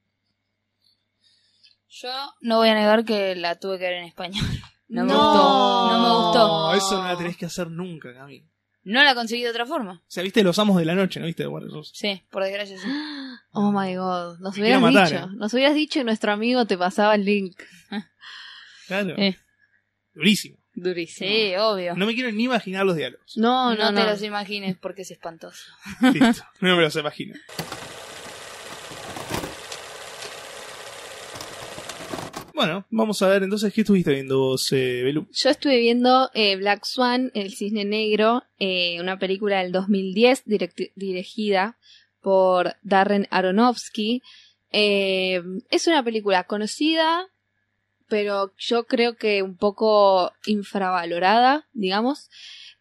Yo 1.89 2.09
no 2.41 2.57
voy 2.57 2.69
a 2.69 2.73
negar 2.73 3.05
que 3.05 3.35
la 3.35 3.59
tuve 3.59 3.77
que 3.77 3.83
ver 3.85 3.93
en 3.93 4.05
español. 4.05 4.43
No, 4.87 5.05
me 5.05 5.13
No. 5.13 5.19
gustó. 5.19 5.91
No 5.91 6.01
me 6.01 6.25
gustó. 6.25 6.47
No, 6.47 6.73
eso 6.73 6.97
no 7.01 7.07
la 7.07 7.15
tenés 7.17 7.37
que 7.37 7.45
hacer 7.45 7.69
nunca, 7.69 8.11
Cami. 8.13 8.43
No 8.85 9.03
la 9.03 9.15
conseguí 9.15 9.43
de 9.43 9.49
otra 9.49 9.65
forma. 9.65 9.93
O 9.93 10.01
sea, 10.11 10.23
viste 10.23 10.43
Los 10.43 10.59
Amos 10.59 10.77
de 10.77 10.85
la 10.85 10.93
Noche, 10.95 11.19
¿no 11.19 11.25
viste 11.25 11.43
2? 11.43 11.91
Sí, 11.93 12.21
por 12.29 12.43
desgracia 12.43 12.77
sí. 12.77 12.87
Oh 13.55 13.71
my 13.71 13.95
god. 13.95 14.39
Nos 14.39 14.55
Me 14.55 14.63
hubieras 14.63 14.81
matar, 14.81 15.09
dicho. 15.09 15.23
eh. 15.25 15.27
Nos 15.35 15.53
hubieras 15.53 15.75
dicho 15.75 15.99
y 15.99 16.03
nuestro 16.03 16.31
amigo 16.31 16.65
te 16.65 16.77
pasaba 16.77 17.15
el 17.15 17.25
link. 17.25 17.61
Claro. 18.87 19.15
Eh. 19.17 19.37
Durísimo. 20.13 20.57
Durísimo. 20.73 21.29
Sí, 21.29 21.53
obvio. 21.57 21.95
No 21.95 22.05
me 22.05 22.13
quiero 22.13 22.31
ni 22.31 22.43
imaginar 22.43 22.85
los 22.85 22.95
diálogos. 22.97 23.37
No, 23.37 23.73
No, 23.75 23.91
no, 23.91 23.97
te 23.99 24.05
no. 24.05 24.11
los 24.11 24.21
imagines 24.23 24.75
porque 24.77 25.03
es 25.03 25.11
espantoso. 25.11 25.63
Listo. 26.01 26.43
No 26.59 26.75
me 26.75 26.81
los 26.83 26.95
imagino. 26.95 27.35
Bueno, 32.53 32.85
vamos 32.91 33.21
a 33.21 33.27
ver 33.29 33.41
entonces 33.43 33.73
qué 33.73 33.81
estuviste 33.81 34.11
viendo 34.11 34.37
vos, 34.39 34.71
eh, 34.71 35.01
Belu. 35.03 35.27
Yo 35.31 35.49
estuve 35.49 35.77
viendo 35.79 36.29
eh, 36.35 36.55
Black 36.55 36.85
Swan, 36.85 37.31
El 37.33 37.53
Cisne 37.55 37.83
Negro, 37.83 38.43
eh, 38.59 38.97
una 39.01 39.17
película 39.17 39.61
del 39.63 39.71
2010 39.71 40.45
direct- 40.45 40.91
dirigida 40.95 41.77
por 42.21 42.75
Darren 42.83 43.27
Aronofsky. 43.31 44.21
Eh, 44.71 45.41
es 45.71 45.87
una 45.87 46.03
película 46.03 46.43
conocida, 46.43 47.27
pero 48.07 48.53
yo 48.59 48.85
creo 48.85 49.15
que 49.15 49.41
un 49.41 49.57
poco 49.57 50.31
infravalorada, 50.45 51.67
digamos. 51.73 52.29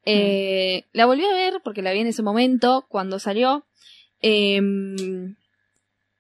Eh, 0.05 0.85
La 0.93 1.07
volví 1.07 1.25
a 1.25 1.33
ver 1.33 1.55
porque 1.65 1.81
la 1.81 1.93
vi 1.93 2.01
en 2.01 2.09
ese 2.09 2.23
momento, 2.23 2.85
cuando 2.91 3.19
salió. 3.19 3.65
Em, 4.21 5.37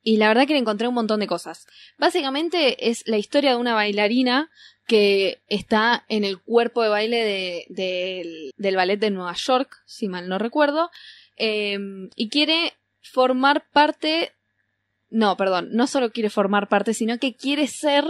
y 0.02 0.16
la 0.16 0.28
verdad 0.28 0.46
que 0.46 0.52
le 0.54 0.58
encontré 0.58 0.88
un 0.88 0.94
montón 0.94 1.20
de 1.20 1.26
cosas. 1.26 1.66
Básicamente 1.98 2.90
es 2.90 3.02
la 3.06 3.18
historia 3.18 3.50
de 3.50 3.56
una 3.56 3.74
bailarina 3.74 4.50
que 4.86 5.40
está 5.48 6.04
en 6.08 6.24
el 6.24 6.40
cuerpo 6.40 6.82
de 6.82 6.88
baile 6.88 7.24
de- 7.24 7.66
del- 7.68 8.50
del 8.56 8.76
ballet 8.76 8.98
de 8.98 9.10
Nueva 9.10 9.34
York, 9.34 9.82
si 9.86 10.08
mal 10.08 10.28
no 10.28 10.38
recuerdo, 10.38 10.90
eh, 11.36 11.78
y 12.16 12.28
quiere 12.28 12.72
formar 13.00 13.64
parte, 13.72 14.32
no, 15.10 15.36
perdón, 15.36 15.68
no 15.72 15.86
solo 15.86 16.10
quiere 16.10 16.30
formar 16.30 16.68
parte, 16.68 16.94
sino 16.94 17.18
que 17.18 17.34
quiere 17.34 17.66
ser 17.68 18.04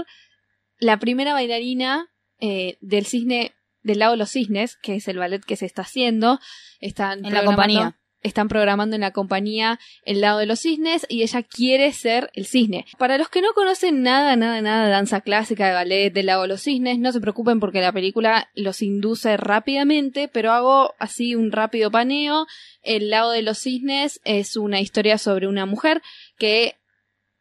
la 0.78 0.98
primera 0.98 1.32
bailarina 1.34 2.08
eh, 2.40 2.76
del 2.80 3.06
cisne, 3.06 3.52
del 3.82 4.00
lado 4.00 4.12
de 4.12 4.18
los 4.18 4.30
cisnes, 4.30 4.76
que 4.76 4.96
es 4.96 5.06
el 5.08 5.18
ballet 5.18 5.44
que 5.44 5.56
se 5.56 5.66
está 5.66 5.82
haciendo, 5.82 6.40
están 6.80 7.24
En 7.24 7.32
la 7.34 7.44
compañía. 7.44 7.96
Están 8.22 8.48
programando 8.48 8.94
en 8.94 9.00
la 9.00 9.10
compañía 9.10 9.80
el 10.04 10.20
lado 10.20 10.38
de 10.38 10.46
los 10.46 10.60
cisnes 10.60 11.06
y 11.08 11.22
ella 11.22 11.42
quiere 11.42 11.92
ser 11.92 12.30
el 12.34 12.46
cisne. 12.46 12.86
Para 12.98 13.18
los 13.18 13.28
que 13.28 13.42
no 13.42 13.52
conocen 13.54 14.02
nada, 14.02 14.36
nada, 14.36 14.60
nada 14.60 14.84
de 14.84 14.90
danza 14.90 15.20
clásica, 15.20 15.66
de 15.66 15.74
ballet, 15.74 16.12
del 16.12 16.26
lado 16.26 16.42
de 16.42 16.48
los 16.48 16.62
cisnes, 16.62 16.98
no 16.98 17.12
se 17.12 17.20
preocupen 17.20 17.58
porque 17.58 17.80
la 17.80 17.92
película 17.92 18.48
los 18.54 18.82
induce 18.82 19.36
rápidamente, 19.36 20.28
pero 20.28 20.52
hago 20.52 20.94
así 20.98 21.34
un 21.34 21.52
rápido 21.52 21.90
paneo. 21.90 22.46
El 22.82 23.10
lado 23.10 23.32
de 23.32 23.42
los 23.42 23.58
cisnes 23.58 24.20
es 24.24 24.56
una 24.56 24.80
historia 24.80 25.18
sobre 25.18 25.48
una 25.48 25.66
mujer 25.66 26.02
que 26.38 26.76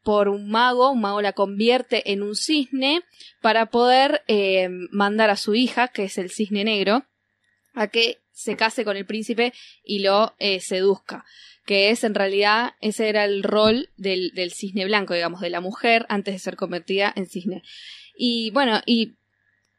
por 0.04 0.30
un 0.30 0.50
mago, 0.50 0.92
un 0.92 1.02
mago 1.02 1.22
la 1.22 1.34
convierte 1.34 2.12
en 2.12 2.24
un 2.24 2.36
cisne 2.36 3.04
para 3.42 3.68
poder 3.68 4.24
eh, 4.28 4.70
mandar 4.92 5.30
a 5.30 5.36
su 5.36 5.54
hija, 5.54 5.90
que 5.90 6.06
es 6.06 6.18
el 6.18 6.32
cisne 6.32 6.64
negro, 6.64 7.06
a 7.74 7.88
que 7.88 8.18
se 8.42 8.56
case 8.56 8.84
con 8.84 8.98
el 8.98 9.06
príncipe 9.06 9.54
y 9.84 10.00
lo 10.00 10.34
eh, 10.40 10.60
seduzca. 10.60 11.26
Que 11.66 11.92
es 11.92 12.04
en 12.04 12.16
realidad, 12.16 12.74
ese 12.82 13.08
era 13.08 13.26
el 13.26 13.44
rol 13.44 13.90
del, 13.96 14.32
del 14.34 14.52
cisne 14.52 14.86
blanco, 14.86 15.14
digamos, 15.14 15.42
de 15.42 15.50
la 15.50 15.62
mujer 15.62 16.06
antes 16.10 16.34
de 16.34 16.40
ser 16.40 16.56
convertida 16.56 17.14
en 17.16 17.28
cisne. 17.28 17.64
Y 18.16 18.50
bueno, 18.52 18.82
y 18.86 19.14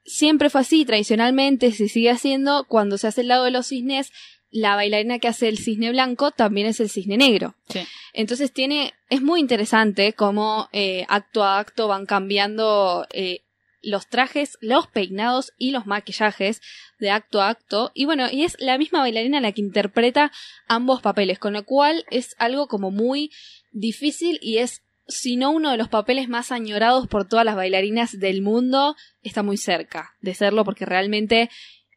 siempre 0.04 0.50
fue 0.50 0.60
así, 0.60 0.84
tradicionalmente 0.84 1.72
se 1.72 1.88
sigue 1.88 2.10
haciendo, 2.10 2.64
cuando 2.68 2.98
se 2.98 3.08
hace 3.08 3.22
el 3.22 3.28
lado 3.28 3.44
de 3.44 3.50
los 3.50 3.68
cisnes, 3.68 4.12
la 4.50 4.76
bailarina 4.76 5.18
que 5.18 5.28
hace 5.28 5.48
el 5.48 5.58
cisne 5.58 5.90
blanco 5.90 6.30
también 6.30 6.66
es 6.66 6.78
el 6.78 6.90
cisne 6.90 7.16
negro. 7.16 7.54
Sí. 7.68 7.80
Entonces 8.12 8.52
tiene, 8.52 8.92
es 9.08 9.22
muy 9.22 9.40
interesante 9.40 10.12
cómo 10.12 10.68
eh, 10.72 11.06
acto 11.08 11.42
a 11.42 11.58
acto 11.58 11.88
van 11.88 12.04
cambiando 12.04 13.06
eh, 13.12 13.41
los 13.82 14.06
trajes, 14.08 14.56
los 14.60 14.86
peinados 14.86 15.52
y 15.58 15.72
los 15.72 15.86
maquillajes 15.86 16.60
de 16.98 17.10
acto 17.10 17.42
a 17.42 17.50
acto. 17.50 17.90
Y 17.94 18.04
bueno, 18.04 18.28
y 18.30 18.44
es 18.44 18.56
la 18.60 18.78
misma 18.78 19.00
bailarina 19.00 19.40
la 19.40 19.52
que 19.52 19.60
interpreta 19.60 20.32
ambos 20.68 21.02
papeles, 21.02 21.38
con 21.38 21.52
lo 21.52 21.64
cual 21.64 22.04
es 22.10 22.34
algo 22.38 22.68
como 22.68 22.90
muy 22.90 23.30
difícil 23.72 24.38
y 24.40 24.58
es, 24.58 24.82
si 25.08 25.36
no 25.36 25.50
uno 25.50 25.70
de 25.70 25.76
los 25.76 25.88
papeles 25.88 26.28
más 26.28 26.52
añorados 26.52 27.08
por 27.08 27.28
todas 27.28 27.44
las 27.44 27.56
bailarinas 27.56 28.18
del 28.18 28.42
mundo, 28.42 28.94
está 29.22 29.42
muy 29.42 29.56
cerca 29.56 30.14
de 30.20 30.34
serlo 30.34 30.64
porque 30.64 30.86
realmente 30.86 31.50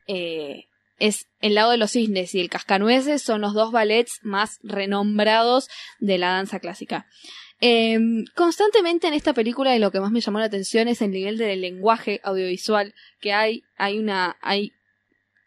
eh, 0.07 0.65
es 0.97 1.27
El 1.41 1.55
lago 1.55 1.71
de 1.71 1.77
los 1.77 1.91
cisnes 1.91 2.33
y 2.35 2.39
El 2.39 2.49
cascanueces 2.49 3.21
son 3.21 3.41
los 3.41 3.53
dos 3.53 3.71
ballets 3.71 4.19
más 4.23 4.59
renombrados 4.63 5.67
de 5.99 6.17
la 6.17 6.29
danza 6.29 6.59
clásica. 6.59 7.07
Eh, 7.61 7.97
constantemente 8.35 9.07
en 9.07 9.13
esta 9.13 9.33
película 9.33 9.75
y 9.75 9.79
lo 9.79 9.91
que 9.91 9.99
más 9.99 10.11
me 10.11 10.21
llamó 10.21 10.39
la 10.39 10.45
atención 10.45 10.87
es 10.87 11.01
el 11.01 11.11
nivel 11.11 11.37
del 11.37 11.61
lenguaje 11.61 12.19
audiovisual 12.23 12.93
que 13.19 13.33
hay. 13.33 13.63
Hay 13.77 13.97
una, 13.97 14.37
hay 14.41 14.73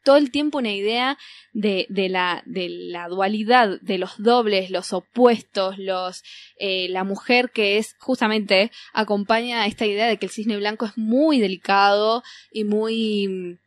todo 0.08 0.16
el 0.16 0.30
tiempo 0.30 0.56
una 0.56 0.72
idea 0.72 1.18
de, 1.52 1.86
de, 1.90 2.08
la, 2.08 2.42
de 2.46 2.68
la 2.70 3.08
dualidad, 3.08 3.78
de 3.82 3.98
los 3.98 4.22
dobles, 4.22 4.70
los 4.70 4.94
opuestos, 4.94 5.76
los, 5.76 6.22
eh, 6.58 6.88
la 6.88 7.04
mujer 7.04 7.50
que 7.50 7.76
es 7.76 7.94
justamente 7.98 8.70
acompaña 8.94 9.62
a 9.62 9.66
esta 9.66 9.84
idea 9.84 10.06
de 10.06 10.16
que 10.16 10.24
el 10.24 10.32
cisne 10.32 10.56
blanco 10.56 10.86
es 10.86 10.96
muy 10.96 11.40
delicado 11.40 12.22
y 12.50 12.64
muy 12.64 13.58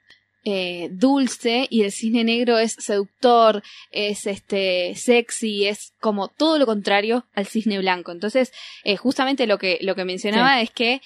eh, 0.43 0.89
dulce 0.91 1.67
y 1.69 1.83
el 1.83 1.91
cisne 1.91 2.23
negro 2.23 2.57
es 2.57 2.73
seductor, 2.73 3.63
es 3.91 4.25
este 4.27 4.95
sexy, 4.95 5.67
es 5.67 5.93
como 5.99 6.27
todo 6.27 6.57
lo 6.57 6.65
contrario 6.65 7.25
al 7.33 7.45
cisne 7.45 7.79
blanco. 7.79 8.11
Entonces, 8.11 8.51
eh, 8.83 8.97
justamente 8.97 9.47
lo 9.47 9.57
que, 9.57 9.77
lo 9.81 9.95
que 9.95 10.05
mencionaba 10.05 10.61
es 10.61 10.71
que 10.71 11.01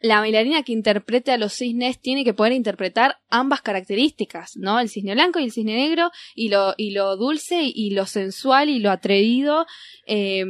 la 0.00 0.20
bailarina 0.20 0.62
que 0.62 0.72
interprete 0.72 1.32
a 1.32 1.38
los 1.38 1.54
cisnes 1.54 1.98
tiene 1.98 2.24
que 2.24 2.34
poder 2.34 2.52
interpretar 2.52 3.18
ambas 3.28 3.62
características, 3.62 4.56
¿no? 4.56 4.78
El 4.78 4.88
cisne 4.88 5.14
blanco 5.14 5.38
y 5.38 5.44
el 5.44 5.52
cisne 5.52 5.74
negro, 5.74 6.10
y 6.34 6.48
lo, 6.48 6.74
y 6.76 6.90
lo 6.90 7.16
dulce 7.16 7.62
y 7.62 7.90
lo 7.90 8.06
sensual 8.06 8.68
y 8.68 8.78
lo 8.78 8.90
atrevido. 8.90 9.66
Eh, 10.06 10.44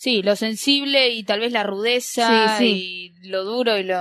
Sí, 0.00 0.22
lo 0.22 0.34
sensible 0.34 1.10
y 1.10 1.24
tal 1.24 1.40
vez 1.40 1.52
la 1.52 1.62
rudeza 1.62 2.56
Sí, 2.56 3.12
y 3.20 3.28
lo 3.28 3.44
duro 3.44 3.76
y 3.76 3.82
lo... 3.82 4.00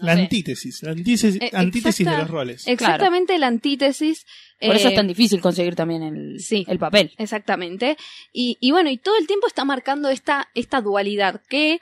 no 0.00 0.06
La 0.06 0.14
sé. 0.14 0.22
antítesis, 0.22 0.82
la 0.82 0.90
antítesis, 0.92 1.36
Eh, 1.40 1.50
antítesis 1.52 2.00
exacta- 2.06 2.16
de 2.16 2.22
los 2.22 2.30
roles. 2.30 2.66
exactamente 2.66 3.38
la 3.38 3.46
antítesis. 3.48 4.24
Por 4.60 4.74
eso 4.76 4.88
eh, 4.88 4.90
es 4.90 4.96
tan 4.96 5.06
difícil 5.08 5.40
conseguir 5.40 5.74
también 5.76 6.02
el, 6.02 6.40
sí. 6.40 6.64
el 6.68 6.78
papel. 6.78 7.12
Exactamente. 7.18 7.96
Y, 8.32 8.56
y 8.60 8.70
bueno, 8.72 8.90
y 8.90 8.96
todo 8.98 9.16
el 9.18 9.26
tiempo 9.26 9.46
está 9.46 9.64
marcando 9.64 10.08
esta, 10.08 10.48
esta 10.54 10.80
dualidad 10.80 11.40
que 11.48 11.78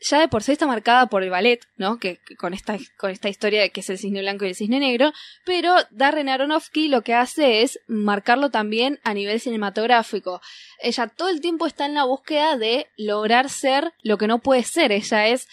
ya 0.00 0.20
de 0.20 0.28
por 0.28 0.44
sí 0.44 0.52
está 0.52 0.64
marcada 0.64 1.06
por 1.08 1.24
el 1.24 1.30
ballet, 1.30 1.58
¿no? 1.76 1.98
Que, 1.98 2.18
que 2.24 2.36
con 2.36 2.54
esta, 2.54 2.78
con 2.98 3.10
esta 3.10 3.28
historia 3.28 3.62
de 3.62 3.70
que 3.70 3.80
es 3.80 3.90
el 3.90 3.98
cisne 3.98 4.20
blanco 4.20 4.44
y 4.44 4.50
el 4.50 4.54
cisne 4.54 4.78
negro, 4.78 5.12
pero 5.44 5.74
Darren 5.90 6.28
Aronofsky 6.28 6.86
lo 6.86 7.02
que 7.02 7.14
hace 7.14 7.62
es 7.62 7.80
marcarlo 7.88 8.50
también 8.50 9.00
a 9.02 9.12
nivel 9.12 9.40
cinematográfico. 9.40 10.40
Ella 10.80 11.08
todo 11.08 11.28
el 11.30 11.40
tiempo 11.40 11.66
está 11.66 11.84
en 11.86 11.94
la 11.94 12.04
búsqueda 12.04 12.56
de 12.56 12.86
lograr 12.96 13.50
ser 13.50 13.92
lo 14.02 14.18
que 14.18 14.28
no 14.28 14.38
puede 14.38 14.62
ser. 14.62 14.92
Ella 14.92 15.26
es 15.28 15.48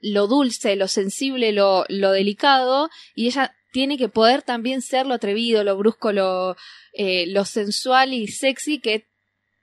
lo 0.00 0.26
dulce, 0.26 0.76
lo 0.76 0.88
sensible, 0.88 1.52
lo, 1.52 1.84
lo 1.88 2.12
delicado, 2.12 2.90
y 3.14 3.26
ella 3.26 3.54
tiene 3.72 3.98
que 3.98 4.08
poder 4.08 4.42
también 4.42 4.82
ser 4.82 5.06
lo 5.06 5.14
atrevido, 5.14 5.64
lo 5.64 5.76
brusco, 5.76 6.12
lo, 6.12 6.56
eh, 6.92 7.26
sensual 7.44 8.14
y 8.14 8.28
sexy 8.28 8.78
que 8.78 9.06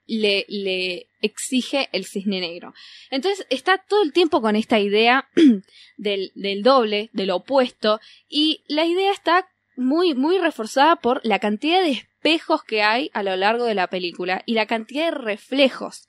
le, 0.06 0.44
le 0.48 1.08
exige 1.20 1.88
el 1.92 2.04
cisne 2.04 2.40
negro. 2.40 2.74
Entonces 3.10 3.46
está 3.50 3.78
todo 3.78 4.02
el 4.02 4.12
tiempo 4.12 4.40
con 4.40 4.56
esta 4.56 4.78
idea 4.78 5.28
del, 5.96 6.30
del 6.34 6.62
doble, 6.62 7.10
del 7.12 7.30
opuesto, 7.30 8.00
y 8.28 8.62
la 8.68 8.84
idea 8.84 9.12
está 9.12 9.48
muy, 9.76 10.14
muy 10.14 10.38
reforzada 10.38 10.96
por 10.96 11.20
la 11.24 11.38
cantidad 11.38 11.82
de 11.82 11.92
espejos 11.92 12.62
que 12.62 12.82
hay 12.82 13.10
a 13.12 13.22
lo 13.22 13.36
largo 13.36 13.64
de 13.64 13.74
la 13.74 13.88
película 13.88 14.42
y 14.46 14.54
la 14.54 14.66
cantidad 14.66 15.06
de 15.06 15.18
reflejos. 15.18 16.08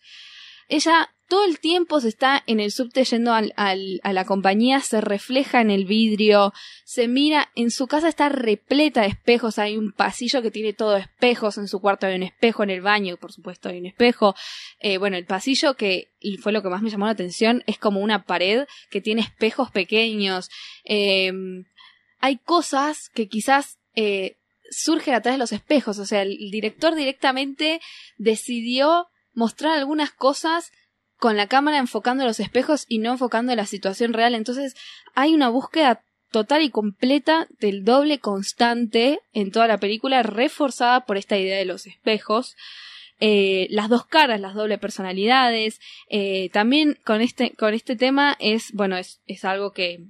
Ella 0.67 1.09
todo 1.27 1.43
el 1.43 1.59
tiempo 1.59 1.99
se 2.01 2.07
está 2.09 2.43
en 2.45 2.59
el 2.59 2.71
subte 2.71 3.03
yendo 3.03 3.33
al, 3.33 3.51
al- 3.55 3.99
a 4.03 4.13
la 4.13 4.25
compañía, 4.25 4.79
se 4.81 5.01
refleja 5.01 5.59
en 5.59 5.71
el 5.71 5.85
vidrio, 5.85 6.53
se 6.83 7.07
mira, 7.07 7.49
en 7.55 7.71
su 7.71 7.87
casa 7.87 8.07
está 8.09 8.29
repleta 8.29 9.01
de 9.01 9.07
espejos, 9.07 9.57
hay 9.57 9.75
un 9.75 9.91
pasillo 9.91 10.43
que 10.43 10.51
tiene 10.51 10.73
todo 10.73 10.97
espejos, 10.97 11.57
en 11.57 11.67
su 11.67 11.79
cuarto 11.81 12.05
hay 12.05 12.15
un 12.15 12.21
espejo, 12.21 12.61
en 12.61 12.69
el 12.69 12.81
baño, 12.81 13.17
por 13.17 13.31
supuesto, 13.31 13.69
hay 13.69 13.79
un 13.79 13.87
espejo. 13.87 14.35
Eh, 14.79 14.99
bueno, 14.99 15.17
el 15.17 15.25
pasillo 15.25 15.73
que 15.75 16.09
y 16.19 16.37
fue 16.37 16.51
lo 16.51 16.61
que 16.61 16.69
más 16.69 16.83
me 16.83 16.91
llamó 16.91 17.05
la 17.05 17.13
atención, 17.13 17.63
es 17.65 17.79
como 17.79 18.01
una 18.01 18.23
pared 18.25 18.67
que 18.91 19.01
tiene 19.01 19.21
espejos 19.23 19.71
pequeños. 19.71 20.49
Eh, 20.83 21.31
hay 22.19 22.37
cosas 22.37 23.09
que 23.15 23.27
quizás 23.27 23.79
eh, 23.95 24.37
surgen 24.69 25.15
a 25.15 25.21
través 25.21 25.37
de 25.37 25.43
los 25.43 25.51
espejos, 25.53 25.97
o 25.97 26.05
sea, 26.05 26.21
el 26.21 26.37
director 26.51 26.93
directamente 26.93 27.81
decidió 28.17 29.07
mostrar 29.35 29.77
algunas 29.77 30.11
cosas 30.11 30.71
con 31.17 31.37
la 31.37 31.47
cámara 31.47 31.77
enfocando 31.77 32.25
los 32.25 32.39
espejos 32.39 32.85
y 32.87 32.99
no 32.99 33.11
enfocando 33.11 33.55
la 33.55 33.65
situación 33.65 34.13
real. 34.13 34.35
Entonces 34.35 34.75
hay 35.13 35.33
una 35.33 35.49
búsqueda 35.49 36.01
total 36.31 36.63
y 36.63 36.69
completa 36.69 37.47
del 37.59 37.85
doble 37.85 38.19
constante 38.19 39.19
en 39.33 39.51
toda 39.51 39.67
la 39.67 39.77
película, 39.77 40.23
reforzada 40.23 41.05
por 41.05 41.17
esta 41.17 41.37
idea 41.37 41.57
de 41.57 41.65
los 41.65 41.87
espejos. 41.87 42.55
Eh, 43.21 43.67
las 43.69 43.87
dos 43.87 44.05
caras, 44.05 44.41
las 44.41 44.55
doble 44.55 44.77
personalidades. 44.77 45.79
Eh, 46.09 46.49
también 46.51 46.99
con 47.05 47.21
este, 47.21 47.51
con 47.51 47.73
este 47.73 47.95
tema 47.95 48.35
es, 48.39 48.73
bueno, 48.73 48.97
es, 48.97 49.21
es 49.27 49.45
algo 49.45 49.71
que, 49.71 50.01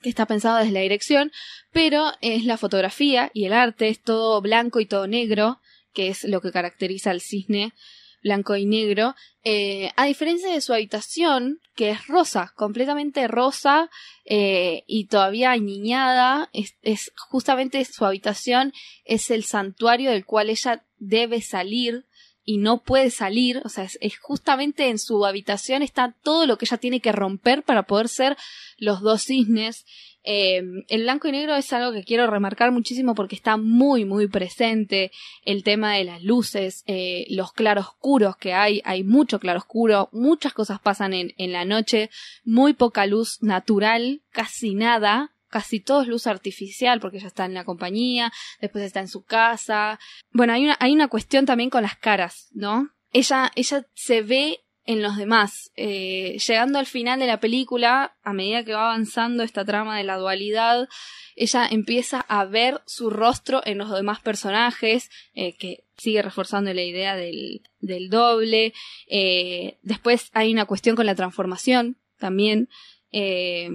que 0.00 0.08
está 0.08 0.24
pensado 0.24 0.58
desde 0.58 0.72
la 0.72 0.80
dirección, 0.80 1.32
pero 1.70 2.12
es 2.22 2.44
la 2.44 2.56
fotografía 2.56 3.30
y 3.34 3.44
el 3.44 3.52
arte, 3.52 3.88
es 3.88 4.00
todo 4.00 4.40
blanco 4.40 4.80
y 4.80 4.86
todo 4.86 5.06
negro, 5.06 5.60
que 5.92 6.08
es 6.08 6.24
lo 6.24 6.40
que 6.40 6.52
caracteriza 6.52 7.10
al 7.10 7.20
cisne 7.20 7.74
blanco 8.22 8.56
y 8.56 8.66
negro, 8.66 9.14
eh, 9.44 9.90
a 9.96 10.06
diferencia 10.06 10.52
de 10.52 10.60
su 10.60 10.72
habitación, 10.72 11.60
que 11.74 11.90
es 11.90 12.06
rosa, 12.06 12.52
completamente 12.56 13.26
rosa 13.28 13.90
eh, 14.24 14.84
y 14.86 15.06
todavía 15.06 15.50
añiñada, 15.50 16.48
es, 16.52 16.76
es 16.82 17.12
justamente 17.28 17.84
su 17.84 18.04
habitación 18.04 18.72
es 19.04 19.30
el 19.30 19.44
santuario 19.44 20.10
del 20.10 20.24
cual 20.24 20.50
ella 20.50 20.84
debe 20.98 21.40
salir 21.40 22.06
y 22.44 22.58
no 22.58 22.82
puede 22.82 23.10
salir, 23.10 23.62
o 23.64 23.68
sea, 23.68 23.84
es, 23.84 23.98
es 24.00 24.18
justamente 24.18 24.88
en 24.88 24.98
su 24.98 25.24
habitación 25.24 25.82
está 25.82 26.14
todo 26.22 26.46
lo 26.46 26.58
que 26.58 26.64
ella 26.64 26.76
tiene 26.76 27.00
que 27.00 27.12
romper 27.12 27.62
para 27.62 27.84
poder 27.84 28.08
ser 28.08 28.36
los 28.78 29.00
dos 29.00 29.22
cisnes. 29.22 29.84
Eh, 30.24 30.62
el 30.88 31.02
blanco 31.02 31.28
y 31.28 31.32
negro 31.32 31.54
es 31.56 31.72
algo 31.72 31.92
que 31.92 32.04
quiero 32.04 32.26
remarcar 32.26 32.72
muchísimo 32.72 33.14
porque 33.14 33.34
está 33.34 33.56
muy, 33.56 34.04
muy 34.04 34.28
presente. 34.28 35.10
El 35.44 35.64
tema 35.64 35.94
de 35.94 36.04
las 36.04 36.22
luces, 36.22 36.84
eh, 36.86 37.26
los 37.30 37.52
claroscuros 37.52 38.36
que 38.36 38.54
hay, 38.54 38.80
hay 38.84 39.04
mucho 39.04 39.38
claroscuro, 39.38 40.08
muchas 40.12 40.52
cosas 40.52 40.80
pasan 40.80 41.12
en, 41.12 41.34
en 41.38 41.52
la 41.52 41.64
noche, 41.64 42.10
muy 42.44 42.74
poca 42.74 43.06
luz 43.06 43.42
natural, 43.42 44.22
casi 44.30 44.74
nada. 44.74 45.30
Casi 45.48 45.80
todo 45.80 46.00
es 46.00 46.08
luz 46.08 46.26
artificial 46.26 46.98
porque 46.98 47.18
ella 47.18 47.26
está 47.26 47.44
en 47.44 47.52
la 47.52 47.64
compañía, 47.64 48.32
después 48.62 48.84
está 48.84 49.00
en 49.00 49.08
su 49.08 49.22
casa. 49.22 50.00
Bueno, 50.32 50.54
hay 50.54 50.64
una, 50.64 50.78
hay 50.80 50.94
una 50.94 51.08
cuestión 51.08 51.44
también 51.44 51.68
con 51.68 51.82
las 51.82 51.94
caras, 51.94 52.48
¿no? 52.54 52.88
Ella, 53.12 53.52
ella 53.54 53.86
se 53.92 54.22
ve 54.22 54.60
en 54.84 55.02
los 55.02 55.16
demás. 55.16 55.70
Eh, 55.76 56.38
llegando 56.46 56.78
al 56.78 56.86
final 56.86 57.20
de 57.20 57.26
la 57.26 57.40
película, 57.40 58.16
a 58.22 58.32
medida 58.32 58.64
que 58.64 58.72
va 58.72 58.86
avanzando 58.86 59.42
esta 59.42 59.64
trama 59.64 59.96
de 59.96 60.04
la 60.04 60.16
dualidad, 60.16 60.88
ella 61.36 61.66
empieza 61.70 62.20
a 62.20 62.44
ver 62.44 62.82
su 62.86 63.10
rostro 63.10 63.62
en 63.64 63.78
los 63.78 63.90
demás 63.90 64.20
personajes, 64.20 65.10
eh, 65.34 65.56
que 65.56 65.84
sigue 65.96 66.22
reforzando 66.22 66.72
la 66.74 66.82
idea 66.82 67.16
del, 67.16 67.62
del 67.80 68.10
doble. 68.10 68.74
Eh, 69.06 69.78
después 69.82 70.30
hay 70.32 70.52
una 70.52 70.66
cuestión 70.66 70.96
con 70.96 71.06
la 71.06 71.14
transformación 71.14 71.96
también. 72.18 72.68
Eh, 73.12 73.68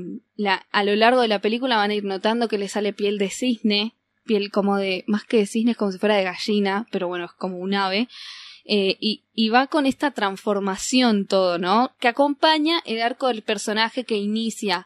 a 0.72 0.84
lo 0.84 0.96
largo 0.96 1.22
de 1.22 1.28
la 1.28 1.40
película 1.40 1.78
van 1.78 1.92
a 1.92 1.96
ir 1.96 2.04
notando 2.04 2.48
que 2.48 2.58
le 2.58 2.68
sale 2.68 2.94
piel 2.94 3.18
de 3.18 3.30
cisne, 3.30 3.96
piel 4.26 4.52
como 4.52 4.78
de, 4.78 5.04
más 5.08 5.24
que 5.24 5.38
de 5.38 5.46
cisne, 5.46 5.72
es 5.72 5.78
como 5.78 5.92
si 5.92 6.00
fuera 6.00 6.18
de 6.18 6.24
gallina, 6.24 6.88
pero 6.92 7.08
bueno, 7.08 7.26
es 7.26 7.32
como 7.32 7.58
un 7.58 7.74
ave. 7.74 8.08
Eh, 8.70 8.98
y, 9.00 9.24
y 9.34 9.48
va 9.48 9.68
con 9.68 9.86
esta 9.86 10.12
transformación 10.12 11.26
todo, 11.26 11.58
¿no? 11.58 11.96
Que 12.02 12.10
acompaña 12.10 12.82
el 12.86 13.02
arco 13.02 13.28
del 13.28 13.42
personaje 13.42 14.04
que 14.04 14.18
inicia. 14.18 14.86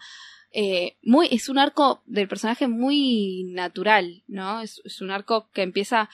Eh, 0.54 0.98
muy, 1.02 1.28
es 1.32 1.50
un 1.50 1.58
arco 1.58 2.04
del 2.06 2.28
personaje 2.28 2.68
muy 2.68 3.46
natural, 3.46 4.22
¿no? 4.28 4.62
Es, 4.62 4.82
es 4.86 5.02
un 5.02 5.10
arco 5.10 5.50
que 5.52 5.64
empieza 5.64 6.10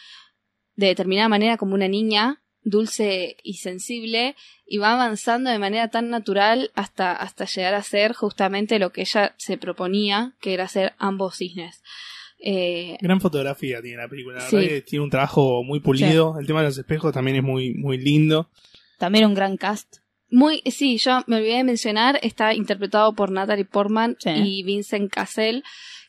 de 0.77 0.87
determinada 0.87 1.27
manera 1.27 1.57
como 1.57 1.73
una 1.73 1.89
niña, 1.89 2.41
dulce 2.61 3.35
y 3.43 3.55
sensible, 3.55 4.37
y 4.65 4.77
va 4.77 4.93
avanzando 4.93 5.49
de 5.49 5.59
manera 5.59 5.89
tan 5.89 6.09
natural 6.09 6.71
hasta, 6.73 7.11
hasta 7.11 7.43
llegar 7.45 7.73
a 7.73 7.83
ser 7.83 8.13
justamente 8.13 8.79
lo 8.79 8.93
que 8.93 9.01
ella 9.01 9.35
se 9.37 9.57
proponía, 9.57 10.35
que 10.39 10.53
era 10.53 10.69
ser 10.69 10.93
ambos 10.99 11.35
cisnes. 11.35 11.83
Eh, 12.39 12.97
Gran 13.01 13.19
fotografía 13.21 13.81
tiene 13.81 13.97
la 13.97 14.07
película, 14.07 14.37
la 14.37 14.49
Sí. 14.49 14.55
verdad 14.57 14.69
que 14.69 14.81
tiene 14.81 15.03
un 15.03 15.09
trabajo 15.09 15.63
muy 15.63 15.79
pulido. 15.79 16.37
El 16.39 16.45
tema 16.47 16.61
de 16.61 16.67
los 16.67 16.77
espejos 16.77 17.13
también 17.13 17.37
es 17.37 17.43
muy, 17.43 17.73
muy 17.73 17.97
lindo. 17.97 18.49
También 18.99 19.25
un 19.25 19.33
gran 19.33 19.57
cast. 19.57 19.97
Muy, 20.29 20.61
sí, 20.65 20.97
yo 20.97 21.21
me 21.27 21.37
olvidé 21.37 21.57
de 21.57 21.63
mencionar, 21.63 22.19
está 22.21 22.53
interpretado 22.53 23.13
por 23.15 23.31
Natalie 23.31 23.65
Portman 23.65 24.17
Sí. 24.19 24.29
y 24.29 24.63
Vincent 24.63 25.09
Cassel, 25.11 25.63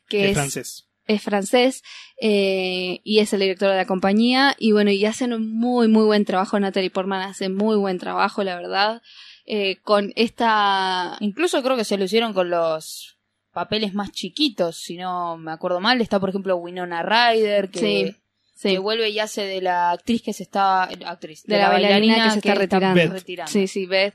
que 0.08 0.30
es 0.30 0.34
francés. 0.34 0.88
es 1.06 1.22
francés 1.22 1.82
eh, 2.20 3.00
y 3.04 3.20
es 3.20 3.32
el 3.32 3.40
director 3.40 3.70
de 3.70 3.76
la 3.76 3.86
compañía 3.86 4.54
y 4.58 4.72
bueno 4.72 4.90
y 4.90 5.04
hacen 5.06 5.32
un 5.32 5.48
muy 5.50 5.86
muy 5.88 6.04
buen 6.04 6.24
trabajo 6.24 6.58
Natalie 6.60 6.90
Portman 6.90 7.22
hace 7.22 7.48
muy 7.48 7.76
buen 7.76 7.98
trabajo 7.98 8.42
la 8.42 8.56
verdad 8.56 9.00
eh, 9.46 9.76
con 9.84 10.12
esta 10.16 11.16
Incluso 11.20 11.62
creo 11.62 11.76
que 11.76 11.84
se 11.84 11.96
lo 11.96 12.04
hicieron 12.04 12.32
con 12.34 12.50
los 12.50 13.17
papeles 13.58 13.92
más 13.92 14.12
chiquitos, 14.12 14.76
si 14.76 14.96
no 14.96 15.36
me 15.36 15.50
acuerdo 15.50 15.80
mal. 15.80 16.00
Está, 16.00 16.20
por 16.20 16.28
ejemplo, 16.28 16.56
Winona 16.58 17.02
Ryder, 17.02 17.70
que, 17.70 17.80
Sí, 17.80 18.14
sí. 18.54 18.68
que 18.68 18.78
vuelve 18.78 19.10
y 19.10 19.18
hace 19.18 19.42
de 19.42 19.60
la 19.60 19.90
actriz 19.90 20.22
que 20.22 20.32
se 20.32 20.44
está... 20.44 20.84
Actriz, 20.84 21.42
De 21.42 21.58
la 21.58 21.68
bailarina 21.68 22.22
que 22.22 22.30
se 22.30 22.38
está 22.38 22.54
retirando. 22.54 22.94
Beth. 22.94 23.10
retirando. 23.10 23.50
Sí, 23.50 23.66
sí, 23.66 23.86
Beth. 23.86 24.14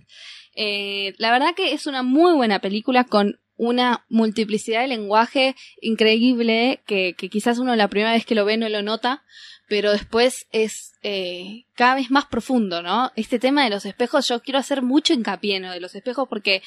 Eh, 0.56 1.14
la 1.18 1.30
verdad 1.32 1.56
que 1.56 1.74
es 1.74 1.88
una 1.88 2.04
muy 2.04 2.32
buena 2.32 2.60
película 2.60 3.04
con 3.04 3.38
una 3.58 4.06
multiplicidad 4.08 4.82
de 4.82 4.88
lenguaje 4.88 5.58
increíble 5.82 6.82
que, 6.86 7.14
que 7.18 7.28
quizás 7.30 7.60
uno 7.60 7.76
la 7.76 7.90
primera 7.90 8.14
vez 8.14 8.26
que 8.26 8.36
lo 8.36 8.46
ve 8.46 8.56
no 8.56 8.70
lo 8.70 8.82
nota, 8.82 9.24
pero 9.68 9.92
después 9.92 10.48
es 10.54 10.94
eh, 11.04 11.66
cada 11.76 11.96
vez 11.96 12.12
más 12.12 12.28
profundo, 12.28 12.82
¿no? 12.82 13.12
Este 13.18 13.40
tema 13.40 13.66
de 13.66 13.72
los 13.72 13.86
espejos, 13.86 14.26
yo 14.30 14.42
quiero 14.42 14.60
hacer 14.60 14.82
mucho 14.84 15.14
hincapié 15.14 15.58
en 15.58 15.64
lo 15.64 15.72
de 15.72 15.82
los 15.82 15.96
espejos 15.96 16.30
porque 16.30 16.64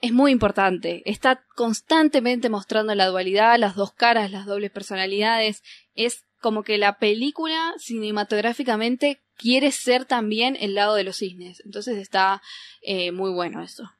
es 0.00 0.12
muy 0.12 0.32
importante. 0.32 1.02
Está 1.06 1.44
constantemente 1.56 2.48
mostrando 2.48 2.94
la 2.94 3.06
dualidad, 3.06 3.58
las 3.58 3.74
dos 3.74 3.92
caras, 3.92 4.30
las 4.30 4.46
dobles 4.46 4.70
personalidades. 4.70 5.62
Es 5.94 6.24
como 6.40 6.62
que 6.62 6.78
la 6.78 6.98
película 6.98 7.74
cinematográficamente 7.78 9.20
quiere 9.36 9.72
ser 9.72 10.04
también 10.04 10.56
el 10.60 10.74
lado 10.74 10.94
de 10.94 11.04
los 11.04 11.16
cisnes. 11.16 11.62
Entonces 11.64 11.98
está 11.98 12.42
eh, 12.82 13.10
muy 13.12 13.30
bueno 13.30 13.62
eso. 13.62 13.90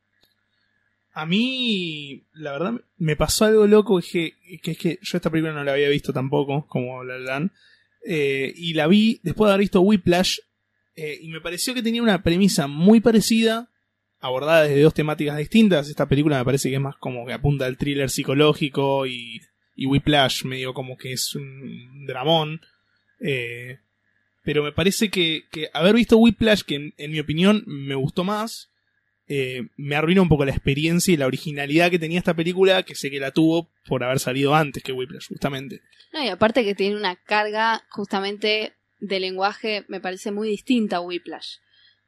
A 1.12 1.26
mí, 1.26 2.26
la 2.32 2.52
verdad, 2.52 2.74
me 2.96 3.16
pasó 3.16 3.46
algo 3.46 3.66
loco 3.66 4.00
que, 4.00 4.34
que 4.62 4.70
es 4.70 4.78
que 4.78 4.98
yo 5.02 5.16
esta 5.16 5.30
película 5.30 5.52
no 5.52 5.64
la 5.64 5.72
había 5.72 5.88
visto 5.88 6.12
tampoco, 6.12 6.64
como 6.68 7.02
la 7.02 7.18
dan. 7.18 7.50
y 8.04 8.72
la 8.74 8.86
vi 8.86 9.18
después 9.24 9.48
de 9.48 9.54
haber 9.54 9.60
visto 9.62 9.80
Whiplash. 9.80 10.38
eh, 10.94 11.18
y 11.20 11.28
me 11.28 11.40
pareció 11.40 11.74
que 11.74 11.82
tenía 11.82 12.02
una 12.02 12.22
premisa 12.22 12.68
muy 12.68 13.00
parecida, 13.00 13.68
abordada 14.20 14.64
desde 14.64 14.82
dos 14.82 14.94
temáticas 14.94 15.36
distintas. 15.36 15.88
Esta 15.88 16.06
película 16.06 16.38
me 16.38 16.44
parece 16.44 16.68
que 16.68 16.76
es 16.76 16.80
más 16.80 16.96
como 16.96 17.26
que 17.26 17.32
apunta 17.32 17.66
al 17.66 17.76
thriller 17.76 18.10
psicológico 18.10 19.06
y, 19.06 19.40
Whiplash 19.76 20.44
medio 20.44 20.74
como 20.74 20.96
que 20.96 21.12
es 21.12 21.34
un 21.34 22.04
dramón. 22.06 22.60
Eh, 23.20 23.78
pero 24.42 24.62
me 24.62 24.72
parece 24.72 25.10
que, 25.10 25.44
haber 25.72 25.94
visto 25.94 26.16
Whiplash, 26.16 26.62
que 26.62 26.92
en, 26.96 27.10
mi 27.10 27.20
opinión 27.20 27.64
me 27.66 27.94
gustó 27.94 28.24
más, 28.24 28.70
eh, 29.28 29.68
me 29.76 29.94
arruina 29.94 30.22
un 30.22 30.28
poco 30.28 30.46
la 30.46 30.52
experiencia 30.52 31.12
y 31.12 31.18
la 31.18 31.26
originalidad 31.26 31.90
que 31.90 31.98
tenía 31.98 32.18
esta 32.18 32.34
película, 32.34 32.82
que 32.82 32.94
sé 32.94 33.10
que 33.10 33.20
la 33.20 33.30
tuvo 33.30 33.68
por 33.86 34.02
haber 34.02 34.18
salido 34.18 34.54
antes 34.54 34.82
que 34.82 34.92
Whiplash, 34.92 35.28
justamente. 35.28 35.82
No, 36.12 36.24
y 36.24 36.28
aparte 36.28 36.64
que 36.64 36.74
tiene 36.74 36.96
una 36.96 37.16
carga 37.16 37.84
justamente 37.90 38.72
de 39.00 39.20
lenguaje, 39.20 39.84
me 39.88 40.00
parece 40.00 40.32
muy 40.32 40.48
distinta 40.48 40.96
a 40.96 41.00
Whiplash. 41.00 41.58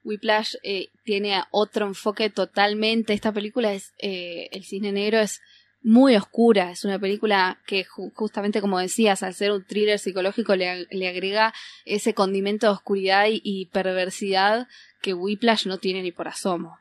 Whiplash 0.04 0.54
eh, 0.62 0.88
tiene 1.04 1.42
otro 1.50 1.86
enfoque 1.86 2.30
totalmente. 2.30 3.12
Esta 3.12 3.32
película 3.32 3.72
es, 3.72 3.92
eh, 3.98 4.48
El 4.52 4.64
Cisne 4.64 4.92
Negro 4.92 5.18
es 5.20 5.40
muy 5.82 6.14
oscura. 6.16 6.70
Es 6.70 6.84
una 6.84 6.98
película 6.98 7.58
que 7.66 7.84
ju- 7.86 8.12
justamente 8.14 8.60
como 8.60 8.78
decías, 8.78 9.22
al 9.22 9.34
ser 9.34 9.52
un 9.52 9.64
thriller 9.64 9.98
psicológico 9.98 10.54
le, 10.56 10.66
ag- 10.68 10.86
le 10.90 11.08
agrega 11.08 11.54
ese 11.84 12.12
condimento 12.14 12.66
de 12.66 12.72
oscuridad 12.72 13.26
y, 13.30 13.66
perversidad 13.72 14.66
que 15.02 15.14
Whiplash 15.14 15.66
no 15.66 15.78
tiene 15.78 16.02
ni 16.02 16.12
por 16.12 16.28
asomo. 16.28 16.76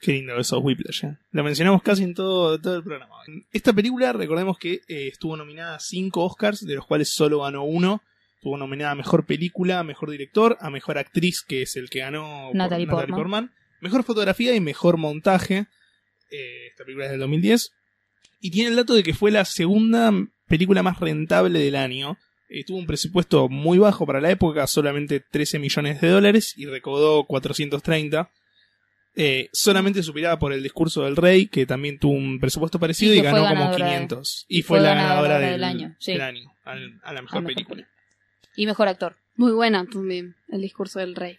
Qué 0.00 0.12
lindo 0.12 0.36
eso, 0.36 0.58
Whiplash. 0.60 1.04
¿eh? 1.04 1.16
Lo 1.32 1.42
mencionamos 1.42 1.82
casi 1.82 2.04
en 2.04 2.14
todo, 2.14 2.60
todo 2.60 2.76
el 2.76 2.84
programa. 2.84 3.16
Esta 3.52 3.72
película, 3.72 4.12
recordemos 4.12 4.58
que 4.58 4.74
eh, 4.88 5.08
estuvo 5.08 5.36
nominada 5.36 5.76
a 5.76 5.80
cinco 5.80 6.24
Oscars, 6.24 6.64
de 6.64 6.74
los 6.74 6.86
cuales 6.86 7.12
solo 7.14 7.40
ganó 7.40 7.64
uno. 7.64 8.02
Estuvo 8.36 8.56
nominada 8.56 8.92
a 8.92 8.94
Mejor 8.94 9.26
Película, 9.26 9.80
a 9.80 9.84
Mejor 9.84 10.10
Director, 10.10 10.56
a 10.60 10.70
Mejor 10.70 10.98
Actriz, 10.98 11.42
que 11.46 11.62
es 11.62 11.76
el 11.76 11.90
que 11.90 12.00
ganó 12.00 12.48
por 12.48 12.56
Natalie 12.56 12.86
Portman. 12.86 13.50
Mejor 13.80 14.04
Fotografía 14.04 14.54
y 14.54 14.60
Mejor 14.60 14.96
Montaje. 14.98 15.66
Eh, 16.30 16.66
esta 16.70 16.84
película 16.84 17.06
es 17.06 17.10
del 17.12 17.20
2010. 17.20 17.72
Y 18.40 18.50
tiene 18.50 18.70
el 18.70 18.76
dato 18.76 18.94
de 18.94 19.02
que 19.02 19.14
fue 19.14 19.30
la 19.30 19.44
segunda 19.44 20.12
película 20.46 20.82
más 20.82 21.00
rentable 21.00 21.58
del 21.58 21.76
año. 21.76 22.18
Eh, 22.48 22.64
tuvo 22.64 22.78
un 22.78 22.86
presupuesto 22.86 23.48
muy 23.48 23.78
bajo 23.78 24.06
para 24.06 24.20
la 24.20 24.30
época, 24.30 24.66
solamente 24.68 25.18
13 25.20 25.58
millones 25.58 26.00
de 26.00 26.08
dólares, 26.08 26.54
y 26.56 26.66
recaudó 26.66 27.24
430. 27.24 28.30
Eh, 29.18 29.48
solamente 29.52 30.02
superada 30.02 30.38
por 30.38 30.52
El 30.52 30.62
Discurso 30.62 31.02
del 31.04 31.16
Rey, 31.16 31.46
que 31.46 31.64
también 31.64 31.98
tuvo 31.98 32.12
un 32.12 32.38
presupuesto 32.38 32.78
parecido 32.78 33.14
Y 33.14 33.22
ganó 33.22 33.38
como 33.38 33.48
ganadora 33.54 33.86
de- 33.86 33.92
500. 33.92 34.44
Y 34.46 34.62
fue, 34.62 34.78
fue 34.78 34.80
la 34.86 34.94
ganadora 34.94 35.14
ganadora 35.14 35.38
del, 35.40 35.50
del 35.52 35.64
año, 35.64 35.96
sí. 35.98 36.12
del 36.12 36.20
año, 36.20 36.52
al- 36.64 37.00
a 37.02 37.12
la 37.14 37.22
mejor 37.22 37.38
A 37.38 37.40
mejor 37.40 37.54
película. 37.54 37.88
Y 38.56 38.66
mejor 38.66 38.88
actor. 38.88 39.16
Muy 39.36 39.52
buena 39.52 39.84
también, 39.86 40.34
El 40.48 40.62
Discurso 40.62 40.98
del 40.98 41.14
Rey. 41.14 41.38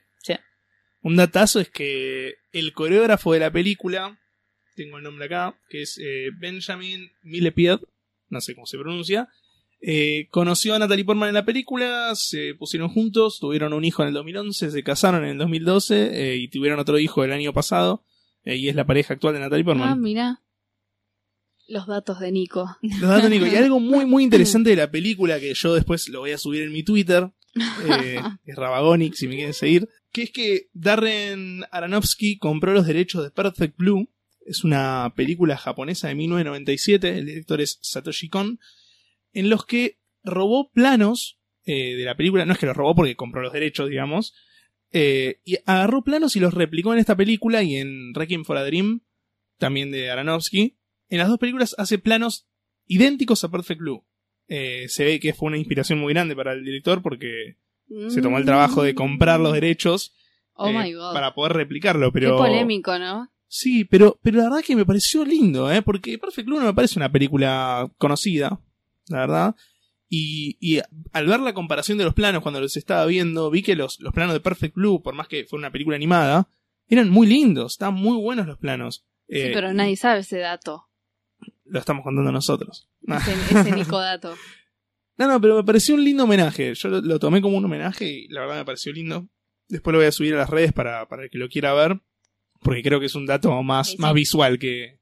Un 1.04 1.16
datazo 1.16 1.60
es 1.60 1.70
que 1.70 2.36
el 2.52 2.74
coreógrafo 2.74 3.32
de 3.32 3.40
la 3.40 3.52
película, 3.52 4.20
tengo 4.76 4.98
el 4.98 5.04
nombre 5.04 5.26
acá, 5.28 5.56
que 5.70 5.84
es 5.84 5.98
eh, 6.04 6.32
Benjamin 6.38 7.12
Millepied, 7.22 7.80
no 8.30 8.42
sé 8.42 8.56
cómo 8.56 8.66
se 8.66 8.78
pronuncia, 8.78 9.30
eh, 9.80 10.28
conoció 10.32 10.74
a 10.74 10.80
Natalie 10.80 11.06
Portman 11.06 11.30
en 11.30 11.36
la 11.36 11.46
película, 11.46 12.14
se 12.16 12.56
pusieron 12.56 12.90
juntos, 12.90 13.40
tuvieron 13.40 13.74
un 13.74 13.86
hijo 13.86 14.02
en 14.02 14.10
el 14.10 14.14
2011, 14.16 14.72
se 14.72 14.84
casaron 14.84 15.24
en 15.24 15.30
el 15.32 15.38
2012 15.38 16.32
eh, 16.32 16.36
y 16.38 16.48
tuvieron 16.50 16.80
otro 16.80 16.98
hijo 17.00 17.24
el 17.24 17.32
año 17.32 17.54
pasado, 17.54 18.04
eh, 18.44 18.56
y 18.58 18.68
es 18.68 18.76
la 18.76 18.86
pareja 18.88 19.14
actual 19.14 19.36
de 19.36 19.40
Natalie 19.40 19.64
Ah, 19.64 19.66
Portman. 19.66 20.02
mira. 20.02 20.42
Los 21.68 21.88
datos 21.88 22.20
de 22.20 22.32
Nico. 22.32 22.78
Los 22.82 23.02
datos, 23.02 23.30
Nico. 23.30 23.46
Y 23.46 23.56
algo 23.56 23.80
muy, 23.80 24.06
muy 24.06 24.24
interesante 24.24 24.70
de 24.70 24.76
la 24.78 24.90
película 24.90 25.40
que 25.40 25.54
yo 25.54 25.74
después 25.76 26.08
lo 26.10 26.22
voy 26.22 26.32
a 26.32 26.38
subir 26.38 26.64
en 26.64 26.72
mi 26.72 26.84
Twitter, 26.84 27.30
eh, 27.56 28.20
es 28.46 28.56
Rabagonic, 28.56 29.14
si 29.14 29.28
me 29.28 29.36
quieren 29.36 29.54
seguir, 29.54 29.90
que 30.12 30.24
es 30.24 30.32
que 30.32 30.70
Darren 30.74 31.64
Aronofsky 31.72 32.38
compró 32.38 32.74
los 32.74 32.88
derechos 32.88 33.24
de 33.24 33.32
Perfect 33.32 33.78
Blue. 33.78 34.10
Es 34.46 34.64
una 34.64 35.14
película 35.16 35.58
japonesa 35.58 36.08
de 36.08 36.16
1997, 36.16 37.18
el 37.18 37.26
director 37.26 37.60
es 37.60 37.80
Satoshi 37.82 38.30
Kon, 38.30 38.60
en 39.34 39.50
los 39.50 39.66
que 39.66 40.00
robó 40.24 40.72
planos 40.72 41.38
eh, 41.66 41.96
de 41.96 42.06
la 42.06 42.16
película, 42.16 42.46
no 42.46 42.54
es 42.54 42.60
que 42.60 42.66
los 42.66 42.78
robó 42.78 42.96
porque 42.96 43.18
compró 43.18 43.42
los 43.42 43.52
derechos, 43.52 43.90
digamos, 43.90 44.34
eh, 44.92 45.42
y 45.44 45.58
agarró 45.66 46.02
planos 46.04 46.38
y 46.38 46.40
los 46.40 46.54
replicó 46.54 46.94
en 46.94 47.00
esta 47.00 47.18
película 47.18 47.62
y 47.62 47.76
en 47.76 48.14
Requiem 48.14 48.46
for 48.46 48.58
a 48.58 48.64
Dream, 48.64 49.02
también 49.58 49.92
de 49.92 50.10
Aronofsky. 50.10 50.77
En 51.10 51.20
las 51.20 51.28
dos 51.28 51.38
películas 51.40 51.76
hace 51.78 51.98
planos 51.98 52.48
idénticos 52.86 53.44
a 53.44 53.50
Perfect 53.52 53.80
Blue. 53.82 54.06
Eh, 54.48 54.86
se 54.90 55.04
ve 55.04 55.20
que 55.20 55.34
fue 55.34 55.48
una 55.48 55.58
inspiración 55.58 56.00
muy 56.00 56.14
grande 56.14 56.36
para 56.36 56.54
el 56.54 56.64
director 56.64 57.02
porque 57.02 57.58
se 58.10 58.22
tomó 58.22 58.38
el 58.38 58.46
trabajo 58.46 58.84
de 58.84 58.94
comprar 58.96 59.40
los 59.40 59.54
derechos 59.54 60.14
Oh 60.54 60.70
eh, 60.70 60.74
my 60.74 60.92
god. 60.94 61.14
para 61.14 61.34
poder 61.36 61.54
replicarlo, 61.54 62.12
pero 62.12 62.32
Qué 62.32 62.38
polémico, 62.38 62.98
¿no? 62.98 63.30
sí, 63.48 63.86
pero 63.86 64.18
pero 64.24 64.38
la 64.40 64.44
verdad 64.46 64.64
que 64.66 64.76
me 64.76 64.86
pareció 64.86 65.24
lindo, 65.24 65.72
¿eh? 65.72 65.82
porque 65.84 66.18
Perfect 66.18 66.48
Blue 66.48 66.60
no 66.60 66.66
me 66.66 66.74
parece 66.74 66.98
una 67.00 67.12
película 67.12 67.90
conocida, 67.98 68.60
la 69.10 69.20
verdad. 69.20 69.56
Y, 70.10 70.58
y 70.60 70.82
al 71.12 71.28
ver 71.28 71.42
la 71.42 71.54
comparación 71.54 71.98
de 71.98 72.06
los 72.06 72.14
planos 72.14 72.42
cuando 72.42 72.60
los 72.62 72.76
estaba 72.78 73.06
viendo, 73.06 73.50
vi 73.52 73.62
que 73.62 73.76
los, 73.76 74.00
los 74.00 74.14
planos 74.14 74.34
de 74.34 74.40
Perfect 74.40 74.76
Blue, 74.76 75.02
por 75.04 75.14
más 75.14 75.28
que 75.28 75.46
fue 75.46 75.60
una 75.60 75.72
película 75.72 75.96
animada, 75.98 76.50
eran 76.88 77.10
muy 77.10 77.28
lindos, 77.28 77.74
estaban 77.74 77.96
muy 77.96 78.18
buenos 78.18 78.48
los 78.48 78.58
planos. 78.58 79.06
Sí, 79.30 79.38
Eh, 79.38 79.52
pero 79.54 79.74
nadie 79.74 79.96
sabe 79.98 80.22
ese 80.22 80.40
dato. 80.40 80.86
Lo 81.70 81.80
estamos 81.80 82.04
contando 82.04 82.32
nosotros. 82.32 82.90
Ese, 83.02 83.32
ese 83.60 83.72
Nico 83.76 84.00
dato. 84.00 84.36
No, 85.18 85.28
no, 85.28 85.42
pero 85.42 85.56
me 85.58 85.64
pareció 85.64 85.96
un 85.96 86.04
lindo 86.04 86.24
homenaje. 86.26 86.74
Yo 86.76 86.90
lo, 86.90 87.02
lo 87.02 87.20
tomé 87.20 87.42
como 87.42 87.58
un 87.58 87.66
homenaje 87.66 88.06
y 88.10 88.28
la 88.30 88.42
verdad 88.42 88.58
me 88.58 88.66
pareció 88.66 88.94
lindo. 88.94 89.28
Después 89.68 89.92
lo 89.94 90.00
voy 90.00 90.08
a 90.08 90.12
subir 90.12 90.34
a 90.34 90.38
las 90.38 90.50
redes 90.50 90.72
para, 90.74 91.08
para 91.08 91.24
el 91.24 91.30
que 91.30 91.38
lo 91.40 91.50
quiera 91.50 91.74
ver. 91.74 92.00
Porque 92.62 92.82
creo 92.84 93.00
que 93.00 93.08
es 93.08 93.16
un 93.16 93.26
dato 93.26 93.62
más, 93.64 93.88
Sí, 93.90 93.96
sí. 93.98 94.02
más 94.02 94.14
visual 94.14 94.58
que, 94.60 95.00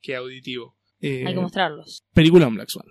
que 0.00 0.16
auditivo. 0.16 0.76
Eh, 1.00 1.24
Hay 1.26 1.34
que 1.34 1.40
mostrarlos. 1.40 2.04
película 2.12 2.46
en 2.46 2.54
Black 2.54 2.68
Swan. 2.68 2.86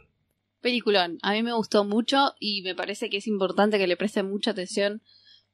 Peliculón. 0.61 1.20
A 1.22 1.34
mí 1.34 1.43
me 1.43 1.53
gustó 1.53 1.84
mucho 1.86 2.34
y 2.39 2.61
me 2.63 2.76
parece 2.76 3.09
que 3.09 3.17
es 3.17 3.28
importante 3.28 3.78
que 3.78 3.88
le 3.88 3.97
presten 3.97 4.30
mucha 4.30 4.51
atención 4.51 5.01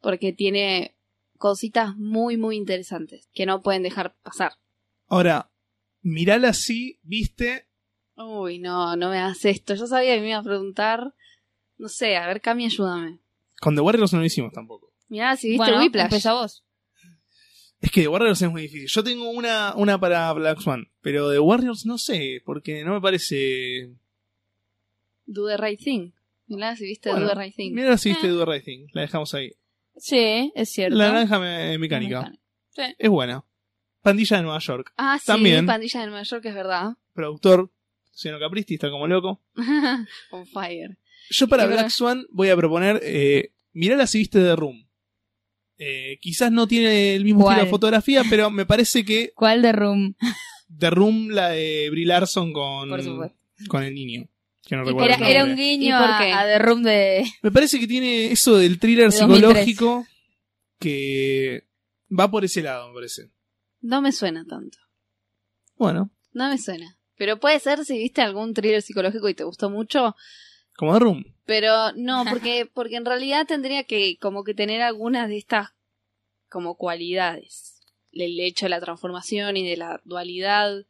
porque 0.02 0.34
tiene 0.34 0.96
cositas 1.38 1.96
muy, 1.98 2.38
muy 2.38 2.56
interesantes 2.56 3.30
que 3.34 3.46
no 3.46 3.62
pueden 3.62 3.84
dejar 3.84 4.16
pasar. 4.24 4.54
Ahora, 5.08 5.52
mirala 6.06 6.50
así, 6.50 7.00
viste. 7.04 7.68
Uy, 8.16 8.60
no, 8.60 8.96
no 8.96 9.10
me 9.10 9.18
hagas 9.18 9.44
esto. 9.46 9.76
Yo 9.76 9.88
sabía 9.88 10.16
que 10.16 10.22
me 10.22 10.30
iba 10.30 10.38
a 10.38 10.44
preguntar. 10.44 11.14
No 11.78 11.90
sé, 11.90 12.16
a 12.16 12.28
ver, 12.28 12.40
Cami, 12.42 12.66
ayúdame. 12.66 13.20
Con 13.60 13.76
The 13.76 13.82
Warriors 13.82 14.14
no 14.14 14.20
lo 14.20 14.26
hicimos 14.26 14.54
tampoco. 14.54 14.94
Mirá, 15.10 15.36
si 15.36 15.50
viste 15.50 15.66
bueno, 15.66 15.80
Whiplash. 15.82 16.06
empezá 16.06 16.34
vos. 16.34 16.64
Es 17.82 17.92
que 17.92 18.02
The 18.02 18.08
Warriors 18.08 18.42
es 18.42 18.50
muy 18.50 18.64
difícil. 18.64 18.88
Yo 18.88 19.04
tengo 19.04 19.30
una, 19.30 19.74
una 19.76 20.00
para 20.00 20.32
Black 20.34 20.60
Swan, 20.62 20.90
pero 21.02 21.30
The 21.32 21.40
Warriors 21.40 21.86
no 21.86 21.98
sé, 21.98 22.42
porque 22.46 22.84
no 22.86 22.94
me 22.94 23.02
parece. 23.02 23.92
Do 25.26 25.48
the 25.48 25.58
right 25.58 25.80
thing. 25.80 26.12
Mirá, 26.48 26.76
si 26.76 26.86
viste 26.86 27.10
Bueno, 27.10 27.26
Do 27.28 27.34
the 27.34 27.40
right 27.44 27.56
thing. 27.56 27.74
Mira 27.74 27.98
si 27.98 28.10
viste 28.10 28.28
Eh. 28.28 28.30
Do 28.30 28.46
the 28.46 28.52
Right 28.52 28.64
Thing. 28.64 28.88
La 28.94 29.02
dejamos 29.02 29.34
ahí. 29.34 29.52
Sí, 29.98 30.52
es 30.56 30.70
cierto. 30.70 30.96
La 30.96 31.08
naranja 31.12 31.40
me- 31.40 31.78
mecánica. 31.80 32.32
Sí. 32.70 32.84
Es 33.00 33.10
buena. 33.10 33.44
Pandilla 34.06 34.38
de 34.38 34.44
Nueva 34.44 34.60
York. 34.60 34.94
Ah, 34.98 35.18
sí, 35.20 35.26
También. 35.26 35.66
Pandilla 35.66 36.00
de 36.02 36.06
Nueva 36.06 36.22
York, 36.24 36.46
es 36.46 36.54
verdad. 36.54 36.92
Productor, 37.14 37.72
Luciano 38.12 38.40
Capristi, 38.40 38.76
está 38.76 38.92
como 38.92 39.08
loco. 39.08 39.42
On 40.32 40.46
fire. 40.46 40.98
Yo 41.32 41.48
para 41.48 41.66
Black 41.66 41.78
verdad. 41.78 41.90
Swan 41.90 42.26
voy 42.30 42.50
a 42.50 42.56
proponer, 42.56 43.00
eh, 43.04 43.52
mirala 43.74 44.06
si 44.06 44.20
viste 44.20 44.40
The 44.40 44.56
Room. 44.56 44.88
Eh, 45.80 46.20
quizás 46.22 46.52
no 46.52 46.68
tiene 46.68 47.16
el 47.16 47.24
mismo 47.26 47.42
¿Cuál? 47.42 47.56
estilo 47.56 47.66
de 47.66 47.72
fotografía, 47.72 48.24
pero 48.30 48.52
me 48.52 48.66
parece 48.68 49.04
que 49.04 49.32
¿Cuál 49.36 49.62
de 49.64 49.72
Room? 49.72 50.16
The 50.78 50.90
Room, 50.92 51.30
la 51.32 51.50
de 51.50 51.90
Brie 51.90 52.06
Larson 52.06 52.54
con, 52.54 52.90
con 53.68 53.84
el 53.84 53.94
niño. 53.96 54.28
Que 54.64 54.76
no 54.76 54.84
Y 54.84 54.86
recuerdo 54.88 55.26
era, 55.26 55.44
un 55.44 55.52
¿Y 55.52 55.56
guiño 55.56 55.96
a, 55.96 56.42
a 56.42 56.46
The 56.46 56.60
Room 56.60 56.84
de... 56.84 57.24
Me 57.44 57.52
parece 57.52 57.80
que 57.80 57.88
tiene 57.88 58.32
eso 58.32 58.56
del 58.58 58.80
thriller 58.80 59.12
De 59.12 59.18
2003. 59.18 59.66
psicológico 59.66 60.08
que 60.80 61.66
va 62.18 62.30
por 62.32 62.46
ese 62.46 62.62
lado, 62.62 62.88
me 62.90 62.94
parece. 62.96 63.30
No 63.86 64.02
me 64.02 64.12
suena 64.12 64.46
tanto. 64.46 64.80
Bueno, 65.78 66.10
No 66.34 66.50
me 66.50 66.58
suena. 66.58 66.98
Pero 67.18 67.40
puede 67.40 67.60
ser 67.60 67.86
si 67.86 68.00
viste 68.00 68.22
algún 68.22 68.54
thriller 68.56 68.82
psicológico 68.82 69.30
y 69.30 69.36
te 69.36 69.44
gustó 69.44 69.70
mucho. 69.70 70.16
como 70.76 70.94
The 70.94 71.00
Room. 71.00 71.24
Pero 71.46 71.92
no, 71.96 72.26
porque, 72.28 72.66
porque 72.74 72.96
en 72.96 73.06
realidad 73.06 73.46
tendría 73.46 73.84
que 73.84 74.18
como 74.18 74.44
que 74.44 74.56
tener 74.56 74.82
algunas 74.82 75.30
de 75.30 75.38
estas 75.38 75.70
como 76.50 76.76
cualidades. 76.78 77.80
El 78.12 78.40
hecho 78.40 78.66
de 78.66 78.72
la 78.72 78.82
transformación 78.82 79.56
y 79.56 79.70
de 79.70 79.78
la 79.78 80.02
dualidad. 80.04 80.86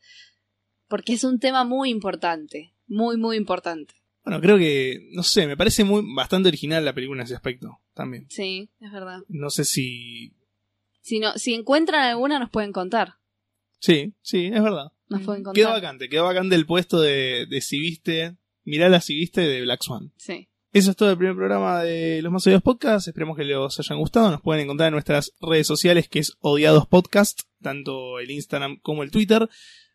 Porque 0.88 1.14
es 1.14 1.26
un 1.26 1.40
tema 1.40 1.66
muy 1.66 1.90
importante. 1.90 2.74
Muy, 2.88 3.18
muy 3.18 3.36
importante. 3.36 3.94
Bueno, 4.24 4.40
creo 4.40 4.58
que, 4.58 5.10
no 5.12 5.22
sé, 5.22 5.48
me 5.48 5.58
parece 5.58 5.84
muy 5.84 6.02
bastante 6.16 6.48
original 6.48 6.86
la 6.86 6.94
película 6.94 7.22
en 7.22 7.26
ese 7.26 7.36
aspecto 7.36 7.82
también. 7.94 8.26
Sí, 8.30 8.70
es 8.80 8.92
verdad. 8.92 9.20
No 9.28 9.50
sé 9.50 9.66
si... 9.66 10.34
Si, 11.06 11.20
no, 11.20 11.34
si 11.38 11.54
encuentran 11.54 12.02
alguna 12.02 12.40
nos 12.40 12.50
pueden 12.50 12.72
contar. 12.72 13.18
Sí, 13.78 14.16
sí, 14.24 14.48
es 14.48 14.64
verdad. 14.64 14.92
Nos 15.08 15.22
pueden 15.22 15.44
contar. 15.44 15.54
Quedó 15.54 15.70
vacante, 15.70 16.10
quedó 16.10 16.24
vacante 16.24 16.56
el 16.56 16.66
puesto 16.66 17.00
de, 17.00 17.46
de 17.48 17.62
si 17.62 17.80
viste, 17.80 18.38
mirala 18.64 19.00
si 19.02 19.14
viste 19.14 19.42
de 19.42 19.62
Black 19.62 19.84
Swan. 19.84 20.14
Sí. 20.18 20.50
Eso 20.72 20.90
es 20.90 20.98
todo 20.98 21.12
el 21.12 21.18
primer 21.18 21.36
programa 21.36 21.84
de 21.84 22.24
Los 22.24 22.34
Más 22.34 22.48
Odiados 22.48 22.64
Podcast. 22.64 23.08
Esperemos 23.08 23.38
que 23.38 23.44
les 23.44 23.56
hayan 23.80 24.00
gustado. 24.00 24.32
Nos 24.32 24.42
pueden 24.42 24.64
encontrar 24.64 24.88
en 24.88 24.94
nuestras 24.94 25.32
redes 25.40 25.68
sociales, 25.68 26.10
que 26.10 26.18
es 26.18 26.34
Odiados 26.40 26.88
Podcast, 26.88 27.42
tanto 27.62 28.18
el 28.18 28.32
Instagram 28.32 28.80
como 28.82 29.04
el 29.04 29.12
Twitter. 29.12 29.48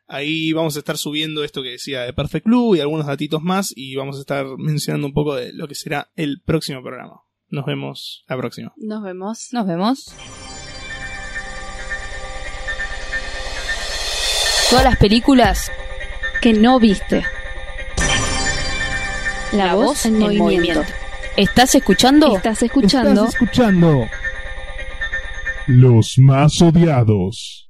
Ahí 0.06 0.52
vamos 0.52 0.76
a 0.76 0.78
estar 0.78 0.96
subiendo 0.96 1.42
esto 1.42 1.60
que 1.64 1.70
decía 1.70 2.02
de 2.02 2.12
Perfect 2.12 2.46
Blue 2.46 2.76
y 2.76 2.80
algunos 2.80 3.06
datitos 3.06 3.42
más. 3.42 3.72
Y 3.74 3.96
vamos 3.96 4.16
a 4.16 4.20
estar 4.20 4.46
mencionando 4.58 5.08
un 5.08 5.12
poco 5.12 5.34
de 5.34 5.52
lo 5.52 5.66
que 5.66 5.74
será 5.74 6.12
el 6.14 6.40
próximo 6.40 6.80
programa. 6.82 7.22
Nos 7.48 7.66
vemos 7.66 8.24
la 8.28 8.36
próxima. 8.36 8.72
Nos 8.76 9.02
vemos. 9.02 9.48
Nos 9.50 9.66
vemos. 9.66 10.14
Todas 14.70 14.84
las 14.84 14.96
películas, 14.98 15.72
Que 16.40 16.52
no 16.52 16.78
viste. 16.78 17.24
La, 19.50 19.74
voz 19.74 20.06
en, 20.06 20.18
movimiento. 20.18 20.84
¿Estás 21.36 21.74
escuchando? 21.74 22.36
Estás 22.36 22.62
escuchando. 22.62 23.24
Estás 23.24 23.34
escuchando 23.34 24.08
Los 25.66 26.18
Más 26.18 26.62
Odiados. 26.62 27.68